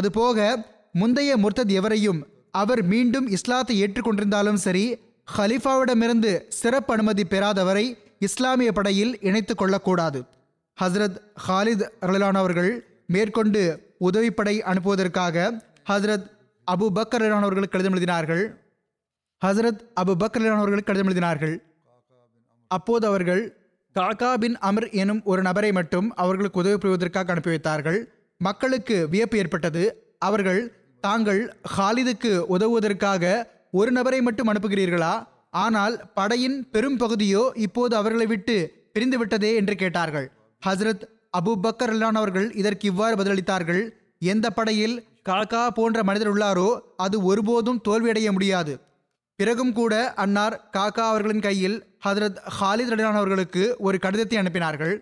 அதுபோக 0.00 0.64
முந்தைய 0.92 1.36
முர்த்தத் 1.36 1.70
எவரையும் 1.70 2.26
அவர் 2.50 2.82
மீண்டும் 2.82 3.28
இஸ்லாத்தை 3.28 3.82
ஏற்றுக்கொண்டிருந்தாலும் 3.82 4.54
சரி 4.54 4.98
ஹலிஃபாவிடமிருந்து 5.36 6.48
சிறப்பு 6.48 6.92
அனுமதி 6.92 7.22
பெறாதவரை 7.22 7.98
இஸ்லாமிய 8.18 8.72
படையில் 8.72 9.20
இணைத்து 9.20 9.54
கொள்ளக்கூடாது. 9.54 10.22
ஹஸ்ரத் 10.82 11.18
ஹாலித் 11.48 11.88
ரலானவர்கள் 12.00 12.80
மேற்கொண்டு 13.06 13.94
உதவிப்படை 14.00 14.62
அனுப்புவதற்காக 14.62 15.60
ஹஸ்ரத் 15.90 16.26
அபு 16.70 16.86
பக்கர் 16.94 17.20
ரலிலான் 17.22 17.46
அவர்களுக்கு 17.46 17.78
கடிதம் 17.78 17.94
எழுதினார்கள். 17.94 18.44
ஹஸ்ரத் 19.46 19.80
அபு 20.00 20.14
பக்கர் 20.22 20.42
ரலிலான் 20.42 20.62
அவர்களுக்கு 20.64 20.92
கடிதம் 20.92 21.12
எழுதினார்கள். 21.12 21.56
அப்போது 22.66 23.06
அவர்கள் 23.06 23.57
காக்கா 23.98 24.28
பின் 24.34 24.56
அமர் 24.68 24.86
எனும் 25.02 25.20
ஒரு 25.30 25.42
நபரை 25.42 25.70
மட்டும் 25.76 26.08
அவர்களுக்கு 26.22 26.60
உதவி 26.62 26.76
புரிவதற்காக 26.82 27.32
அனுப்பி 27.34 27.50
வைத்தார்கள். 27.50 27.98
மக்களுக்கு 28.40 28.96
வியப்பு 29.12 29.38
ஏற்பட்டது. 29.38 29.82
அவர்கள் 30.18 30.60
தாங்கள் 31.04 31.40
ஹாலிதுக்கு 31.76 32.32
உதவுவதற்காக 32.54 33.24
ஒரு 33.70 33.90
நபரை 33.90 34.20
மட்டும் 34.26 34.50
அனுப்புகிறீர்களா? 34.52 35.14
ஆனால் 35.64 35.94
படையின் 36.14 36.58
பெரும் 36.70 36.96
பகுதியோ 36.96 37.42
இப்போது 37.66 37.94
அவர்களை 37.96 38.26
விட்டு 38.26 38.56
பிரிந்து 38.92 39.18
விட்டதே 39.18 39.50
என்று 39.54 39.74
கேட்டார்கள். 39.74 40.26
ஹஸ்ரத் 40.62 41.04
அபு 41.38 41.54
பக்கர் 41.64 41.92
அல்லான் 41.94 42.18
அவர்கள் 42.20 42.48
இதற்கு 42.62 42.86
இவ்வாறு 42.88 43.16
பதிலளித்தார்கள் 43.16 43.82
எந்த 44.32 44.46
படையில் 44.50 44.96
காக்கா 45.28 45.64
போன்ற 45.78 46.02
மனிதர் 46.02 46.32
உள்ளாரோ 46.34 46.68
அது 46.96 47.16
ஒருபோதும் 47.30 47.82
தோல்வியடைய 47.88 48.30
முடியாது. 48.32 48.74
பிறகும் 49.40 49.72
கூட 49.72 49.94
அன்னார் 50.14 50.54
காக்கா 50.76 51.02
அவர்களின் 51.10 51.40
கையில் 51.40 51.76
ஹதரத் 52.06 52.38
ஹாலித் 52.60 53.02
அவர்களுக்கு 53.02 53.76
ஒரு 53.78 53.98
கடிதத்தை 53.98 54.38
அனுப்பினார்கள். 54.38 54.94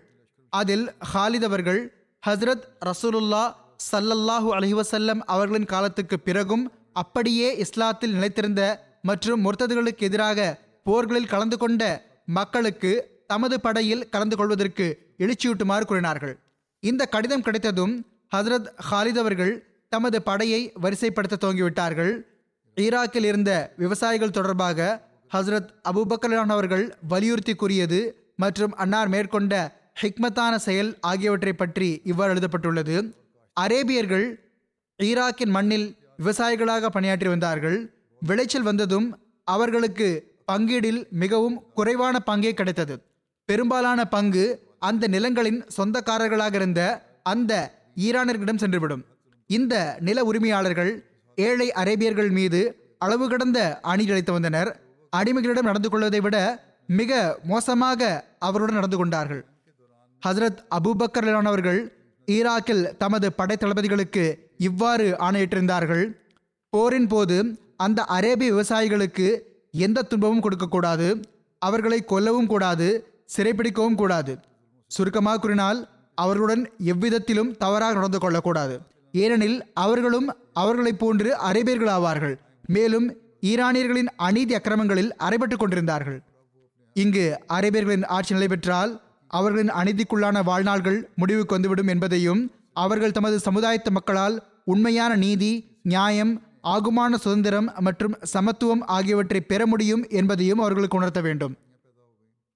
அதில் 0.49 0.91
ஹாலித் 1.13 1.47
அவர்கள் 1.49 1.79
ஹஸ்ரத் 2.23 2.65
ரசூலுல்லா 2.85 3.41
சல்லல்லாஹு 3.91 4.49
அலிவசல்லம் 4.57 5.21
அவர்களின் 5.25 5.65
காலத்துக்கு 5.65 6.19
பிறகும் 6.19 6.71
அப்படியே 6.93 7.65
இஸ்லாத்தில் 7.65 8.15
நிலைத்திருந்த 8.17 8.61
மற்றும் 9.01 9.43
முர்த்ததுகளுக்கு 9.45 10.05
எதிராக 10.09 10.47
போர்களில் 10.83 11.31
கலந்து 11.33 11.57
கொண்ட 11.57 11.83
மக்களுக்கு 12.25 12.93
தமது 13.27 13.59
படையில் 13.59 14.09
கலந்து 14.09 14.35
கொள்வதற்கு 14.35 14.87
எழுச்சியூட்டுமாறு 15.17 15.85
கூறினார்கள். 15.85 16.35
இந்த 16.79 17.05
கடிதம் 17.05 17.41
கிடைத்ததும் 17.41 17.93
ஹஸ்ரத் 18.35 18.71
ஹாலித் 18.91 19.21
அவர்கள் 19.25 19.53
தமது 19.89 20.17
படையை 20.21 20.61
வரிசைப்படுத்த 20.83 21.35
துவங்கிவிட்டார்கள். 21.41 22.15
ஈராக்கில் 22.81 23.23
இருந்த 23.23 23.51
விவசாயிகள் 23.77 24.29
தொடர்பாக 24.29 24.79
ஹஸ்ரத் 25.31 25.69
அபுபக்கலான் 25.89 26.53
அவர்கள் 26.55 26.97
வலியுறுத்தி 27.07 27.55
கூறியது 27.55 27.99
மற்றும் 28.35 28.73
அன்னார் 28.75 29.07
மேற்கொண்ட 29.07 29.53
ஹிக்மத்தான 30.01 30.55
செயல் 30.55 30.91
ஆகியவற்றை 31.01 31.53
பற்றி 31.53 32.01
இவ்வாறு 32.03 32.31
எழுதப்பட்டுள்ளது. 32.31 32.95
அரேபியர்கள் 33.57 34.27
ஈராக்கின் 34.99 35.53
மண்ணில் 35.57 35.87
விவசாயிகளாக 36.23 36.85
பணியாற்றி 36.85 37.27
வந்தார்கள். 37.27 37.77
விளைச்சல் 38.21 38.67
வந்ததும் 38.69 39.07
அவர்களுக்கு 39.43 40.07
பங்கீடில் 40.51 41.01
மிகவும் 41.23 41.57
குறைவான 41.73 42.15
பங்கே 42.19 42.53
கிடைத்தது. 42.53 42.95
பெரும்பாலான 43.45 44.05
பங்கு 44.05 44.45
அந்த 44.79 45.03
நிலங்களின் 45.07 45.59
சொந்தக்காரர்களாக 45.77 46.53
இருந்த 46.53 46.81
அந்த 47.23 47.53
ஈரானியர்களிடம் 48.05 48.63
சென்றுவிடும். 48.63 49.03
இந்த 49.49 49.75
நில 49.99 50.23
உரிமையாளர்கள் 50.23 50.91
ஏழை 51.45 51.71
அரேபியர்கள் 51.81 52.31
மீது 52.31 52.61
அளவு 52.97 53.29
கடந்த 53.29 53.59
அணியளித்து 53.91 54.31
வந்தனர். 54.31 54.69
அடிமைகளிடம் 55.13 55.69
நடந்து 55.69 55.89
கொள்வதை 55.89 56.19
விட 56.19 56.37
மிக 56.87 57.39
மோசமாக 57.43 58.01
அவருடன் 58.39 58.77
நடந்து 58.79 58.97
கொண்டார்கள். 58.97 59.45
ஹசரத் 60.23 60.59
அபுபக்கரானவர்கள் 60.77 61.79
ஈராக்கில் 62.27 62.97
தமது 62.97 63.27
படை 63.33 63.55
தளபதிகளுக்கு 63.59 64.23
இவ்வாறு 64.57 65.07
ஆணையிட்டிருந்தார்கள். 65.27 66.05
போரின் 66.73 67.07
போது 67.07 67.37
அந்த 67.85 67.99
அரேபிய 68.17 68.53
விவசாயிகளுக்கு 68.53 69.27
எந்த 69.71 70.01
துன்பமும் 70.01 70.43
கொடுக்கக்கூடாது 70.45 71.07
அவர்களை 71.59 72.03
கொல்லவும் 72.11 72.49
கூடாது 72.53 72.87
சிறைப்பிடிக்கவும் 73.35 73.95
கூடாது. 73.95 74.33
சுருக்கமாக 74.87 75.39
கூறினால் 75.39 75.79
அவர்களுடன் 76.15 76.63
எவ்விதத்திலும் 76.93 77.57
தவறாக 77.57 77.93
நடந்து 77.93 78.19
கொள்ளக்கூடாது 78.19 78.75
ஏனெனில் 79.11 79.63
அவர்களும் 79.73 80.35
அவர்களைப் 80.53 80.99
போன்று 80.99 81.37
அரேபியர்களாவார்கள் 81.37 82.35
மேலும் 82.65 83.15
ஈரானியர்களின் 83.41 84.07
அநீதி 84.15 84.55
அக்கிரமங்களில் 84.55 85.15
அறைபட்டுக் 85.19 85.59
கொண்டிருந்தார்கள். 85.59 86.21
இங்கு 86.93 87.39
அரேபியர்களின் 87.53 88.05
ஆட்சி 88.05 88.33
நடைபெற்றால் 88.33 89.01
அவர்களின் 89.27 89.71
அநீதிக்குள்ளான 89.71 90.43
வாழ்நாள்கள் 90.43 91.09
முடிவுக்கு 91.15 91.53
வந்துவிடும் 91.53 91.87
என்பதையும் 91.87 92.51
அவர்கள் 92.73 93.11
தமது 93.11 93.39
சமுதாயத்து 93.51 93.89
மக்களால் 93.89 94.43
உண்மையான 94.65 95.15
நீதி 95.15 95.79
நியாயம் 95.83 96.41
ஆகுமான 96.63 97.15
சுதந்திரம் 97.15 97.71
மற்றும் 97.79 98.17
சமத்துவம் 98.21 98.85
ஆகியவற்றை 98.85 99.41
பெற 99.41 99.65
முடியும் 99.65 100.07
என்பதையும் 100.09 100.59
அவர்களுக்கு 100.59 100.97
உணர்த்த 100.97 101.21
வேண்டும். 101.21 101.55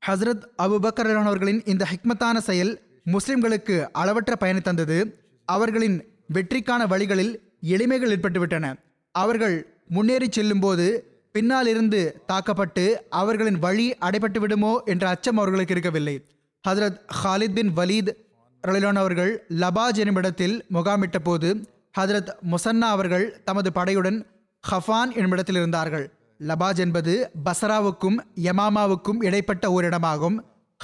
ஹஸ்ரத் 0.07 0.43
அபுபக்கர் 0.57 1.23
அவர்களின் 1.23 1.63
இந்த 1.65 1.87
ஹிக்மத்தான 1.89 2.37
செயல் 2.37 2.81
முஸ்லிம்களுக்கு 3.05 3.87
அளவற்ற 3.91 4.35
பயனை 4.35 4.61
தந்தது. 4.61 5.19
அவர்களின் 5.45 6.10
வெற்றிக்கான 6.33 6.87
வழிகளில் 6.87 7.53
எளிமைகள் 7.63 8.13
ஏற்பட்டுவிட்டன. 8.15 8.73
அவர்கள் 9.11 9.73
முன்னேறி 9.87 10.27
செல்லும்போது 10.29 11.05
பின்னால் 11.31 11.67
இருந்து 11.67 12.21
தாக்கப்பட்டு 12.25 13.05
அவர்களின் 13.09 13.59
வழி 13.59 13.93
அடைபட்டு 14.01 14.39
விடுமோ 14.39 14.81
என்ற 14.85 15.09
அச்சம் 15.09 15.37
அவர்களுக்கு 15.37 15.73
இருக்கவில்லை. 15.73 16.25
ஹதரத் 16.67 16.97
ஹாலித் 17.23 17.53
பின் 17.53 17.71
வலீத் 17.77 18.11
ரலிலான் 18.67 18.95
அவர்கள் 18.95 19.45
லபாஜ் 19.49 19.95
எனும் 19.95 20.15
இடத்தில் 20.15 20.65
முகாமிட்ட 20.67 21.19
போது 21.19 21.65
ஹதரத் 21.99 22.33
முசன்னா 22.51 22.87
அவர்கள் 22.95 23.41
தமது 23.43 23.71
படையுடன் 23.75 24.25
ஹஃபான் 24.71 25.13
என்னும் 25.15 25.31
இடத்தில் 25.31 25.55
இருந்தார்கள். 25.55 26.11
லபாஜ் 26.47 26.77
என்பது 26.77 27.31
பசராவுக்கும் 27.45 28.17
யமாமாவுக்கும் 28.43 29.19
இடைப்பட்ட 29.19 29.81
ஓரிடமாகும். 29.81 30.37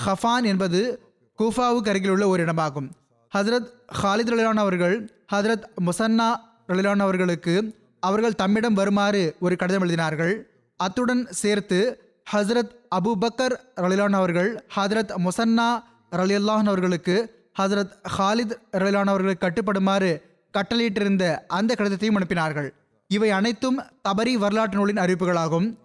ஹஃபான் 0.05 0.43
என்பது 0.43 0.99
கூஃபாவுக்கு 1.39 1.89
அருகில் 1.89 2.09
உள்ள 2.09 2.35
ஓரிடமாகும். 2.35 2.89
ஹசரத் 3.37 3.69
ஹாலித் 4.03 4.31
ரலிலான் 4.33 4.63
அவர்கள் 4.65 5.16
ஹதரத் 5.33 5.63
முசன்னா 5.85 6.35
ரலிலான் 6.67 6.99
அவர்களுக்கு 6.99 7.75
அவர்கள் 7.99 8.35
தம்மிடம் 8.35 8.73
வருமாறு 8.73 9.35
ஒரு 9.39 9.55
கடிதம் 9.55 9.83
எழுதினார்கள். 9.83 10.41
அத்துடன் 10.77 11.27
சேர்த்து 11.29 11.99
ஹசரத் 12.33 12.71
அபுபக்கர் 12.95 13.55
ரலிலானவர்கள் 13.75 13.79
ரலிலான் 13.81 14.11
அவர்கள் 14.11 14.65
ஹதரத் 14.75 15.27
முசன்னா 15.27 15.83
ரலியல்லான் 16.11 16.65
அவர்களுக்கு 16.65 17.45
ஹதரத் 17.59 17.91
ஹாலித் 18.17 18.57
ரலிலான் 18.71 19.05
அவர்களுக்கு 19.05 19.47
கட்டுப்படுமாறு 19.47 20.21
கட்டளையிட்டிருந்த 20.53 21.39
அந்த 21.47 21.75
கடிதத்தையும் 21.77 22.21
அனுப்பினார்கள். 22.21 22.69
இவை 23.07 23.31
அனைத்தும் 23.31 23.81
தபரி 24.09 24.33
வரலாற்று 24.33 24.77
நூலின் 24.77 24.97
அறிவிப்புகளாகும். 24.97 25.77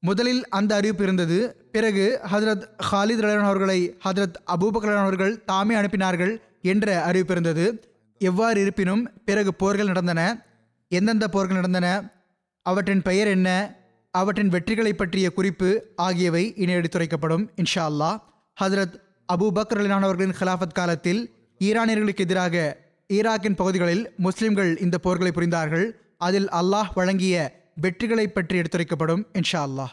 முதலில் 0.00 0.48
அந்த 0.48 0.74
அறிவிப்பு 0.74 1.02
இருந்தது. 1.02 1.68
பிறகு 1.72 2.20
ஹதரத் 2.32 2.66
ஹாலித் 2.92 3.22
ரலான் 3.24 3.40
அவர்களை 3.40 3.98
ஹதரத் 4.04 4.34
அபூபக் 4.46 4.96
அவர்கள் 4.96 5.44
தாமே 5.44 5.74
அனுப்பினார்கள் 5.74 6.40
என்ற 6.62 7.02
அறிவிப்பு 7.02 7.32
இருந்தது. 7.32 7.91
எவ்வாறு 8.28 8.58
இருப்பினும் 8.60 9.02
பிறகு 9.24 9.52
போர்கள் 9.54 9.90
நடந்தன. 9.92 10.20
எந்தெந்த 10.88 11.26
போர்கள் 11.28 11.58
நடந்தன? 11.60 11.86
அவற்றின் 12.66 13.02
பெயர் 13.02 13.30
என்ன? 13.36 13.48
அவற்றின் 14.14 14.48
வெற்றிகளை 14.48 14.92
பற்றிய 14.92 15.26
குறிப்பு 15.32 15.68
ஆகியவை 15.96 16.44
இனி 16.56 16.72
எடுத்துரைக்கப்படும் 16.74 17.44
இன்ஷா 17.56 17.84
அல்லாஹ் 17.90 18.18
ஹசரத் 18.60 18.96
அபூ 19.32 19.46
பக்ர் 19.58 19.88
அவர்களின் 19.88 20.36
ஹிலாஃபத் 20.40 20.78
காலத்தில் 20.78 21.22
ஈரானியர்களுக்கு 21.64 22.24
எதிராக 22.26 22.76
ஈராக்கின் 23.08 23.58
பகுதிகளில் 23.60 24.04
முஸ்லிம்கள் 24.16 24.72
இந்த 24.78 24.98
போர்களை 25.04 25.32
புரிந்தார்கள். 25.34 25.86
அதில் 26.18 26.48
அல்லாஹ் 26.60 26.92
வழங்கிய 26.94 27.36
வெற்றிகளை 27.82 28.26
பற்றி 28.26 28.56
எடுத்துரைக்கப்படும் 28.60 29.24
இன்ஷா 29.32 29.60
அல்லாஹ் 29.68 29.92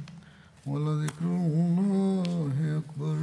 ولذكر 0.67 1.25
الله 1.25 2.77
أكبر. 2.77 3.17